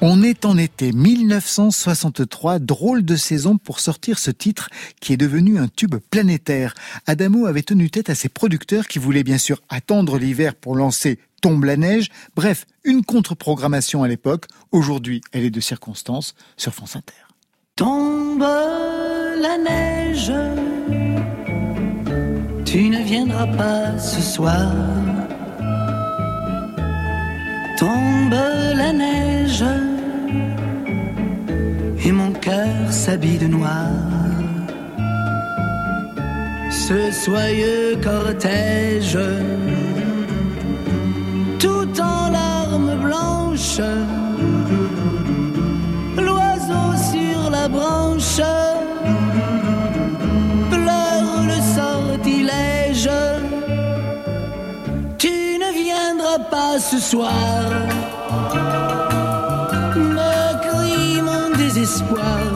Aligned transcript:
On 0.06 0.22
est 0.22 0.44
en 0.44 0.58
été 0.58 0.92
1963, 0.92 2.60
drôle 2.60 3.06
de 3.06 3.16
saison 3.16 3.58
pour 3.58 3.80
sortir 3.80 4.20
ce 4.20 4.32
titre 4.32 4.68
qui 5.00 5.14
est 5.14 5.18
devenu 5.18 5.58
un 5.58 5.70
tube 5.70 5.96
planétaire. 6.12 6.74
Adamo 7.08 7.46
avait 7.46 7.62
tenu 7.62 7.90
tête 7.90 8.10
à 8.10 8.16
ses 8.16 8.28
producteurs 8.28 8.90
qui 8.90 9.00
voulaient 9.00 9.24
bien 9.24 9.38
sûr 9.38 9.62
attendre 9.70 10.18
l'hiver 10.18 10.56
pour 10.56 10.76
lancer 10.76 11.20
Tombe 11.42 11.64
la 11.64 11.78
neige. 11.78 12.10
Bref, 12.36 12.66
une 12.84 13.06
contre-programmation 13.06 14.04
à 14.04 14.10
l'époque. 14.10 14.48
Aujourd'hui, 14.74 15.22
elle 15.32 15.46
est 15.46 15.50
de 15.50 15.62
circonstance 15.62 16.36
sur 16.58 16.74
France 16.74 16.98
Inter. 16.98 17.14
Tombe 17.78 18.42
la 18.42 19.58
neige, 19.58 20.34
tu 22.66 22.90
ne 22.90 23.02
viendras 23.06 23.48
pas 23.48 23.98
ce 23.98 24.20
soir. 24.20 25.03
Tombe 27.78 28.36
la 28.76 28.94
neige 28.94 29.66
et 32.06 32.12
mon 32.12 32.32
cœur 32.34 32.92
s'habille 32.92 33.38
de 33.38 33.48
noir. 33.48 33.90
Ce 36.70 37.12
soyeux 37.12 37.98
cortège, 38.04 39.18
tout 41.60 42.02
en 42.02 42.30
larmes 42.30 42.96
blanches, 43.02 43.82
pas 57.04 57.10
ce 57.10 57.10
soir. 57.10 57.84
espoir 61.84 62.14
pas 62.16 62.53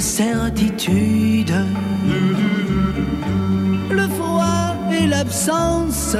Certitude, 0.00 1.54
le 3.90 4.08
froid 4.08 4.74
et 4.90 5.06
l'absence, 5.06 6.16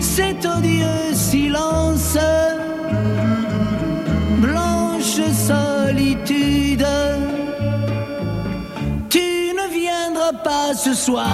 cet 0.00 0.44
odieux 0.44 1.14
silence 1.14 2.18
solitude. 5.30 6.86
Tu 9.08 9.52
ne 9.58 9.66
viendras 9.72 10.32
pas 10.44 10.74
ce 10.74 10.94
soir. 10.94 11.26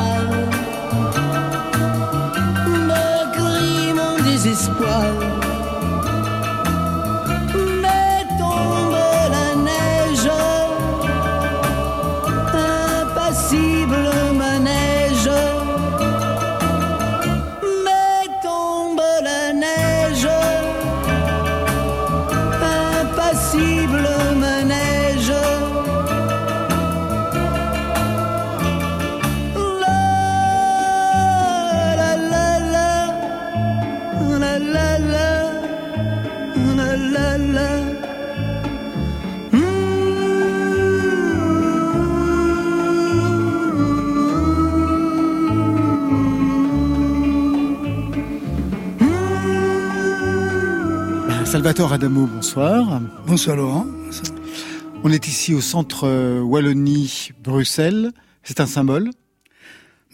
Salvatore 51.67 51.95
Adamo, 51.95 52.27
bonsoir. 52.29 53.03
Bonsoir 53.27 53.57
Laurent. 53.57 53.87
On 55.03 55.11
est 55.11 55.27
ici 55.27 55.53
au 55.53 55.61
centre 55.61 56.07
euh, 56.07 56.41
Wallonie-Bruxelles. 56.41 58.13
C'est 58.45 58.61
un 58.61 58.67
symbole? 58.67 59.11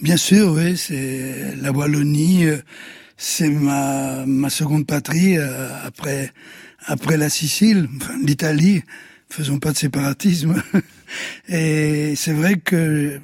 Bien 0.01 0.17
sûr, 0.17 0.53
oui. 0.53 0.79
C'est 0.79 1.55
la 1.61 1.71
Wallonie. 1.71 2.47
Euh, 2.47 2.57
c'est 3.19 3.51
ma, 3.51 4.25
ma 4.25 4.49
seconde 4.49 4.87
patrie 4.87 5.37
euh, 5.37 5.69
après 5.85 6.33
après 6.87 7.19
la 7.19 7.29
Sicile, 7.29 7.87
l'Italie. 8.25 8.83
Faisons 9.29 9.59
pas 9.59 9.73
de 9.73 9.77
séparatisme. 9.77 10.55
Et 11.51 12.15
c'est 12.17 12.33
vrai 12.33 12.57
que 12.57 13.21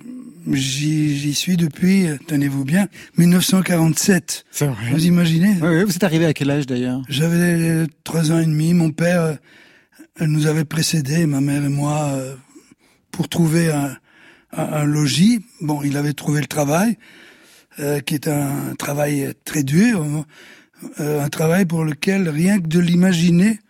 J'y 0.51 1.35
suis 1.35 1.57
depuis, 1.57 2.07
tenez-vous 2.27 2.65
bien, 2.65 2.89
1947. 3.17 4.45
C'est 4.51 4.67
vrai. 4.67 4.91
Vous 4.93 5.07
imaginez 5.07 5.57
oui, 5.61 5.85
Vous 5.85 5.95
êtes 5.95 6.05
arrivé 6.05 6.27
à 6.27 6.33
quel 6.33 6.51
âge 6.51 6.67
d'ailleurs? 6.67 7.03
J'avais 7.09 7.87
trois 8.05 8.33
ans 8.33 8.39
et 8.39 8.47
demi. 8.47 8.75
Mon 8.75 8.91
père 8.91 9.39
elle 10.21 10.29
nous 10.29 10.47
avait 10.47 10.65
précédé, 10.65 11.27
ma 11.27 11.41
mère 11.41 11.65
et 11.65 11.69
moi, 11.69 12.11
euh, 12.13 12.35
pour 13.13 13.29
trouver 13.29 13.71
un, 13.71 13.97
un, 14.53 14.85
logis. 14.85 15.45
Bon, 15.61 15.83
il 15.83 15.97
avait 15.97 16.13
trouvé 16.13 16.41
le 16.41 16.47
travail, 16.47 16.99
euh, 17.79 18.01
qui 18.01 18.15
est 18.15 18.27
un 18.27 18.75
travail 18.77 19.33
très 19.45 19.63
dur, 19.63 20.05
euh, 20.99 21.23
un 21.23 21.29
travail 21.29 21.67
pour 21.67 21.85
lequel, 21.85 22.29
rien 22.29 22.59
que 22.59 22.67
de 22.67 22.81
l'imaginer, 22.81 23.61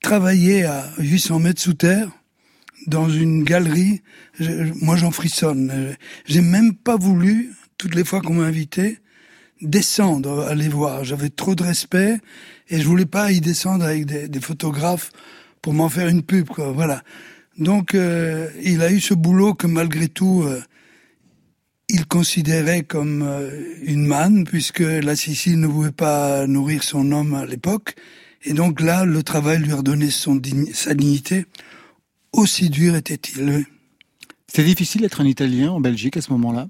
travailler 0.00 0.64
à 0.64 0.88
800 0.98 1.40
mètres 1.40 1.60
sous 1.60 1.74
terre, 1.74 2.08
dans 2.86 3.10
une 3.10 3.42
galerie, 3.42 4.02
moi 4.80 4.96
j'en 4.96 5.10
frissonne. 5.10 5.96
J'ai 6.26 6.40
même 6.40 6.74
pas 6.74 6.96
voulu, 6.96 7.52
toutes 7.76 7.94
les 7.94 8.04
fois 8.04 8.20
qu'on 8.20 8.34
m'a 8.34 8.44
invité, 8.44 8.98
descendre, 9.60 10.46
aller 10.46 10.68
voir. 10.68 11.04
J'avais 11.04 11.30
trop 11.30 11.54
de 11.54 11.62
respect 11.62 12.18
et 12.68 12.80
je 12.80 12.86
voulais 12.86 13.06
pas 13.06 13.32
y 13.32 13.40
descendre 13.40 13.84
avec 13.84 14.06
des, 14.06 14.28
des 14.28 14.40
photographes 14.40 15.10
pour 15.62 15.72
m'en 15.72 15.88
faire 15.88 16.08
une 16.08 16.22
pub, 16.22 16.48
quoi. 16.48 16.72
Voilà. 16.72 17.02
Donc, 17.58 17.94
euh, 17.94 18.48
il 18.62 18.82
a 18.82 18.92
eu 18.92 19.00
ce 19.00 19.14
boulot 19.14 19.54
que 19.54 19.66
malgré 19.66 20.08
tout, 20.08 20.42
euh, 20.44 20.62
il 21.88 22.06
considérait 22.06 22.82
comme 22.82 23.22
euh, 23.22 23.50
une 23.82 24.06
manne, 24.06 24.44
puisque 24.44 24.80
la 24.80 25.16
Sicile 25.16 25.58
ne 25.58 25.66
pouvait 25.66 25.90
pas 25.90 26.46
nourrir 26.46 26.84
son 26.84 27.10
homme 27.10 27.34
à 27.34 27.46
l'époque. 27.46 27.96
Et 28.44 28.52
donc 28.52 28.80
là, 28.80 29.04
le 29.04 29.22
travail 29.24 29.58
lui 29.58 29.72
a 29.72 29.76
redonné 29.76 30.10
son 30.10 30.40
sa 30.72 30.94
dignité. 30.94 31.46
Aussi 32.32 32.70
dur 32.70 32.94
était-il. 32.94 33.64
C'était 34.48 34.64
difficile 34.64 35.02
d'être 35.02 35.20
un 35.20 35.26
Italien 35.26 35.70
en 35.72 35.80
Belgique 35.80 36.16
à 36.16 36.22
ce 36.22 36.32
moment-là, 36.32 36.68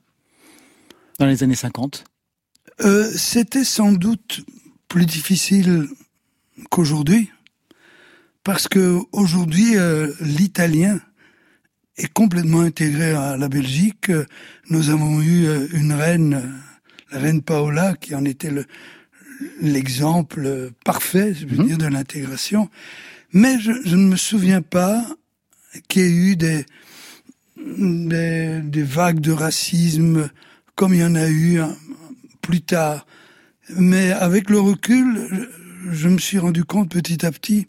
dans 1.18 1.26
les 1.26 1.42
années 1.42 1.54
50 1.54 2.04
euh, 2.80 3.10
C'était 3.14 3.64
sans 3.64 3.92
doute 3.92 4.40
plus 4.88 5.06
difficile 5.06 5.88
qu'aujourd'hui, 6.70 7.30
parce 8.42 8.66
que 8.66 8.98
aujourd'hui, 9.12 9.76
euh, 9.76 10.12
l'italien 10.20 11.00
est 11.96 12.12
complètement 12.12 12.60
intégré 12.60 13.12
à 13.12 13.36
la 13.36 13.48
Belgique. 13.48 14.10
Nous 14.70 14.90
avons 14.90 15.20
eu 15.20 15.46
euh, 15.46 15.68
une 15.72 15.92
reine, 15.92 16.60
la 17.12 17.18
reine 17.20 17.42
Paola, 17.42 17.94
qui 17.94 18.14
en 18.14 18.24
était 18.24 18.50
le, 18.50 18.66
l'exemple 19.60 20.72
parfait, 20.84 21.32
je 21.34 21.46
veux 21.46 21.58
mhm. 21.58 21.66
dire, 21.66 21.78
de 21.78 21.86
l'intégration. 21.86 22.68
Mais 23.32 23.60
je, 23.60 23.72
je, 23.84 23.94
ne 23.94 24.08
me 24.08 24.16
souviens 24.16 24.62
pas 24.62 25.06
qu'il 25.88 26.02
y 26.02 26.06
ait 26.06 26.32
eu 26.32 26.36
des, 26.36 26.64
des, 27.66 28.60
des, 28.62 28.82
vagues 28.82 29.20
de 29.20 29.32
racisme 29.32 30.30
comme 30.74 30.94
il 30.94 31.00
y 31.00 31.04
en 31.04 31.14
a 31.14 31.28
eu 31.28 31.60
hein, 31.60 31.76
plus 32.40 32.60
tard. 32.60 33.06
Mais 33.76 34.12
avec 34.12 34.48
le 34.48 34.60
recul, 34.60 35.48
je, 35.90 36.08
me 36.08 36.18
suis 36.18 36.38
rendu 36.38 36.64
compte 36.64 36.90
petit 36.90 37.26
à 37.26 37.30
petit 37.32 37.66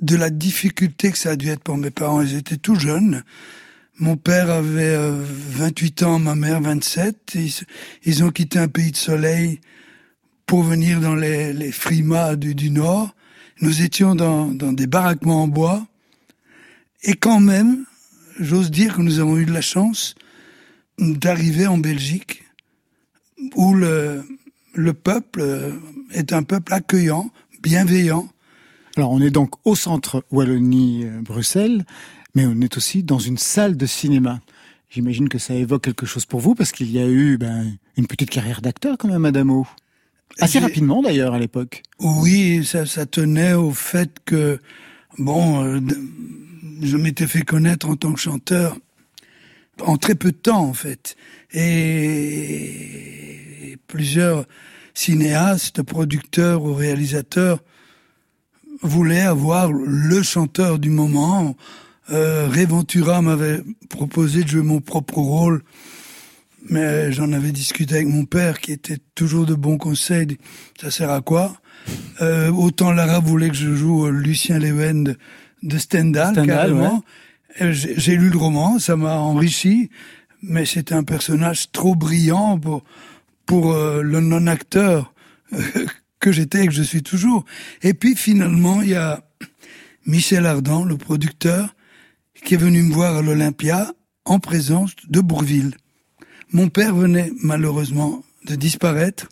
de 0.00 0.16
la 0.16 0.28
difficulté 0.28 1.10
que 1.10 1.18
ça 1.18 1.30
a 1.30 1.36
dû 1.36 1.48
être 1.48 1.62
pour 1.62 1.78
mes 1.78 1.90
parents. 1.90 2.20
Ils 2.20 2.36
étaient 2.36 2.58
tout 2.58 2.74
jeunes. 2.74 3.22
Mon 3.98 4.16
père 4.16 4.50
avait 4.50 4.96
28 4.98 6.02
euh, 6.02 6.06
ans, 6.06 6.18
ma 6.18 6.34
mère 6.34 6.60
27. 6.60 7.32
Ils, 7.36 7.52
ils, 8.04 8.24
ont 8.24 8.30
quitté 8.30 8.58
un 8.58 8.68
pays 8.68 8.90
de 8.90 8.96
soleil 8.96 9.60
pour 10.44 10.62
venir 10.62 11.00
dans 11.00 11.14
les, 11.14 11.54
les 11.54 11.72
frimas 11.72 12.36
du, 12.36 12.54
du, 12.54 12.70
Nord. 12.70 13.14
Nous 13.62 13.80
étions 13.80 14.14
dans, 14.14 14.46
dans 14.46 14.72
des 14.72 14.86
baraquements 14.86 15.44
en 15.44 15.48
bois. 15.48 15.86
Et 17.02 17.14
quand 17.14 17.40
même, 17.40 17.86
j'ose 18.38 18.70
dire 18.70 18.96
que 18.96 19.02
nous 19.02 19.18
avons 19.18 19.36
eu 19.38 19.44
de 19.44 19.52
la 19.52 19.60
chance 19.60 20.14
d'arriver 20.98 21.66
en 21.66 21.78
Belgique, 21.78 22.44
où 23.54 23.74
le, 23.74 24.24
le 24.74 24.92
peuple 24.94 25.74
est 26.12 26.32
un 26.32 26.42
peuple 26.42 26.72
accueillant, 26.72 27.30
bienveillant, 27.62 28.28
alors 28.96 29.10
on 29.10 29.20
est 29.20 29.30
donc 29.30 29.54
au 29.64 29.74
centre 29.74 30.24
Wallonie-Bruxelles, 30.30 31.84
mais 32.34 32.46
on 32.46 32.60
est 32.62 32.76
aussi 32.76 33.02
dans 33.02 33.18
une 33.18 33.36
salle 33.36 33.76
de 33.76 33.84
cinéma. 33.84 34.40
J'imagine 34.88 35.28
que 35.28 35.38
ça 35.38 35.54
évoque 35.54 35.82
quelque 35.82 36.06
chose 36.06 36.24
pour 36.24 36.40
vous 36.40 36.54
parce 36.54 36.72
qu'il 36.72 36.90
y 36.90 36.98
a 36.98 37.06
eu 37.06 37.36
ben, 37.36 37.76
une 37.98 38.06
petite 38.06 38.30
carrière 38.30 38.62
d'acteur 38.62 38.96
quand 38.96 39.08
même, 39.08 39.18
Madame 39.18 39.50
O. 39.50 39.66
Assez 40.38 40.58
rapidement 40.58 41.02
d'ailleurs 41.02 41.34
à 41.34 41.38
l'époque. 41.38 41.82
Oui, 41.98 42.64
ça, 42.64 42.86
ça 42.86 43.04
tenait 43.04 43.52
au 43.52 43.70
fait 43.70 44.18
que, 44.24 44.58
bon, 45.18 45.62
euh, 45.64 45.80
je 46.82 46.96
m'étais 46.96 47.26
fait 47.26 47.42
connaître 47.42 47.88
en 47.88 47.96
tant 47.96 48.12
que 48.12 48.20
chanteur 48.20 48.76
en 49.82 49.96
très 49.96 50.14
peu 50.14 50.32
de 50.32 50.36
temps 50.36 50.64
en 50.64 50.74
fait. 50.74 51.16
Et 51.52 52.56
plusieurs 53.86 54.46
cinéastes, 54.94 55.82
producteurs 55.82 56.62
ou 56.62 56.74
réalisateurs 56.74 57.62
voulait 58.82 59.20
avoir 59.20 59.72
le 59.72 60.22
chanteur 60.22 60.78
du 60.78 60.90
moment. 60.90 61.56
Euh, 62.10 62.48
m'avait 63.22 63.60
proposé 63.88 64.44
de 64.44 64.48
jouer 64.48 64.62
mon 64.62 64.80
propre 64.80 65.18
rôle, 65.18 65.62
mais 66.68 67.10
j'en 67.10 67.32
avais 67.32 67.50
discuté 67.50 67.96
avec 67.96 68.06
mon 68.06 68.24
père 68.24 68.60
qui 68.60 68.70
était 68.72 68.98
toujours 69.14 69.44
de 69.44 69.54
bons 69.54 69.76
conseils. 69.78 70.38
Ça 70.80 70.92
sert 70.92 71.10
à 71.10 71.20
quoi? 71.20 71.60
Euh, 72.20 72.52
Autant 72.52 72.92
Lara 72.92 73.18
voulait 73.20 73.48
que 73.48 73.56
je 73.56 73.74
joue 73.74 74.08
Lucien 74.08 74.58
Lewen 74.58 75.16
de, 75.62 75.68
de 75.68 75.78
Stendhal, 75.78 76.46
carrément. 76.46 77.02
J'ai 77.58 78.16
lu 78.16 78.28
le 78.28 78.36
roman, 78.36 78.78
ça 78.78 78.96
m'a 78.96 79.18
enrichi, 79.18 79.88
mais 80.42 80.66
c'était 80.66 80.94
un 80.94 81.04
personnage 81.04 81.72
trop 81.72 81.94
brillant 81.94 82.58
pour 82.58 82.82
pour 83.46 83.72
euh, 83.72 84.02
le 84.02 84.20
non-acteur 84.20 85.14
que 86.20 86.32
j'étais 86.32 86.64
et 86.64 86.66
que 86.66 86.72
je 86.72 86.82
suis 86.82 87.02
toujours. 87.02 87.44
Et 87.82 87.94
puis 87.94 88.16
finalement, 88.16 88.82
il 88.82 88.90
y 88.90 88.94
a 88.94 89.22
Michel 90.04 90.44
Ardan, 90.46 90.84
le 90.84 90.96
producteur, 90.96 91.74
qui 92.44 92.54
est 92.54 92.58
venu 92.58 92.82
me 92.82 92.92
voir 92.92 93.16
à 93.16 93.22
l'Olympia 93.22 93.92
en 94.24 94.40
présence 94.40 94.94
de 95.08 95.20
Bourville. 95.20 95.74
Mon 96.52 96.68
père 96.68 96.94
venait 96.94 97.32
malheureusement 97.42 98.24
de 98.46 98.54
disparaître 98.54 99.28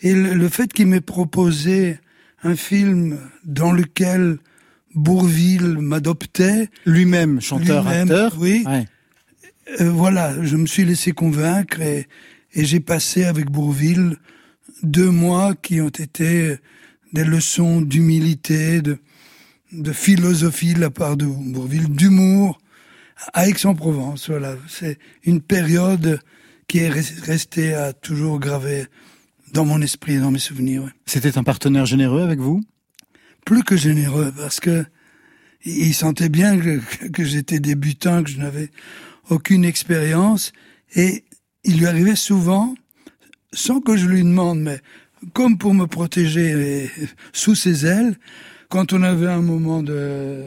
et 0.00 0.14
le, 0.14 0.48
fait 0.48 0.72
qu'il 0.72 0.88
m'ait 0.88 1.00
proposé 1.00 1.98
un 2.42 2.56
film 2.56 3.18
dans 3.44 3.70
lequel 3.70 4.38
Bourville 4.94 5.78
m'adoptait. 5.78 6.68
Lui-même, 6.86 7.40
chanteur, 7.40 7.86
acteur. 7.86 8.36
Oui. 8.38 8.64
Euh, 9.80 9.90
voilà, 9.90 10.34
je 10.42 10.56
me 10.56 10.66
suis 10.66 10.84
laissé 10.84 11.12
convaincre 11.12 11.80
et, 11.80 12.06
et 12.52 12.64
j'ai 12.64 12.80
passé 12.80 13.24
avec 13.24 13.50
Bourville 13.50 14.16
deux 14.82 15.10
mois 15.10 15.54
qui 15.54 15.80
ont 15.80 15.88
été 15.88 16.56
des 17.12 17.24
leçons 17.24 17.80
d'humilité, 17.80 18.82
de, 18.82 18.98
de 19.72 19.92
philosophie 19.92 20.74
de 20.74 20.80
la 20.80 20.90
part 20.90 21.16
de 21.16 21.26
Bourville, 21.26 21.88
d'humour 21.88 22.58
à 23.32 23.48
Aix-en-Provence. 23.48 24.28
Voilà, 24.28 24.56
c'est 24.68 24.98
une 25.24 25.40
période 25.40 26.20
qui 26.66 26.78
est 26.78 26.88
restée 26.88 27.74
à 27.74 27.92
toujours 27.92 28.40
gravée 28.40 28.86
dans 29.52 29.64
mon 29.64 29.80
esprit 29.82 30.14
et 30.14 30.18
dans 30.18 30.30
mes 30.30 30.38
souvenirs. 30.38 30.90
C'était 31.06 31.38
un 31.38 31.44
partenaire 31.44 31.86
généreux 31.86 32.22
avec 32.22 32.38
vous? 32.38 32.62
Plus 33.44 33.62
que 33.64 33.76
généreux, 33.76 34.32
parce 34.36 34.60
que 34.60 34.84
il 35.64 35.94
sentait 35.94 36.28
bien 36.28 36.58
que, 36.58 37.24
j'étais 37.24 37.60
débutant, 37.60 38.24
que 38.24 38.30
je 38.30 38.38
n'avais 38.38 38.70
aucune 39.30 39.64
expérience, 39.64 40.52
et 40.96 41.24
il 41.64 41.78
lui 41.78 41.86
arrivait 41.86 42.16
souvent 42.16 42.74
sans 43.52 43.80
que 43.80 43.96
je 43.96 44.06
lui 44.06 44.22
demande, 44.22 44.60
mais 44.60 44.80
comme 45.34 45.58
pour 45.58 45.74
me 45.74 45.86
protéger 45.86 46.90
sous 47.32 47.54
ses 47.54 47.86
ailes, 47.86 48.16
quand 48.68 48.92
on 48.92 49.02
avait 49.02 49.28
un 49.28 49.42
moment 49.42 49.82
de, 49.82 50.42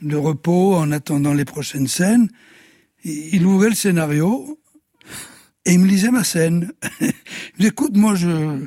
de 0.00 0.16
repos 0.16 0.76
en 0.76 0.92
attendant 0.92 1.34
les 1.34 1.44
prochaines 1.44 1.88
scènes, 1.88 2.28
il 3.04 3.44
ouvrait 3.44 3.70
le 3.70 3.74
scénario 3.74 4.58
et 5.64 5.72
il 5.72 5.80
me 5.80 5.86
lisait 5.86 6.10
ma 6.10 6.24
scène. 6.24 6.72
il 7.58 7.66
écoute, 7.66 7.96
moi 7.96 8.14
je 8.14 8.64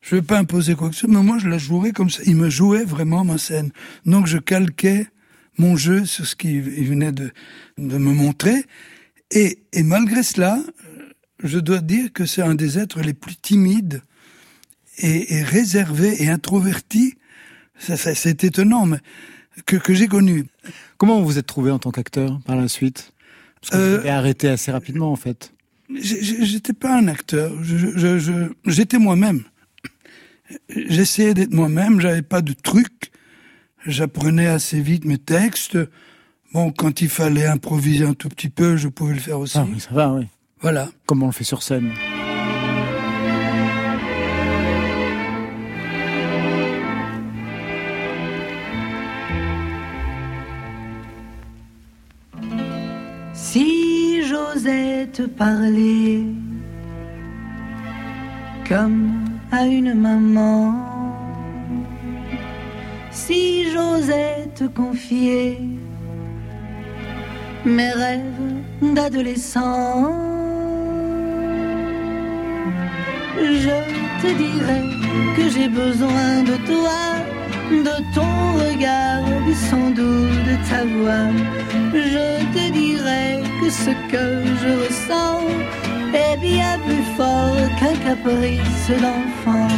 je 0.00 0.16
vais 0.16 0.22
pas 0.22 0.38
imposer 0.38 0.74
quoi 0.74 0.88
que 0.88 0.94
ce 0.94 1.00
soit, 1.00 1.10
mais 1.10 1.22
moi 1.22 1.38
je 1.38 1.48
la 1.48 1.58
jouerais 1.58 1.92
comme 1.92 2.10
ça. 2.10 2.22
Il 2.26 2.36
me 2.36 2.50
jouait 2.50 2.84
vraiment 2.84 3.24
ma 3.24 3.38
scène. 3.38 3.70
Donc 4.06 4.26
je 4.26 4.38
calquais 4.38 5.06
mon 5.58 5.76
jeu 5.76 6.06
sur 6.06 6.26
ce 6.26 6.36
qu'il 6.36 6.62
venait 6.62 7.12
de, 7.12 7.30
de 7.76 7.98
me 7.98 8.12
montrer. 8.12 8.64
Et, 9.30 9.58
et 9.72 9.82
malgré 9.82 10.22
cela, 10.22 10.58
je 11.42 11.58
dois 11.58 11.80
dire 11.80 12.12
que 12.12 12.26
c'est 12.26 12.42
un 12.42 12.54
des 12.54 12.78
êtres 12.78 13.00
les 13.00 13.14
plus 13.14 13.36
timides 13.36 14.02
et, 14.98 15.42
réservés 15.42 16.22
et 16.22 16.28
introvertis. 16.28 17.14
Ça, 17.78 17.96
c'est 17.96 18.44
étonnant, 18.44 18.86
mais 18.86 18.98
que, 19.64 19.76
que 19.76 19.94
j'ai 19.94 20.06
connu. 20.06 20.46
Comment 20.98 21.20
vous 21.20 21.26
vous 21.26 21.38
êtes 21.38 21.46
trouvé 21.46 21.70
en 21.70 21.78
tant 21.78 21.90
qu'acteur 21.90 22.40
par 22.44 22.56
la 22.56 22.68
suite? 22.68 23.12
Parce 23.60 23.70
que 23.70 23.76
vous 23.76 23.82
euh, 23.82 23.98
avez 24.00 24.10
arrêté 24.10 24.48
assez 24.48 24.70
rapidement, 24.70 25.10
en 25.12 25.16
fait. 25.16 25.54
J'étais 25.94 26.72
pas 26.72 26.96
un 26.96 27.08
acteur. 27.08 27.52
J'étais 28.66 28.98
moi-même. 28.98 29.44
J'essayais 30.68 31.34
d'être 31.34 31.52
moi-même. 31.52 32.00
J'avais 32.00 32.22
pas 32.22 32.42
de 32.42 32.52
truc. 32.52 33.10
J'apprenais 33.86 34.46
assez 34.46 34.80
vite 34.80 35.04
mes 35.04 35.18
textes. 35.18 35.78
Bon, 36.52 36.72
quand 36.72 37.00
il 37.00 37.08
fallait 37.08 37.46
improviser 37.46 38.04
un 38.04 38.14
tout 38.14 38.28
petit 38.28 38.48
peu, 38.48 38.76
je 38.76 38.88
pouvais 38.88 39.14
le 39.14 39.20
faire 39.20 39.38
aussi. 39.38 39.56
Ah 39.58 39.66
oui, 39.70 39.80
ça 39.80 39.90
va, 39.92 40.12
oui. 40.12 40.26
Voilà. 40.60 40.88
Comment 41.06 41.26
on 41.26 41.28
le 41.28 41.34
fait 41.34 41.44
sur 41.44 41.62
scène 41.62 41.92
Si 53.32 54.22
j'osais 54.24 55.06
te 55.06 55.22
parler 55.22 56.24
comme 58.68 59.29
à 59.52 59.66
une 59.66 59.94
maman, 59.94 60.74
si 63.10 63.70
j'osais 63.72 64.48
te 64.54 64.64
confier 64.64 65.58
mes 67.64 67.90
rêves 67.90 68.94
d'adolescent 68.94 70.30
je 73.36 73.76
te 74.22 74.28
dirai 74.42 74.82
que 75.36 75.48
j'ai 75.48 75.68
besoin 75.68 76.42
de 76.42 76.56
toi 76.66 77.20
de 77.70 78.14
ton 78.14 78.52
regard, 78.64 79.22
du 79.46 79.54
son 79.54 79.90
doux 79.90 80.26
de 80.48 80.54
ta 80.68 80.84
voix. 80.84 81.30
Je 81.94 82.26
te 82.54 82.72
dirai 82.72 83.40
que 83.60 83.70
ce 83.70 83.90
que 84.10 84.26
je 84.60 84.70
ressens 84.84 85.40
est 86.14 86.36
bien 86.38 86.78
plus 86.86 87.02
fort 87.16 87.56
qu'un 87.78 87.94
caprice 87.96 88.90
d'enfant. 89.00 89.68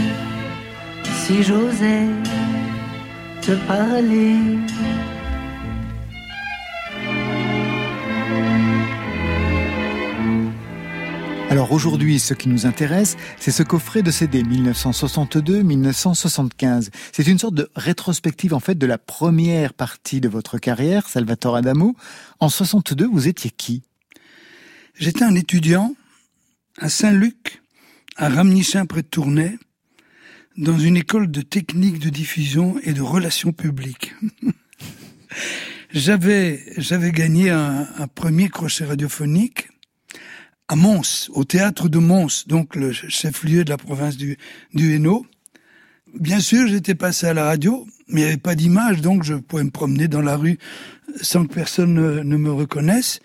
Si 1.25 1.43
j'osais 1.43 2.07
te 3.41 3.53
parler. 3.67 4.37
Alors 11.51 11.73
aujourd'hui, 11.73 12.19
ce 12.19 12.33
qui 12.33 12.49
nous 12.49 12.65
intéresse, 12.65 13.19
c'est 13.39 13.51
ce 13.51 13.62
coffret 13.62 14.01
de 14.01 14.11
CD 14.11 14.43
1962-1975. 14.43 16.89
C'est 17.12 17.27
une 17.27 17.39
sorte 17.39 17.55
de 17.55 17.71
rétrospective 17.77 18.55
en 18.55 18.61
fait 18.61 18.77
de 18.77 18.87
la 18.87 18.97
première 18.97 19.75
partie 19.75 20.23
de 20.23 20.31
votre 20.31 20.57
carrière, 20.57 21.07
Salvatore 21.09 21.57
Adamo. 21.57 21.95
En 22.41 22.49
62, 22.49 23.07
vous 23.07 23.29
étiez 23.29 23.51
qui? 23.51 23.83
J'étais 24.95 25.25
un 25.25 25.35
étudiant 25.35 25.95
à 26.79 26.88
Saint-Luc, 26.88 27.62
à 28.17 28.29
Ramnichin 28.29 28.87
près 28.87 29.02
de 29.02 29.07
Tournai, 29.07 29.59
dans 30.57 30.79
une 30.79 30.97
école 30.97 31.31
de 31.31 31.41
technique 31.41 31.99
de 31.99 32.11
diffusion 32.11 32.76
et 32.83 32.93
de 32.93 33.02
relations 33.02 33.52
publiques. 33.52 34.14
j'avais 35.93 36.62
j'avais 36.76 37.12
gagné 37.12 37.50
un, 37.50 37.87
premier 38.14 38.49
crochet 38.49 38.85
radiophonique 38.85 39.69
à 40.69 40.76
Mons, 40.76 41.31
au 41.31 41.45
théâtre 41.45 41.88
de 41.88 41.99
Mons, 41.99 42.47
donc 42.47 42.76
le 42.76 42.93
chef-lieu 42.93 43.64
de 43.64 43.71
la 43.71 43.76
province 43.76 44.17
du, 44.17 44.38
Hainaut. 44.75 45.26
Bien 46.14 46.41
sûr, 46.41 46.67
j'étais 46.67 46.95
passé 46.95 47.26
à 47.26 47.35
la 47.35 47.45
radio, 47.45 47.87
mais 48.09 48.21
il 48.21 48.25
n'y 48.25 48.31
avait 48.31 48.37
pas 48.38 48.55
d'image, 48.55 49.00
donc 49.00 49.23
je 49.23 49.35
pouvais 49.35 49.64
me 49.64 49.71
promener 49.71 50.09
dans 50.09 50.21
la 50.21 50.37
rue 50.37 50.59
sans 51.21 51.47
que 51.47 51.55
personne 51.55 51.95
ne, 51.95 52.23
ne 52.23 52.37
me 52.37 52.52
reconnaisse. 52.52 53.21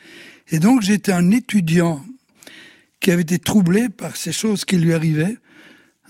Et 0.50 0.60
donc 0.60 0.82
j'étais 0.82 1.12
un 1.12 1.32
étudiant 1.32 2.04
qui 3.00 3.12
avait 3.12 3.22
été 3.22 3.39
troublé 3.39 3.89
par 3.89 4.16
ces 4.16 4.32
choses 4.32 4.66
qui 4.66 4.77
lui 4.77 4.94
arrivaient. 4.94 5.38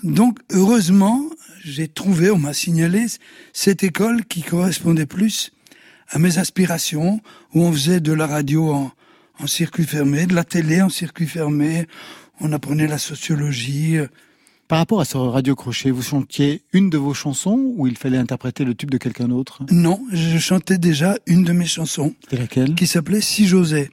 Donc 0.03 0.39
heureusement, 0.51 1.23
j'ai 1.63 1.87
trouvé, 1.87 2.29
on 2.31 2.37
m'a 2.37 2.53
signalé, 2.53 3.05
cette 3.53 3.83
école 3.83 4.25
qui 4.25 4.41
correspondait 4.41 5.05
plus 5.05 5.51
à 6.09 6.19
mes 6.19 6.37
aspirations, 6.37 7.19
où 7.53 7.63
on 7.63 7.71
faisait 7.71 7.99
de 7.99 8.13
la 8.13 8.27
radio 8.27 8.71
en, 8.71 8.91
en 9.39 9.47
circuit 9.47 9.83
fermé, 9.83 10.25
de 10.25 10.33
la 10.35 10.43
télé 10.43 10.81
en 10.81 10.89
circuit 10.89 11.27
fermé, 11.27 11.87
on 12.39 12.53
apprenait 12.53 12.87
la 12.87 12.97
sociologie. 12.97 13.97
Par 14.67 14.79
rapport 14.79 15.01
à 15.01 15.05
ce 15.05 15.17
radio 15.17 15.55
crochet, 15.55 15.91
vous 15.91 16.01
chantiez 16.01 16.61
une 16.73 16.89
de 16.89 16.97
vos 16.97 17.13
chansons 17.13 17.73
ou 17.75 17.87
il 17.87 17.97
fallait 17.97 18.17
interpréter 18.17 18.65
le 18.65 18.75
tube 18.75 18.91
de 18.91 18.97
quelqu'un 18.97 19.27
d'autre? 19.27 19.63
Non, 19.71 20.01
je 20.11 20.37
chantais 20.37 20.77
déjà 20.77 21.17
une 21.25 21.43
de 21.43 21.53
mes 21.53 21.65
chansons. 21.65 22.13
Et 22.31 22.37
laquelle? 22.37 22.75
Qui 22.75 22.87
s'appelait 22.87 23.21
Si 23.21 23.47
j'osais, 23.47 23.89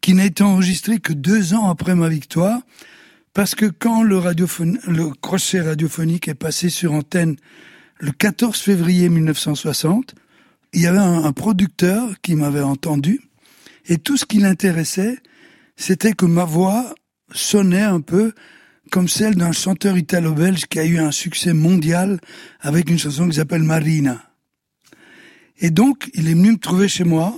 qui 0.00 0.14
n'a 0.14 0.24
été 0.24 0.42
enregistrée 0.42 0.98
que 0.98 1.12
deux 1.12 1.54
ans 1.54 1.68
après 1.68 1.94
ma 1.94 2.08
victoire, 2.08 2.60
parce 3.34 3.54
que 3.54 3.66
quand 3.66 4.02
le, 4.02 4.18
le 4.18 5.10
crochet 5.20 5.60
radiophonique 5.60 6.28
est 6.28 6.34
passé 6.34 6.70
sur 6.70 6.92
antenne 6.92 7.36
le 7.98 8.12
14 8.12 8.58
février 8.58 9.08
1960, 9.08 10.14
il 10.72 10.82
y 10.82 10.86
avait 10.86 10.98
un, 10.98 11.24
un 11.24 11.32
producteur 11.32 12.20
qui 12.22 12.34
m'avait 12.34 12.62
entendu 12.62 13.20
et 13.88 13.98
tout 13.98 14.16
ce 14.16 14.24
qui 14.24 14.38
l'intéressait, 14.38 15.18
c'était 15.76 16.12
que 16.12 16.26
ma 16.26 16.44
voix 16.44 16.94
sonnait 17.32 17.82
un 17.82 18.00
peu 18.00 18.32
comme 18.90 19.08
celle 19.08 19.34
d'un 19.34 19.52
chanteur 19.52 19.96
italo-belge 19.98 20.66
qui 20.66 20.78
a 20.78 20.84
eu 20.84 20.98
un 20.98 21.10
succès 21.10 21.52
mondial 21.52 22.20
avec 22.60 22.88
une 22.90 22.98
chanson 22.98 23.28
qui 23.28 23.36
s'appelle 23.36 23.62
Marina. 23.62 24.22
Et 25.58 25.70
donc, 25.70 26.10
il 26.14 26.28
est 26.28 26.34
venu 26.34 26.52
me 26.52 26.58
trouver 26.58 26.88
chez 26.88 27.04
moi. 27.04 27.36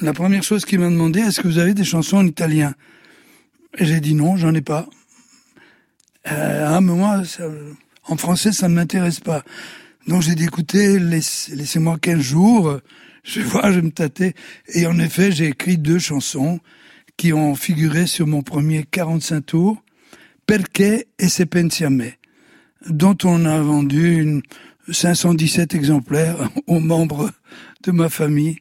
La 0.00 0.12
première 0.12 0.42
chose 0.42 0.64
qu'il 0.64 0.80
m'a 0.80 0.90
demandé, 0.90 1.20
est-ce 1.20 1.40
que 1.40 1.46
vous 1.46 1.58
avez 1.58 1.72
des 1.72 1.84
chansons 1.84 2.16
en 2.16 2.26
italien? 2.26 2.74
Et 3.78 3.84
j'ai 3.84 4.00
dit 4.00 4.14
non, 4.14 4.36
j'en 4.36 4.52
ai 4.54 4.60
pas. 4.60 4.88
Euh, 6.30 6.80
mais 6.80 6.92
moi, 6.92 7.24
ça, 7.24 7.44
en 8.08 8.16
français, 8.16 8.50
ça 8.50 8.68
ne 8.68 8.74
m'intéresse 8.74 9.20
pas. 9.20 9.44
Donc 10.08 10.22
j'ai 10.22 10.34
dit, 10.34 10.44
écoutez, 10.44 10.98
laissez-moi 10.98 11.96
15 12.00 12.20
jours, 12.20 12.80
je 13.22 13.40
vais 13.40 13.46
voir, 13.46 13.70
je 13.70 13.80
me 13.80 13.92
tâter. 13.92 14.34
Et 14.66 14.84
en 14.86 14.98
effet, 14.98 15.30
j'ai 15.30 15.46
écrit 15.46 15.78
deux 15.78 16.00
chansons 16.00 16.58
qui 17.16 17.32
ont 17.32 17.54
figuré 17.54 18.08
sur 18.08 18.26
mon 18.26 18.42
premier 18.42 18.82
45 18.82 19.46
tours, 19.46 19.84
Perché 20.44 21.06
et 21.20 21.28
Se 21.28 21.44
pensiame, 21.44 22.02
dont 22.88 23.16
on 23.22 23.44
a 23.44 23.60
vendu 23.60 24.20
une 24.20 24.42
517 24.90 25.76
exemplaires 25.76 26.50
aux 26.66 26.80
membres 26.80 27.30
de 27.84 27.92
ma 27.92 28.08
famille 28.08 28.56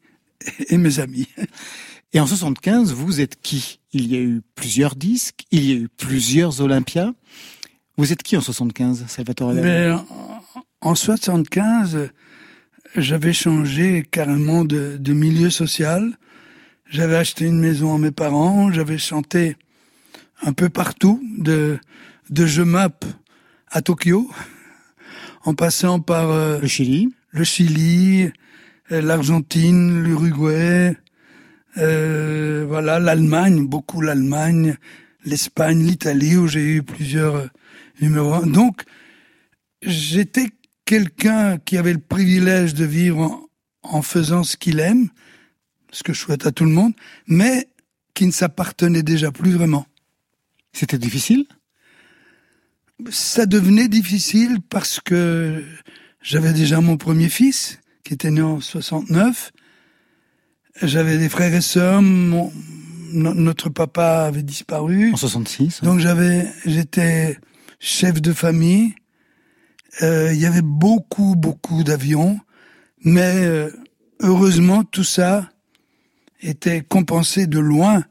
et 0.70 0.78
mes 0.78 1.00
amis. 1.00 1.28
Et 2.14 2.20
en 2.20 2.28
75, 2.28 2.94
vous 2.94 3.22
êtes 3.22 3.42
qui? 3.42 3.80
Il 3.94 4.12
y 4.12 4.16
a 4.16 4.20
eu 4.20 4.42
plusieurs 4.56 4.96
disques, 4.96 5.46
il 5.52 5.66
y 5.66 5.72
a 5.72 5.76
eu 5.76 5.90
plusieurs 5.90 6.62
Olympias. 6.62 7.14
Vous 7.98 8.12
êtes 8.12 8.24
qui 8.24 8.36
en 8.36 8.42
75, 8.42 9.06
Salvatore 9.08 9.54
Mais 9.54 9.92
en 10.82 10.96
75, 10.96 12.10
j'avais 12.96 13.34
changé 13.34 14.06
carrément 14.10 14.66
de, 14.66 14.98
de, 15.00 15.14
milieu 15.14 15.50
social. 15.50 16.18
J'avais 16.90 17.16
acheté 17.16 17.46
une 17.46 17.60
maison 17.60 17.96
à 17.96 17.98
mes 17.98 18.12
parents, 18.12 18.72
j'avais 18.72 18.98
chanté 18.98 19.56
un 20.42 20.54
peu 20.54 20.70
partout, 20.70 21.22
de, 21.38 21.80
de 22.30 22.46
Je 22.46 22.62
Map 22.62 23.00
à 23.70 23.82
Tokyo, 23.82 24.30
en 25.44 25.54
passant 25.54 26.00
par 26.00 26.30
euh, 26.32 26.60
le 26.60 26.68
Chili, 26.68 27.14
le 27.30 27.44
Chili, 27.44 28.32
l'Argentine, 29.00 30.04
l'Uruguay, 30.04 30.98
euh, 31.78 32.66
voilà, 32.68 33.00
l'Allemagne, 33.00 33.66
beaucoup 33.66 34.02
l'Allemagne, 34.02 34.76
l'Espagne, 35.24 35.84
l'Italie, 35.86 36.36
où 36.36 36.48
j'ai 36.48 36.76
eu 36.76 36.84
plusieurs 36.84 37.36
euh, 37.36 37.48
numéros. 38.02 38.46
Donc, 38.46 38.84
j'étais 39.82 40.50
quelqu'un 40.86 41.58
qui 41.58 41.78
avait 41.78 41.94
le 41.94 42.00
privilège 42.00 42.74
de 42.74 42.86
vivre 42.86 43.20
en, 43.20 43.50
en 43.84 44.02
faisant 44.02 44.44
ce 44.44 44.58
qu'il 44.58 44.80
aime, 44.80 45.08
ce 45.92 46.04
que 46.04 46.14
je 46.14 46.20
souhaite 46.20 46.46
à 46.46 46.52
tout 46.52 46.66
le 46.66 46.72
monde, 46.72 46.94
mais 47.28 47.68
qui 48.14 48.26
ne 48.26 48.32
s'appartenait 48.32 49.04
déjà 49.04 49.32
plus 49.32 49.52
vraiment. 49.52 49.86
C'était 50.74 50.98
difficile? 50.98 51.46
Ça 53.10 53.46
devenait 53.46 53.88
difficile 53.88 54.60
parce 54.70 55.00
que 55.00 55.64
j'avais 56.22 56.54
déjà 56.54 56.82
mon 56.82 56.98
premier 56.98 57.30
fils, 57.30 57.81
qui 58.04 58.14
était 58.14 58.32
né 58.32 58.42
en 58.42 58.60
69. 58.60 59.52
J'avais 60.82 61.18
des 61.18 61.30
frères 61.30 61.54
et 61.54 61.62
sœurs, 61.62 62.02
mon, 62.02 62.52
notre 63.14 63.70
papa 63.70 64.24
avait 64.24 64.44
disparu. 64.44 65.12
En 65.14 65.18
66. 65.18 65.82
Donc 65.82 66.00
j'avais, 66.00 66.48
j'étais 66.66 67.38
chef 67.80 68.22
de 68.22 68.34
famille. 68.34 68.94
Euh, 70.02 70.32
il 70.34 70.40
y 70.40 70.46
avait 70.46 70.62
beaucoup, 70.62 71.36
beaucoup 71.36 71.84
d'avions, 71.84 72.40
mais 73.04 73.44
euh, 73.44 73.70
heureusement 74.22 74.84
tout 74.84 75.04
ça 75.04 75.50
était 76.42 76.82
compensé 76.82 77.46
de 77.46 77.60
loin 77.60 78.04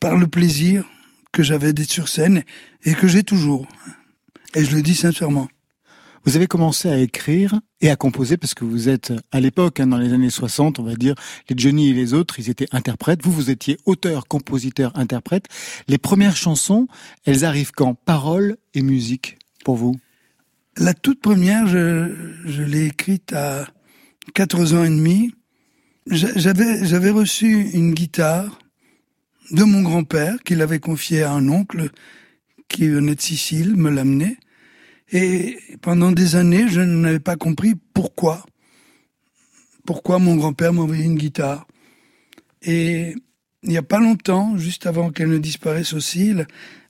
par 0.00 0.16
le 0.16 0.26
plaisir 0.26 0.84
que 1.32 1.42
j'avais 1.42 1.72
d'être 1.72 1.90
sur 1.90 2.08
scène 2.08 2.42
et 2.84 2.94
que 2.94 3.06
j'ai 3.06 3.22
toujours. 3.22 3.66
Et 4.54 4.64
je 4.64 4.74
le 4.74 4.82
dis 4.82 4.94
sincèrement. 4.94 5.48
Vous 6.24 6.36
avez 6.36 6.46
commencé 6.46 6.88
à 6.90 6.98
écrire 6.98 7.60
et 7.80 7.88
à 7.88 7.96
composer 7.96 8.36
parce 8.36 8.52
que 8.52 8.64
vous 8.64 8.88
êtes 8.88 9.12
à 9.32 9.40
l'époque, 9.40 9.80
hein, 9.80 9.86
dans 9.86 9.96
les 9.96 10.12
années 10.12 10.30
60, 10.30 10.78
on 10.78 10.82
va 10.82 10.94
dire, 10.94 11.14
les 11.48 11.56
Johnny 11.56 11.90
et 11.90 11.94
les 11.94 12.12
autres, 12.12 12.38
ils 12.38 12.50
étaient 12.50 12.68
interprètes. 12.72 13.22
Vous, 13.22 13.32
vous 13.32 13.50
étiez 13.50 13.78
auteur, 13.86 14.26
compositeur, 14.28 14.92
interprète. 14.96 15.46
Les 15.88 15.96
premières 15.96 16.36
chansons, 16.36 16.88
elles 17.24 17.44
arrivent 17.44 17.72
quand? 17.72 17.94
Paroles 17.94 18.58
et 18.74 18.82
musique 18.82 19.38
pour 19.64 19.76
vous? 19.76 19.98
La 20.76 20.94
toute 20.94 21.20
première, 21.20 21.66
je, 21.66 22.62
l'ai 22.62 22.86
écrite 22.86 23.32
à 23.32 23.66
14 24.34 24.74
ans 24.74 24.84
et 24.84 24.90
demi. 24.90 25.34
J'avais, 26.06 26.84
j'avais 26.84 27.10
reçu 27.10 27.70
une 27.70 27.94
guitare 27.94 28.58
de 29.50 29.64
mon 29.64 29.82
grand-père 29.82 30.36
qu'il 30.44 30.60
avait 30.60 30.80
confiée 30.80 31.22
à 31.22 31.32
un 31.32 31.48
oncle 31.48 31.90
qui 32.68 32.88
venait 32.88 33.14
de 33.14 33.20
Sicile, 33.20 33.74
me 33.76 33.90
l'amenait. 33.90 34.36
Et 35.12 35.58
pendant 35.80 36.12
des 36.12 36.36
années, 36.36 36.68
je 36.68 36.80
n'avais 36.80 37.20
pas 37.20 37.36
compris 37.36 37.74
pourquoi. 37.94 38.44
Pourquoi 39.84 40.18
mon 40.18 40.36
grand-père 40.36 40.72
m'envoyait 40.72 41.04
une 41.04 41.16
guitare. 41.16 41.66
Et 42.62 43.14
il 43.62 43.68
n'y 43.68 43.78
a 43.78 43.82
pas 43.82 43.98
longtemps, 43.98 44.56
juste 44.56 44.86
avant 44.86 45.10
qu'elle 45.10 45.30
ne 45.30 45.38
disparaisse 45.38 45.92
aussi, 45.92 46.32
la, 46.32 46.44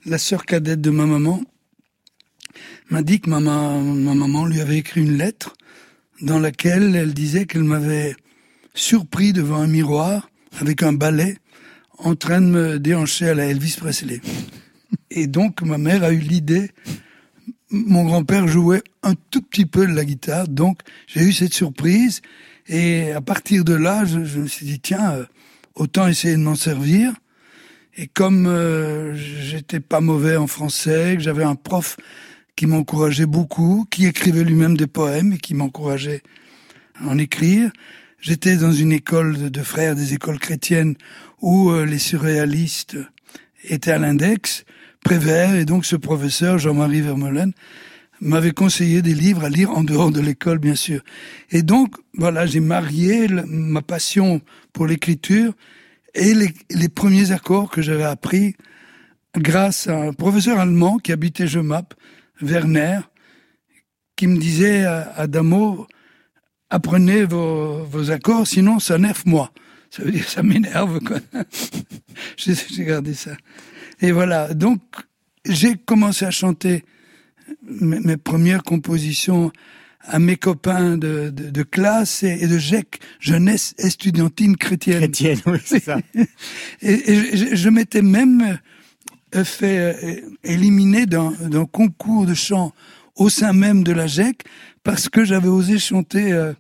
la 0.04 0.18
sœur 0.18 0.44
cadette 0.44 0.80
de 0.80 0.90
ma 0.90 1.06
maman 1.06 1.42
m'a 2.90 3.02
dit 3.02 3.20
que 3.20 3.30
ma, 3.30 3.40
ma, 3.40 3.78
ma, 3.78 4.14
maman 4.14 4.46
lui 4.46 4.60
avait 4.60 4.78
écrit 4.78 5.00
une 5.00 5.16
lettre 5.16 5.54
dans 6.20 6.38
laquelle 6.38 6.94
elle 6.96 7.14
disait 7.14 7.46
qu'elle 7.46 7.64
m'avait 7.64 8.16
surpris 8.74 9.32
devant 9.32 9.56
un 9.56 9.66
miroir 9.66 10.28
avec 10.58 10.82
un 10.82 10.92
balai 10.92 11.38
en 11.98 12.14
train 12.14 12.40
de 12.40 12.46
me 12.46 12.78
déhancher 12.78 13.28
à 13.28 13.34
la 13.34 13.46
Elvis 13.46 13.76
Presley. 13.78 14.20
Et 15.10 15.26
donc 15.26 15.62
ma 15.62 15.78
mère 15.78 16.02
a 16.02 16.12
eu 16.12 16.18
l'idée 16.18 16.70
mon 17.70 18.04
grand-père 18.04 18.48
jouait 18.48 18.82
un 19.02 19.14
tout 19.30 19.42
petit 19.42 19.66
peu 19.66 19.86
de 19.86 19.92
la 19.92 20.04
guitare, 20.04 20.48
donc 20.48 20.80
j'ai 21.06 21.22
eu 21.22 21.32
cette 21.32 21.54
surprise. 21.54 22.20
Et 22.68 23.12
à 23.12 23.20
partir 23.20 23.64
de 23.64 23.74
là, 23.74 24.04
je, 24.04 24.18
me 24.18 24.46
suis 24.46 24.66
dit, 24.66 24.80
tiens, 24.80 25.12
euh, 25.12 25.24
autant 25.74 26.06
essayer 26.06 26.34
de 26.34 26.40
m'en 26.40 26.54
servir. 26.54 27.12
Et 27.96 28.06
comme 28.06 28.46
euh, 28.46 29.14
j'étais 29.14 29.80
pas 29.80 30.00
mauvais 30.00 30.36
en 30.36 30.46
français, 30.46 31.14
que 31.16 31.22
j'avais 31.22 31.44
un 31.44 31.56
prof 31.56 31.96
qui 32.56 32.66
m'encourageait 32.66 33.26
beaucoup, 33.26 33.86
qui 33.90 34.06
écrivait 34.06 34.44
lui-même 34.44 34.76
des 34.76 34.86
poèmes 34.86 35.32
et 35.32 35.38
qui 35.38 35.54
m'encourageait 35.54 36.22
à 37.00 37.08
en 37.08 37.18
écrire, 37.18 37.70
j'étais 38.20 38.56
dans 38.56 38.72
une 38.72 38.92
école 38.92 39.50
de, 39.50 39.62
frères 39.62 39.96
des 39.96 40.14
écoles 40.14 40.38
chrétiennes 40.38 40.94
où 41.40 41.70
euh, 41.70 41.84
les 41.84 41.98
surréalistes 41.98 42.98
étaient 43.64 43.92
à 43.92 43.98
l'index, 43.98 44.64
Prévert, 45.04 45.54
et 45.54 45.64
donc 45.64 45.86
ce 45.86 45.96
professeur, 45.96 46.58
Jean-Marie 46.58 47.00
Vermeulen, 47.00 47.52
m'avait 48.20 48.52
conseillé 48.52 49.02
des 49.02 49.14
livres 49.14 49.44
à 49.44 49.48
lire 49.48 49.70
en 49.70 49.82
dehors 49.82 50.10
de 50.10 50.20
l'école, 50.20 50.58
bien 50.58 50.74
sûr. 50.74 51.02
Et 51.50 51.62
donc, 51.62 51.96
voilà, 52.14 52.46
j'ai 52.46 52.60
marié 52.60 53.28
ma 53.46 53.82
passion 53.82 54.40
pour 54.72 54.86
l'écriture 54.86 55.54
et 56.14 56.34
les, 56.34 56.88
premiers 56.88 57.32
accords 57.32 57.70
que 57.70 57.82
j'avais 57.82 58.04
appris 58.04 58.56
grâce 59.36 59.86
à 59.86 59.96
un 59.96 60.12
professeur 60.12 60.58
allemand 60.58 60.98
qui 60.98 61.12
habitait 61.12 61.46
Jemap, 61.46 61.94
Werner, 62.42 63.00
qui 64.16 64.26
me 64.26 64.36
disait 64.36 64.84
à, 64.84 65.26
Damo, 65.26 65.86
apprenez 66.68 67.24
vos, 67.24 68.10
accords, 68.10 68.46
sinon 68.46 68.78
ça 68.80 68.98
nerve 68.98 69.22
moi. 69.24 69.52
Ça 69.90 70.04
veut 70.04 70.12
dire 70.12 70.28
ça 70.28 70.42
m'énerve, 70.42 71.00
j'ai 72.36 72.84
gardé 72.84 73.14
ça. 73.14 73.32
Et 74.00 74.12
voilà, 74.12 74.54
donc 74.54 74.80
j'ai 75.44 75.76
commencé 75.76 76.24
à 76.24 76.30
chanter 76.30 76.84
mes, 77.62 78.16
premières 78.16 78.62
compositions 78.62 79.52
à 80.02 80.18
mes 80.18 80.36
copains 80.36 80.96
de, 80.96 81.30
de, 81.30 81.50
de 81.50 81.62
classe 81.62 82.22
et, 82.22 82.46
de 82.46 82.58
GEC, 82.58 83.00
jeunesse 83.18 83.74
estudiantine 83.78 84.56
chrétienne. 84.56 84.98
Chrétienne, 84.98 85.40
oui, 85.46 85.58
c'est 85.64 85.82
ça. 85.82 85.98
et, 86.14 87.12
et, 87.12 87.36
je, 87.36 87.54
je 87.54 87.68
m'étais 87.68 88.02
même 88.02 88.58
euh, 89.36 89.44
fait 89.44 89.78
euh, 89.78 90.20
éliminer 90.42 91.06
d'un 91.06 91.32
concours 91.70 92.26
de 92.26 92.34
chant 92.34 92.72
au 93.14 93.28
sein 93.28 93.52
même 93.52 93.84
de 93.84 93.92
la 93.92 94.08
GEC 94.08 94.42
parce 94.82 95.08
que 95.08 95.24
j'avais 95.24 95.48
osé 95.48 95.78
chanter 95.78 96.32
euh, 96.32 96.52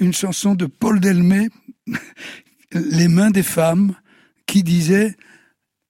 une 0.00 0.12
chanson 0.12 0.56
de 0.56 0.66
Paul 0.66 0.98
Delmé, 0.98 1.48
Les 2.72 3.06
mains 3.06 3.30
des 3.30 3.44
femmes, 3.44 3.94
qui 4.46 4.64
disait 4.64 5.16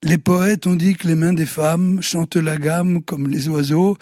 les 0.07 0.19
poètes 0.19 0.67
ont 0.67 0.77
dit 0.77 0.95
que 0.95 1.09
les 1.09 1.17
mains 1.17 1.33
des 1.33 1.47
femmes 1.47 2.01
chantent 2.01 2.37
la 2.37 2.57
gamme 2.57 3.03
comme 3.03 3.27
les 3.27 3.49
oiseaux. 3.49 3.97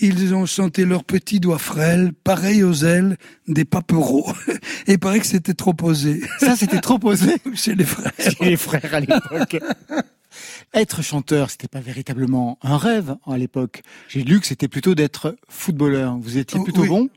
Ils 0.00 0.34
ont 0.34 0.44
chanté 0.44 0.84
leurs 0.84 1.04
petits 1.04 1.40
doigts 1.40 1.58
frêles, 1.58 2.12
pareils 2.12 2.62
aux 2.62 2.84
ailes 2.84 3.16
des 3.48 3.64
papereaux. 3.64 4.30
Et 4.86 4.92
il 4.92 4.98
paraît 4.98 5.20
que 5.20 5.26
c'était 5.26 5.54
trop 5.54 5.72
posé. 5.72 6.20
Ça, 6.40 6.56
c'était 6.56 6.80
trop 6.80 6.98
posé 6.98 7.36
Chez 7.54 7.74
les 7.74 7.84
frères. 7.84 8.12
Chez 8.18 8.44
les 8.44 8.56
frères 8.56 8.92
à 8.92 9.00
l'époque. 9.00 9.62
Être 10.74 11.02
chanteur, 11.02 11.48
c'était 11.48 11.68
pas 11.68 11.80
véritablement 11.80 12.58
un 12.62 12.76
rêve 12.76 13.16
à 13.26 13.38
l'époque. 13.38 13.82
J'ai 14.08 14.24
lu 14.24 14.40
que 14.40 14.46
c'était 14.46 14.68
plutôt 14.68 14.94
d'être 14.94 15.36
footballeur. 15.48 16.18
Vous 16.18 16.36
étiez 16.36 16.60
plutôt 16.62 16.82
oui. 16.82 16.88
bon? 16.88 17.08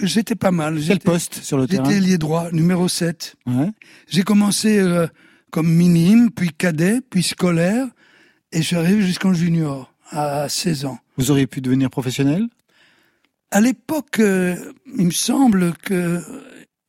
J'étais 0.00 0.36
pas 0.36 0.52
mal. 0.52 0.78
Quel 0.86 1.00
poste 1.00 1.42
sur 1.42 1.58
le 1.58 1.66
terrain? 1.66 1.84
J'étais 1.84 2.00
lié 2.00 2.18
droit, 2.18 2.50
numéro 2.52 2.88
7. 2.88 3.34
Ouais. 3.46 3.70
J'ai 4.08 4.22
commencé 4.22 4.78
euh, 4.78 5.06
comme 5.52 5.70
minime, 5.72 6.30
puis 6.30 6.50
cadet, 6.50 7.00
puis 7.08 7.22
scolaire, 7.22 7.86
et 8.52 8.62
arrivé 8.74 9.02
jusqu'en 9.02 9.32
junior, 9.34 9.94
à 10.10 10.48
16 10.48 10.86
ans. 10.86 10.98
Vous 11.18 11.30
auriez 11.30 11.46
pu 11.46 11.60
devenir 11.60 11.90
professionnel? 11.90 12.48
À 13.50 13.60
l'époque, 13.60 14.18
euh, 14.18 14.56
il 14.98 15.06
me 15.06 15.10
semble 15.10 15.74
que 15.74 16.20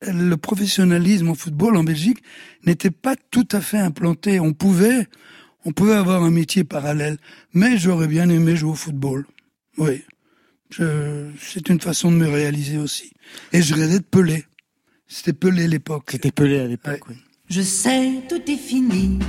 le 0.02 0.36
professionnalisme 0.36 1.28
au 1.28 1.34
football 1.34 1.76
en 1.76 1.84
Belgique 1.84 2.22
n'était 2.64 2.90
pas 2.90 3.16
tout 3.30 3.46
à 3.52 3.60
fait 3.60 3.78
implanté. 3.78 4.40
On 4.40 4.54
pouvait, 4.54 5.08
on 5.66 5.72
pouvait 5.72 5.92
avoir 5.94 6.22
un 6.22 6.30
métier 6.30 6.64
parallèle, 6.64 7.18
mais 7.52 7.76
j'aurais 7.76 8.08
bien 8.08 8.28
aimé 8.30 8.56
jouer 8.56 8.70
au 8.70 8.74
football. 8.74 9.26
Oui, 9.76 10.02
c'est 10.70 11.68
une 11.68 11.80
façon 11.80 12.10
de 12.10 12.16
me 12.16 12.28
réaliser 12.28 12.78
aussi. 12.78 13.12
Et 13.52 13.60
je 13.60 13.74
rêvais 13.74 13.98
de 13.98 14.04
Pelé. 14.04 14.44
C'était 15.06 15.34
Pelé 15.34 15.68
l'époque. 15.68 16.08
C'était 16.12 16.32
Pelé 16.32 16.60
à 16.60 16.66
l'époque, 16.66 17.06
Ouais. 17.08 17.14
oui. 17.14 17.16
Je 17.56 17.62
sais, 17.62 18.20
tout 18.28 18.42
est 18.50 18.56
fini. 18.56 19.20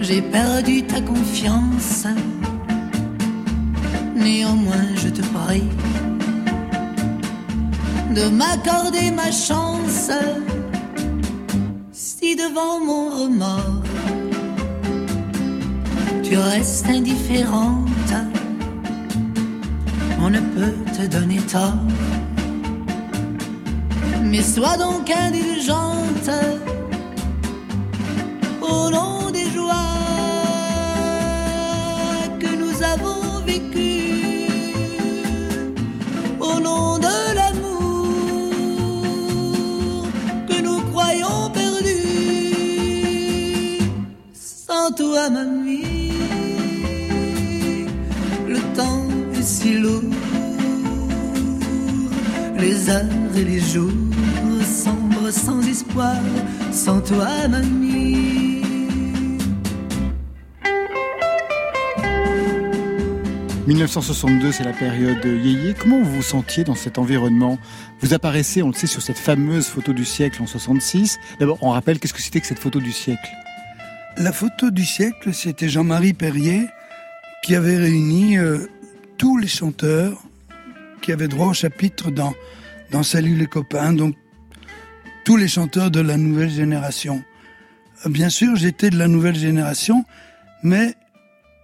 J'ai 0.00 0.22
perdu 0.22 0.84
ta 0.84 1.02
confiance. 1.02 2.06
Néanmoins, 4.16 4.88
je 4.96 5.10
te 5.10 5.20
prie 5.20 5.68
de 8.14 8.26
m'accorder 8.30 9.10
ma 9.10 9.30
chance. 9.30 10.10
Si 11.92 12.36
devant 12.36 12.80
mon 12.82 13.10
remords, 13.10 13.82
tu 16.22 16.38
restes 16.38 16.86
indifférente, 16.86 18.14
on 20.22 20.30
ne 20.30 20.40
peut 20.40 20.74
te 20.96 21.06
donner 21.06 21.40
tort. 21.40 21.76
Mais 24.32 24.42
sois 24.42 24.78
donc 24.78 25.10
indulgente 25.10 26.30
au 28.62 28.88
nom 28.88 29.30
des 29.30 29.44
joies 29.50 29.74
que 32.40 32.56
nous 32.56 32.82
avons 32.82 33.44
vécues, 33.44 34.48
au 36.40 36.58
nom 36.60 36.96
de 36.96 37.34
l'amour 37.36 38.06
que 40.48 40.62
nous 40.62 40.80
croyons 40.92 41.50
perdu. 41.52 42.00
Sans 44.32 44.92
toi, 44.92 45.28
mamie, 45.28 46.14
le 48.48 48.60
temps 48.74 49.04
est 49.34 49.42
si 49.42 49.74
lourd, 49.74 50.00
les 52.58 52.88
heures 52.88 53.36
et 53.36 53.44
les 53.44 53.60
jours 53.60 54.11
sans 55.32 55.66
espoir, 55.66 56.16
sans 56.70 57.00
toi, 57.00 57.48
mamie. 57.48 58.62
1962, 63.66 64.52
c'est 64.52 64.64
la 64.64 64.72
période 64.72 65.24
yéyé. 65.24 65.74
Comment 65.78 66.02
vous 66.02 66.16
vous 66.16 66.22
sentiez 66.22 66.64
dans 66.64 66.74
cet 66.74 66.98
environnement? 66.98 67.58
Vous 68.00 68.12
apparaissez, 68.12 68.62
on 68.62 68.68
le 68.68 68.74
sait, 68.74 68.86
sur 68.86 69.00
cette 69.00 69.18
fameuse 69.18 69.66
photo 69.66 69.92
du 69.92 70.04
siècle 70.04 70.42
en 70.42 70.46
66. 70.46 71.18
D'abord, 71.38 71.58
on 71.62 71.70
rappelle 71.70 71.98
qu'est-ce 71.98 72.12
que 72.12 72.20
c'était 72.20 72.40
que 72.40 72.46
cette 72.46 72.58
photo 72.58 72.80
du 72.80 72.92
siècle? 72.92 73.30
La 74.18 74.32
photo 74.32 74.70
du 74.70 74.84
siècle, 74.84 75.32
c'était 75.32 75.68
Jean-Marie 75.68 76.12
Perrier 76.12 76.66
qui 77.42 77.54
avait 77.54 77.78
réuni 77.78 78.36
euh, 78.36 78.68
tous 79.16 79.38
les 79.38 79.48
chanteurs 79.48 80.20
qui 81.00 81.12
avaient 81.12 81.28
droit 81.28 81.48
au 81.48 81.54
chapitre 81.54 82.10
dans, 82.10 82.34
dans 82.90 83.02
Salut 83.02 83.36
les 83.36 83.46
copains, 83.46 83.92
donc 83.92 84.14
tous 85.24 85.36
les 85.36 85.48
chanteurs 85.48 85.90
de 85.90 86.00
la 86.00 86.16
nouvelle 86.16 86.50
génération. 86.50 87.22
Euh, 88.04 88.08
Bien 88.08 88.28
sûr, 88.28 88.56
j'étais 88.56 88.90
de 88.90 88.98
la 88.98 89.08
nouvelle 89.08 89.36
génération, 89.36 90.04
mais 90.62 90.94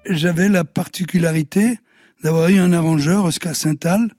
j'avais 0.06 0.48
la 0.48 0.64
particularité 0.64 1.78
d'avoir 2.22 2.48
eu 2.48 2.58
un 2.58 2.72
arrangeur, 2.72 3.24
Oscar 3.24 3.56
Saintal, 3.56 4.10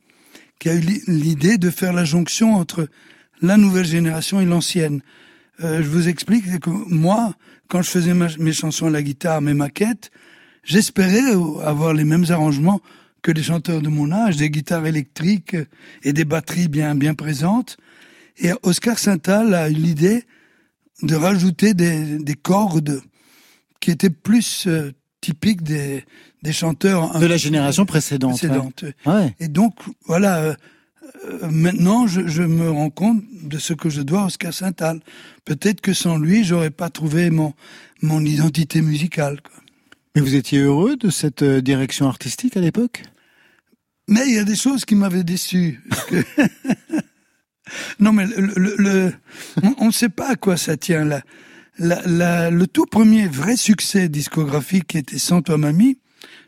qui 0.60 0.69
a 0.69 0.75
eu 0.75 0.82
l'idée 1.08 1.58
de 1.58 1.69
faire 1.69 1.93
la 1.93 2.04
jonction 2.04 2.56
entre 2.56 2.88
la 3.41 3.56
nouvelle 3.56 3.86
génération 3.86 4.41
et 4.41 4.45
l'ancienne. 4.45 5.02
Euh, 5.63 5.82
je 5.82 5.88
vous 5.88 6.10
explique 6.10 6.60
que 6.60 6.69
moi, 6.69 7.34
quand 7.69 7.82
je 7.82 7.89
faisais 7.89 8.13
mes 8.13 8.54
chansons 8.54 8.88
à 8.88 8.89
la 8.89 9.02
guitare, 9.02 9.41
mes 9.41 9.54
maquettes, 9.54 10.12
j'espérais 10.63 11.32
avoir 11.63 11.93
les 11.93 12.04
mêmes 12.04 12.25
arrangements 12.30 12.82
que 13.21 13.32
les 13.32 13.43
chanteurs 13.43 13.82
de 13.82 13.89
mon 13.89 14.12
âge, 14.12 14.38
des 14.38 14.49
guitares 14.49 14.86
électriques 14.86 15.56
et 16.04 16.13
des 16.13 16.25
batteries 16.25 16.67
bien 16.67 16.95
bien 16.95 17.13
présentes. 17.13 17.78
Et 18.39 18.52
Oscar 18.63 18.97
Saintal 18.99 19.54
a 19.54 19.69
eu 19.69 19.73
l'idée 19.73 20.23
de 21.04 21.15
rajouter 21.15 21.73
des, 21.73 22.17
des 22.19 22.36
cordes 22.36 23.02
qui 23.80 23.91
étaient 23.91 24.10
plus 24.10 24.65
euh, 24.67 24.91
typiques 25.21 25.62
des, 25.63 26.04
des 26.43 26.54
chanteurs 26.54 27.17
De 27.19 27.25
la 27.25 27.38
génération 27.38 27.86
précédente. 27.86 28.38
précédente. 28.38 28.84
ouais. 29.06 29.13
Ouais. 29.13 29.36
Et 29.39 29.47
donc, 29.47 29.75
voilà, 30.06 30.39
euh, 30.39 30.56
euh, 31.25 31.49
maintenant, 31.49 32.08
je, 32.08 32.28
je 32.28 32.43
me 32.43 32.69
rends 32.69 32.89
compte 32.89 33.23
de 33.43 33.58
ce 33.58 33.73
que 33.73 33.89
je 33.89 34.02
dois 34.02 34.21
à 34.23 34.25
Oscar 34.25 34.54
Saintal. 34.54 34.99
Peut-être 35.45 35.82
que 35.82 35.93
sans 35.93 36.17
lui, 36.17 36.43
j'aurais 36.43 36.69
pas 36.71 36.89
trouvé 36.89 37.30
mon, 37.30 37.54
mon 38.02 38.23
identité 38.23 38.82
musicale. 38.82 39.41
quoi. 39.41 39.62
Mais 40.15 40.21
vous 40.21 40.36
étiez 40.36 40.60
heureux 40.60 40.95
de 40.97 41.10
cette 41.10 41.43
direction 41.43 42.08
artistique 42.08 42.58
à 42.58 42.62
l'époque? 42.62 43.04
Mais 44.08 44.28
il 44.28 44.34
y 44.36 44.39
a 44.39 44.43
des 44.43 44.56
choses 44.56 44.86
qui 44.86 44.95
m'avaient 44.95 45.23
déçu. 45.23 45.82
Non, 48.00 48.14
mais 48.14 48.26
le, 48.28 49.14
on 49.78 49.88
ne 49.88 49.92
sait 49.92 50.10
pas 50.10 50.32
à 50.32 50.36
quoi 50.36 50.58
ça 50.58 50.78
tient. 50.78 51.08
La, 51.78 52.50
le 52.50 52.68
tout 52.68 52.86
premier 52.86 53.28
vrai 53.28 53.56
succès 53.56 54.10
discographique 54.10 54.96
était 54.96 55.18
Sans 55.18 55.42
toi 55.42 55.58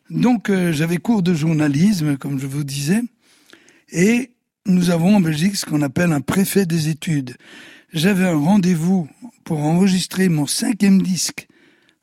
Donc 0.10 0.50
euh, 0.50 0.74
j'avais 0.74 0.98
cours 0.98 1.24
de 1.24 1.34
journalisme, 1.34 2.18
comme 2.18 2.40
je 2.40 2.48
vous 2.48 2.64
disais, 2.64 3.02
et 3.92 4.32
nous 4.66 4.90
avons 4.90 5.16
en 5.16 5.22
Belgique 5.22 5.56
ce 5.56 5.66
qu'on 5.66 5.82
appelle 5.82 6.12
un 6.12 6.22
préfet 6.22 6.66
des 6.66 6.90
études. 6.90 7.36
J'avais 7.94 8.26
un 8.26 8.38
rendez-vous 8.38 9.10
pour 9.44 9.60
enregistrer 9.60 10.30
mon 10.30 10.48
cinquième 10.48 11.02
disque, 11.02 11.48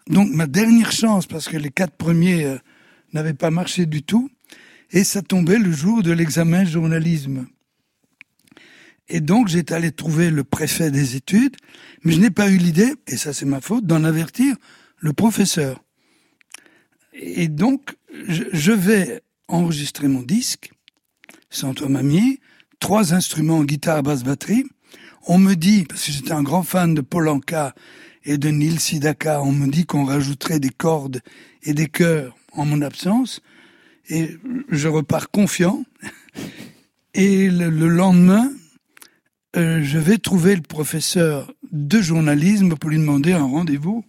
donc 0.08 0.30
ma 0.30 0.46
dernière 0.46 0.92
chance 0.92 1.26
parce 1.26 1.48
que 1.48 1.56
les 1.56 1.70
quatre 1.70 1.96
premiers 1.96 2.44
euh, 2.44 2.58
n'avaient 3.12 3.34
pas 3.34 3.50
marché 3.50 3.86
du 3.86 4.02
tout, 4.02 4.30
et 4.90 5.04
ça 5.04 5.22
tombait 5.22 5.58
le 5.58 5.72
jour 5.72 6.02
de 6.02 6.12
l'examen 6.12 6.64
journalisme. 6.64 7.46
Et 9.08 9.20
donc 9.20 9.48
j'étais 9.48 9.74
allé 9.74 9.90
trouver 9.90 10.30
le 10.30 10.44
préfet 10.44 10.90
des 10.90 11.16
études, 11.16 11.56
mais 12.04 12.12
je 12.12 12.20
n'ai 12.20 12.30
pas 12.30 12.50
eu 12.50 12.58
l'idée, 12.58 12.94
et 13.06 13.16
ça 13.16 13.32
c'est 13.32 13.46
ma 13.46 13.60
faute, 13.60 13.86
d'en 13.86 14.04
avertir 14.04 14.56
le 14.98 15.12
professeur. 15.12 15.82
Et 17.14 17.48
donc 17.48 17.96
je, 18.26 18.72
vais 18.72 19.22
enregistrer 19.48 20.08
mon 20.08 20.22
disque, 20.22 20.70
toi 21.50 21.88
mamie, 21.88 22.40
trois 22.80 23.14
instruments, 23.14 23.64
guitare, 23.64 24.02
basse, 24.02 24.24
batterie. 24.24 24.64
On 25.26 25.38
me 25.38 25.54
dit, 25.54 25.84
parce 25.84 26.06
que 26.06 26.12
j'étais 26.12 26.32
un 26.32 26.42
grand 26.42 26.62
fan 26.62 26.94
de 26.94 27.00
Polanka 27.00 27.74
et 28.24 28.38
de 28.38 28.48
Neil 28.48 28.78
Sidaka, 28.78 29.42
on 29.42 29.52
me 29.52 29.66
dit 29.66 29.84
qu'on 29.84 30.04
rajouterait 30.04 30.60
des 30.60 30.70
cordes 30.70 31.20
et 31.62 31.74
des 31.74 31.88
chœurs 31.88 32.36
en 32.52 32.64
mon 32.64 32.82
absence. 32.82 33.42
Et 34.08 34.36
je 34.70 34.88
repars 34.88 35.30
confiant. 35.30 35.84
Et 37.14 37.50
le 37.50 37.88
lendemain, 37.88 38.50
euh, 39.58 39.82
je 39.82 39.98
vais 39.98 40.18
trouver 40.18 40.54
le 40.54 40.62
professeur 40.62 41.52
de 41.72 42.00
journalisme 42.00 42.76
pour 42.76 42.90
lui 42.90 42.98
demander 42.98 43.32
un 43.32 43.44
rendez-vous 43.44 44.04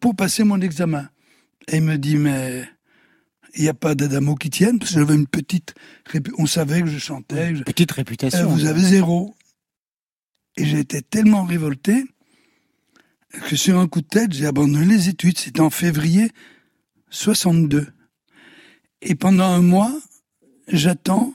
pour 0.00 0.16
passer 0.16 0.44
mon 0.44 0.60
examen. 0.60 1.08
Et 1.68 1.76
il 1.76 1.82
me 1.82 1.96
dit, 1.96 2.16
mais 2.16 2.64
il 3.54 3.62
n'y 3.62 3.68
a 3.68 3.74
pas 3.74 3.94
d'Adamo 3.94 4.34
qui 4.34 4.50
tienne, 4.50 4.78
parce 4.78 4.92
que 4.92 5.00
j'avais 5.00 5.14
une 5.14 5.26
petite... 5.26 5.74
On 6.38 6.46
savait 6.46 6.82
que 6.82 6.88
je 6.88 6.98
chantais. 6.98 7.52
petite 7.64 7.92
réputation. 7.92 8.40
Euh, 8.40 8.46
vous 8.46 8.66
avez 8.66 8.82
zéro. 8.82 9.34
Et 10.56 10.64
j'ai 10.64 10.78
été 10.78 11.02
tellement 11.02 11.44
révolté 11.44 12.04
que 13.48 13.56
sur 13.56 13.78
un 13.78 13.88
coup 13.88 14.00
de 14.00 14.06
tête, 14.06 14.32
j'ai 14.32 14.46
abandonné 14.46 14.86
les 14.86 15.08
études. 15.08 15.38
C'était 15.38 15.60
en 15.60 15.70
février 15.70 16.30
62. 17.10 17.88
Et 19.02 19.14
pendant 19.14 19.44
un 19.44 19.60
mois, 19.60 19.94
j'attends 20.68 21.34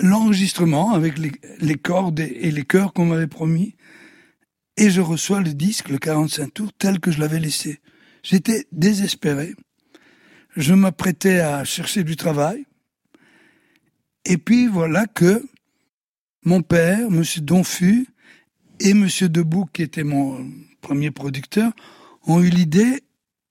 l'enregistrement 0.00 0.92
avec 0.92 1.14
les, 1.18 1.74
cordes 1.76 2.20
et 2.20 2.50
les 2.50 2.64
chœurs 2.64 2.92
qu'on 2.92 3.06
m'avait 3.06 3.26
promis, 3.26 3.74
et 4.76 4.90
je 4.90 5.00
reçois 5.00 5.40
le 5.40 5.54
disque, 5.54 5.88
le 5.88 5.98
45 5.98 6.52
tours, 6.52 6.72
tel 6.74 7.00
que 7.00 7.10
je 7.10 7.18
l'avais 7.18 7.40
laissé. 7.40 7.80
J'étais 8.22 8.66
désespéré. 8.72 9.54
Je 10.54 10.74
m'apprêtais 10.74 11.40
à 11.40 11.64
chercher 11.64 12.04
du 12.04 12.16
travail. 12.16 12.66
Et 14.24 14.36
puis 14.36 14.66
voilà 14.66 15.06
que 15.06 15.42
mon 16.44 16.62
père, 16.62 17.08
M. 17.08 17.22
Donfu, 17.40 18.06
et 18.80 18.90
M. 18.90 19.08
Debout, 19.22 19.66
qui 19.72 19.82
était 19.82 20.04
mon 20.04 20.46
premier 20.80 21.10
producteur, 21.10 21.72
ont 22.26 22.42
eu 22.42 22.50
l'idée 22.50 23.02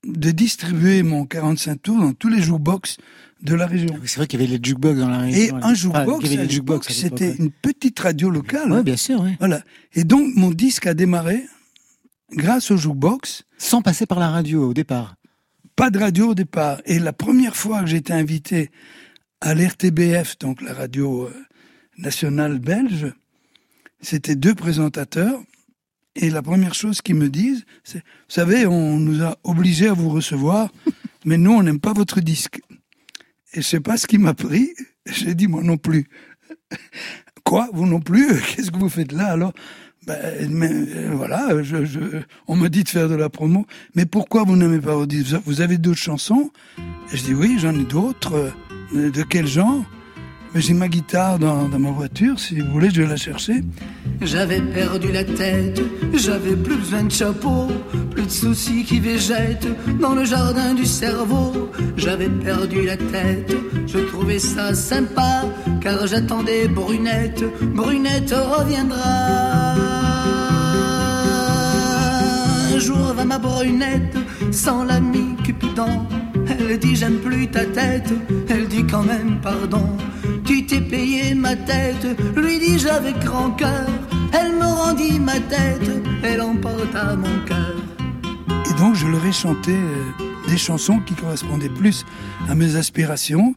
de 0.03 0.31
distribuer 0.31 1.01
mon 1.01 1.25
45 1.25 1.81
tours 1.81 1.99
dans 1.99 2.13
tous 2.13 2.29
les 2.29 2.41
jukebox 2.41 2.97
de 3.45 3.55
la 3.55 3.67
région. 3.67 3.95
C'est 4.05 4.17
vrai 4.17 4.27
qu'il 4.27 4.41
y 4.41 4.43
avait 4.43 4.57
les 4.57 4.59
jukebox 4.61 4.99
dans 4.99 5.09
la 5.09 5.19
région. 5.19 5.59
Et 5.59 5.63
un 5.63 5.73
jukebox, 5.73 6.91
c'était 6.91 7.35
une 7.35 7.51
petite 7.51 7.99
radio 7.99 8.29
locale. 8.29 8.71
Oui, 8.71 8.83
bien 8.83 8.97
sûr. 8.97 9.23
Voilà. 9.39 9.61
Et 9.93 10.03
donc 10.03 10.35
mon 10.35 10.51
disque 10.51 10.87
a 10.87 10.93
démarré 10.93 11.45
grâce 12.31 12.71
au 12.71 12.77
jukebox. 12.77 13.43
Sans 13.57 13.81
passer 13.81 14.05
par 14.05 14.19
la 14.19 14.29
radio 14.29 14.69
au 14.69 14.73
départ. 14.73 15.15
Pas 15.75 15.89
de 15.89 15.99
radio 15.99 16.31
au 16.31 16.35
départ. 16.35 16.81
Et 16.85 16.99
la 16.99 17.13
première 17.13 17.55
fois 17.55 17.83
que 17.83 17.93
été 17.93 18.11
invité 18.13 18.71
à 19.41 19.53
l'RTBF, 19.53 20.37
donc 20.39 20.61
la 20.61 20.73
radio 20.73 21.25
euh, 21.25 21.33
nationale 21.97 22.59
belge, 22.59 23.13
c'était 24.01 24.35
deux 24.35 24.55
présentateurs 24.55 25.39
et 26.15 26.29
la 26.29 26.41
première 26.41 26.73
chose 26.73 27.01
qu'ils 27.01 27.15
me 27.15 27.29
disent, 27.29 27.65
c'est, 27.83 27.99
vous 27.99 28.03
savez, 28.29 28.65
on 28.65 28.99
nous 28.99 29.21
a 29.23 29.37
obligés 29.43 29.89
à 29.89 29.93
vous 29.93 30.09
recevoir, 30.09 30.69
mais 31.25 31.37
nous, 31.37 31.51
on 31.51 31.63
n'aime 31.63 31.79
pas 31.79 31.93
votre 31.93 32.21
disque. 32.21 32.61
Et 33.55 33.61
je 33.61 33.67
sais 33.67 33.79
pas 33.79 33.97
ce 33.97 34.05
qui 34.05 34.17
m'a 34.17 34.33
pris. 34.33 34.69
J'ai 35.05 35.33
dit, 35.33 35.47
moi 35.47 35.63
non 35.63 35.77
plus. 35.77 36.07
Quoi, 37.43 37.69
vous 37.73 37.85
non 37.85 38.01
plus? 38.01 38.27
Qu'est-ce 38.41 38.69
que 38.69 38.77
vous 38.77 38.89
faites 38.89 39.11
là 39.11 39.31
alors? 39.31 39.53
Ben, 40.05 40.47
mais, 40.51 40.69
euh, 40.71 41.13
voilà, 41.15 41.49
on 42.47 42.55
me 42.55 42.67
dit 42.67 42.83
de 42.83 42.89
faire 42.89 43.09
de 43.09 43.15
la 43.15 43.29
promo. 43.29 43.65
Mais 43.95 44.05
pourquoi 44.05 44.43
vous 44.43 44.55
n'aimez 44.55 44.79
pas 44.79 45.03
disques 45.05 45.35
Vous 45.45 45.61
avez 45.61 45.77
d'autres 45.77 45.97
chansons? 45.97 46.51
Je 47.11 47.23
dis 47.23 47.33
oui, 47.33 47.57
j'en 47.59 47.73
ai 47.73 47.83
d'autres. 47.83 48.51
Euh, 48.93 49.09
de 49.09 49.23
quel 49.23 49.47
genre? 49.47 49.83
J'ai 50.57 50.73
ma 50.73 50.87
guitare 50.87 51.37
dans, 51.37 51.67
ma 51.67 51.91
voiture, 51.91 52.39
si 52.39 52.61
vous 52.61 52.71
voulez, 52.71 52.89
je 52.89 53.01
vais 53.01 53.07
la 53.09 53.17
chercher. 53.17 53.61
J'avais 54.21 54.61
perdu 54.61 55.11
la 55.11 55.25
tête, 55.25 55.81
j'avais 56.13 56.55
plus 56.55 56.77
besoin 56.77 57.03
de 57.03 57.11
chapeau, 57.11 57.67
plus 58.15 58.25
de 58.25 58.31
soucis 58.31 58.83
qui 58.85 58.99
végètent 58.99 59.67
dans 59.99 60.15
le 60.15 60.23
jardin 60.23 60.73
du 60.73 60.85
cerveau. 60.85 61.69
J'avais 61.97 62.29
perdu 62.29 62.85
la 62.85 62.95
tête, 62.95 63.53
je 63.87 63.99
trouvais 63.99 64.39
ça 64.39 64.73
sympa, 64.73 65.43
car 65.81 66.07
j'attendais 66.07 66.67
Brunette, 66.67 67.43
Brunette 67.73 68.33
reviendra. 68.33 69.75
Un 72.73 72.79
jour 72.79 73.13
va 73.17 73.25
ma 73.25 73.37
Brunette, 73.37 74.15
sans 74.51 74.85
l'ami 74.85 75.35
Cupidon. 75.43 76.07
Elle 76.47 76.79
dit 76.79 76.95
j'aime 76.95 77.19
plus 77.19 77.47
ta 77.49 77.65
tête, 77.65 78.13
elle 78.47 78.67
dit 78.67 78.85
quand 78.89 79.03
même 79.03 79.39
pardon. 79.41 79.87
Tu 80.45 80.65
t'es 80.65 80.81
payé 80.81 81.35
ma 81.35 81.55
tête, 81.55 82.07
lui 82.35 82.59
dis-je 82.59 82.87
avec 82.87 83.19
grand 83.19 83.51
cœur. 83.51 83.87
Elle 84.31 84.53
me 84.53 84.65
rendit 84.65 85.19
ma 85.19 85.39
tête, 85.39 85.89
elle 86.23 86.41
emporta 86.41 87.15
mon 87.15 87.45
cœur. 87.45 87.74
Et 88.69 88.73
donc 88.73 88.95
je 88.95 89.07
leur 89.07 89.25
ai 89.25 89.31
chanté 89.31 89.73
euh, 89.73 90.11
des 90.47 90.57
chansons 90.57 90.99
qui 90.99 91.13
correspondaient 91.13 91.69
plus 91.69 92.05
à 92.49 92.55
mes 92.55 92.75
aspirations. 92.75 93.55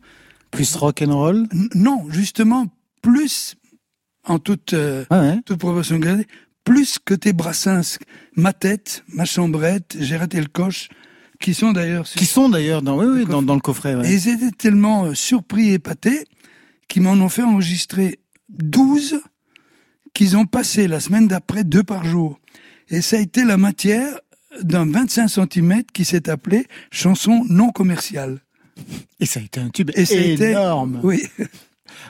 Plus 0.51 0.77
rock 0.77 1.03
and 1.03 1.17
roll 1.17 1.47
Non, 1.75 2.07
justement, 2.11 2.67
plus 3.03 3.57
en 4.25 4.39
toute, 4.39 4.75
euh, 4.75 5.05
toute 5.47 5.59
proportion 5.59 5.99
gardée, 5.99 6.27
plus 6.65 6.99
que 6.99 7.15
tes 7.15 7.33
brassins, 7.33 7.81
ma 8.37 8.53
tête, 8.53 9.05
ma 9.09 9.25
chambrette, 9.25 9.97
j'ai 9.99 10.17
raté 10.17 10.41
le 10.41 10.47
coche, 10.47 10.89
qui 11.41 11.55
sont 11.55 11.73
d'ailleurs 11.73 12.05
qui 12.05 12.27
sont 12.27 12.49
d'ailleurs 12.49 12.83
dans 12.83 12.99
oui, 12.99 13.07
oui, 13.07 13.25
dans, 13.25 13.43
dans, 13.43 13.55
le 13.55 13.61
coffret. 13.61 13.95
Et 14.05 14.15
ils 14.15 14.29
étaient 14.29 14.51
tellement 14.51 15.07
euh, 15.07 15.15
surpris 15.15 15.71
et 15.71 15.75
épatés 15.75 16.25
qui 16.89 17.01
m'en 17.01 17.13
ont 17.13 17.29
fait 17.29 17.43
enregistrer 17.43 18.19
12 18.49 19.21
qu'ils 20.15 20.37
ont 20.37 20.47
passé 20.47 20.89
la 20.89 21.01
semaine 21.01 21.29
d'après 21.29 21.65
deux 21.65 21.85
par 21.85 22.05
jour. 22.05 22.41
Et 22.89 23.03
ça 23.03 23.17
a 23.17 23.21
été 23.21 23.45
la 23.45 23.57
matière 23.57 24.19
d'un 24.63 24.87
25 24.91 25.29
cm 25.29 25.83
qui 25.93 26.05
s'est 26.05 26.29
appelé 26.29 26.67
chanson 26.91 27.45
non 27.49 27.71
commerciale. 27.71 28.41
Et 29.21 29.27
ça 29.27 29.41
a 29.41 29.43
été 29.43 29.61
un 29.61 29.71
tube 29.71 29.91
et 29.95 30.33
énorme. 30.33 31.01
oui. 31.03 31.23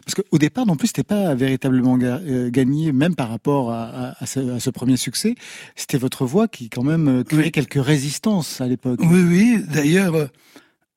Parce 0.04 0.14
qu'au 0.14 0.38
départ, 0.38 0.66
non 0.66 0.76
plus, 0.76 0.88
c'était 0.88 1.04
pas 1.04 1.34
véritablement 1.34 1.98
euh, 2.00 2.50
gagné, 2.50 2.92
même 2.92 3.14
par 3.14 3.28
rapport 3.28 3.72
à, 3.72 4.14
ce, 4.26 4.70
premier 4.70 4.96
succès. 4.96 5.34
C'était 5.76 5.98
votre 5.98 6.26
voix 6.26 6.48
qui, 6.48 6.68
quand 6.68 6.82
même, 6.82 7.08
euh, 7.08 7.24
créait 7.24 7.50
quelques 7.50 7.82
résistances 7.82 8.60
à 8.60 8.66
l'époque. 8.66 9.00
Oui, 9.02 9.22
oui. 9.22 9.64
D'ailleurs, 9.72 10.14
euh, 10.14 10.26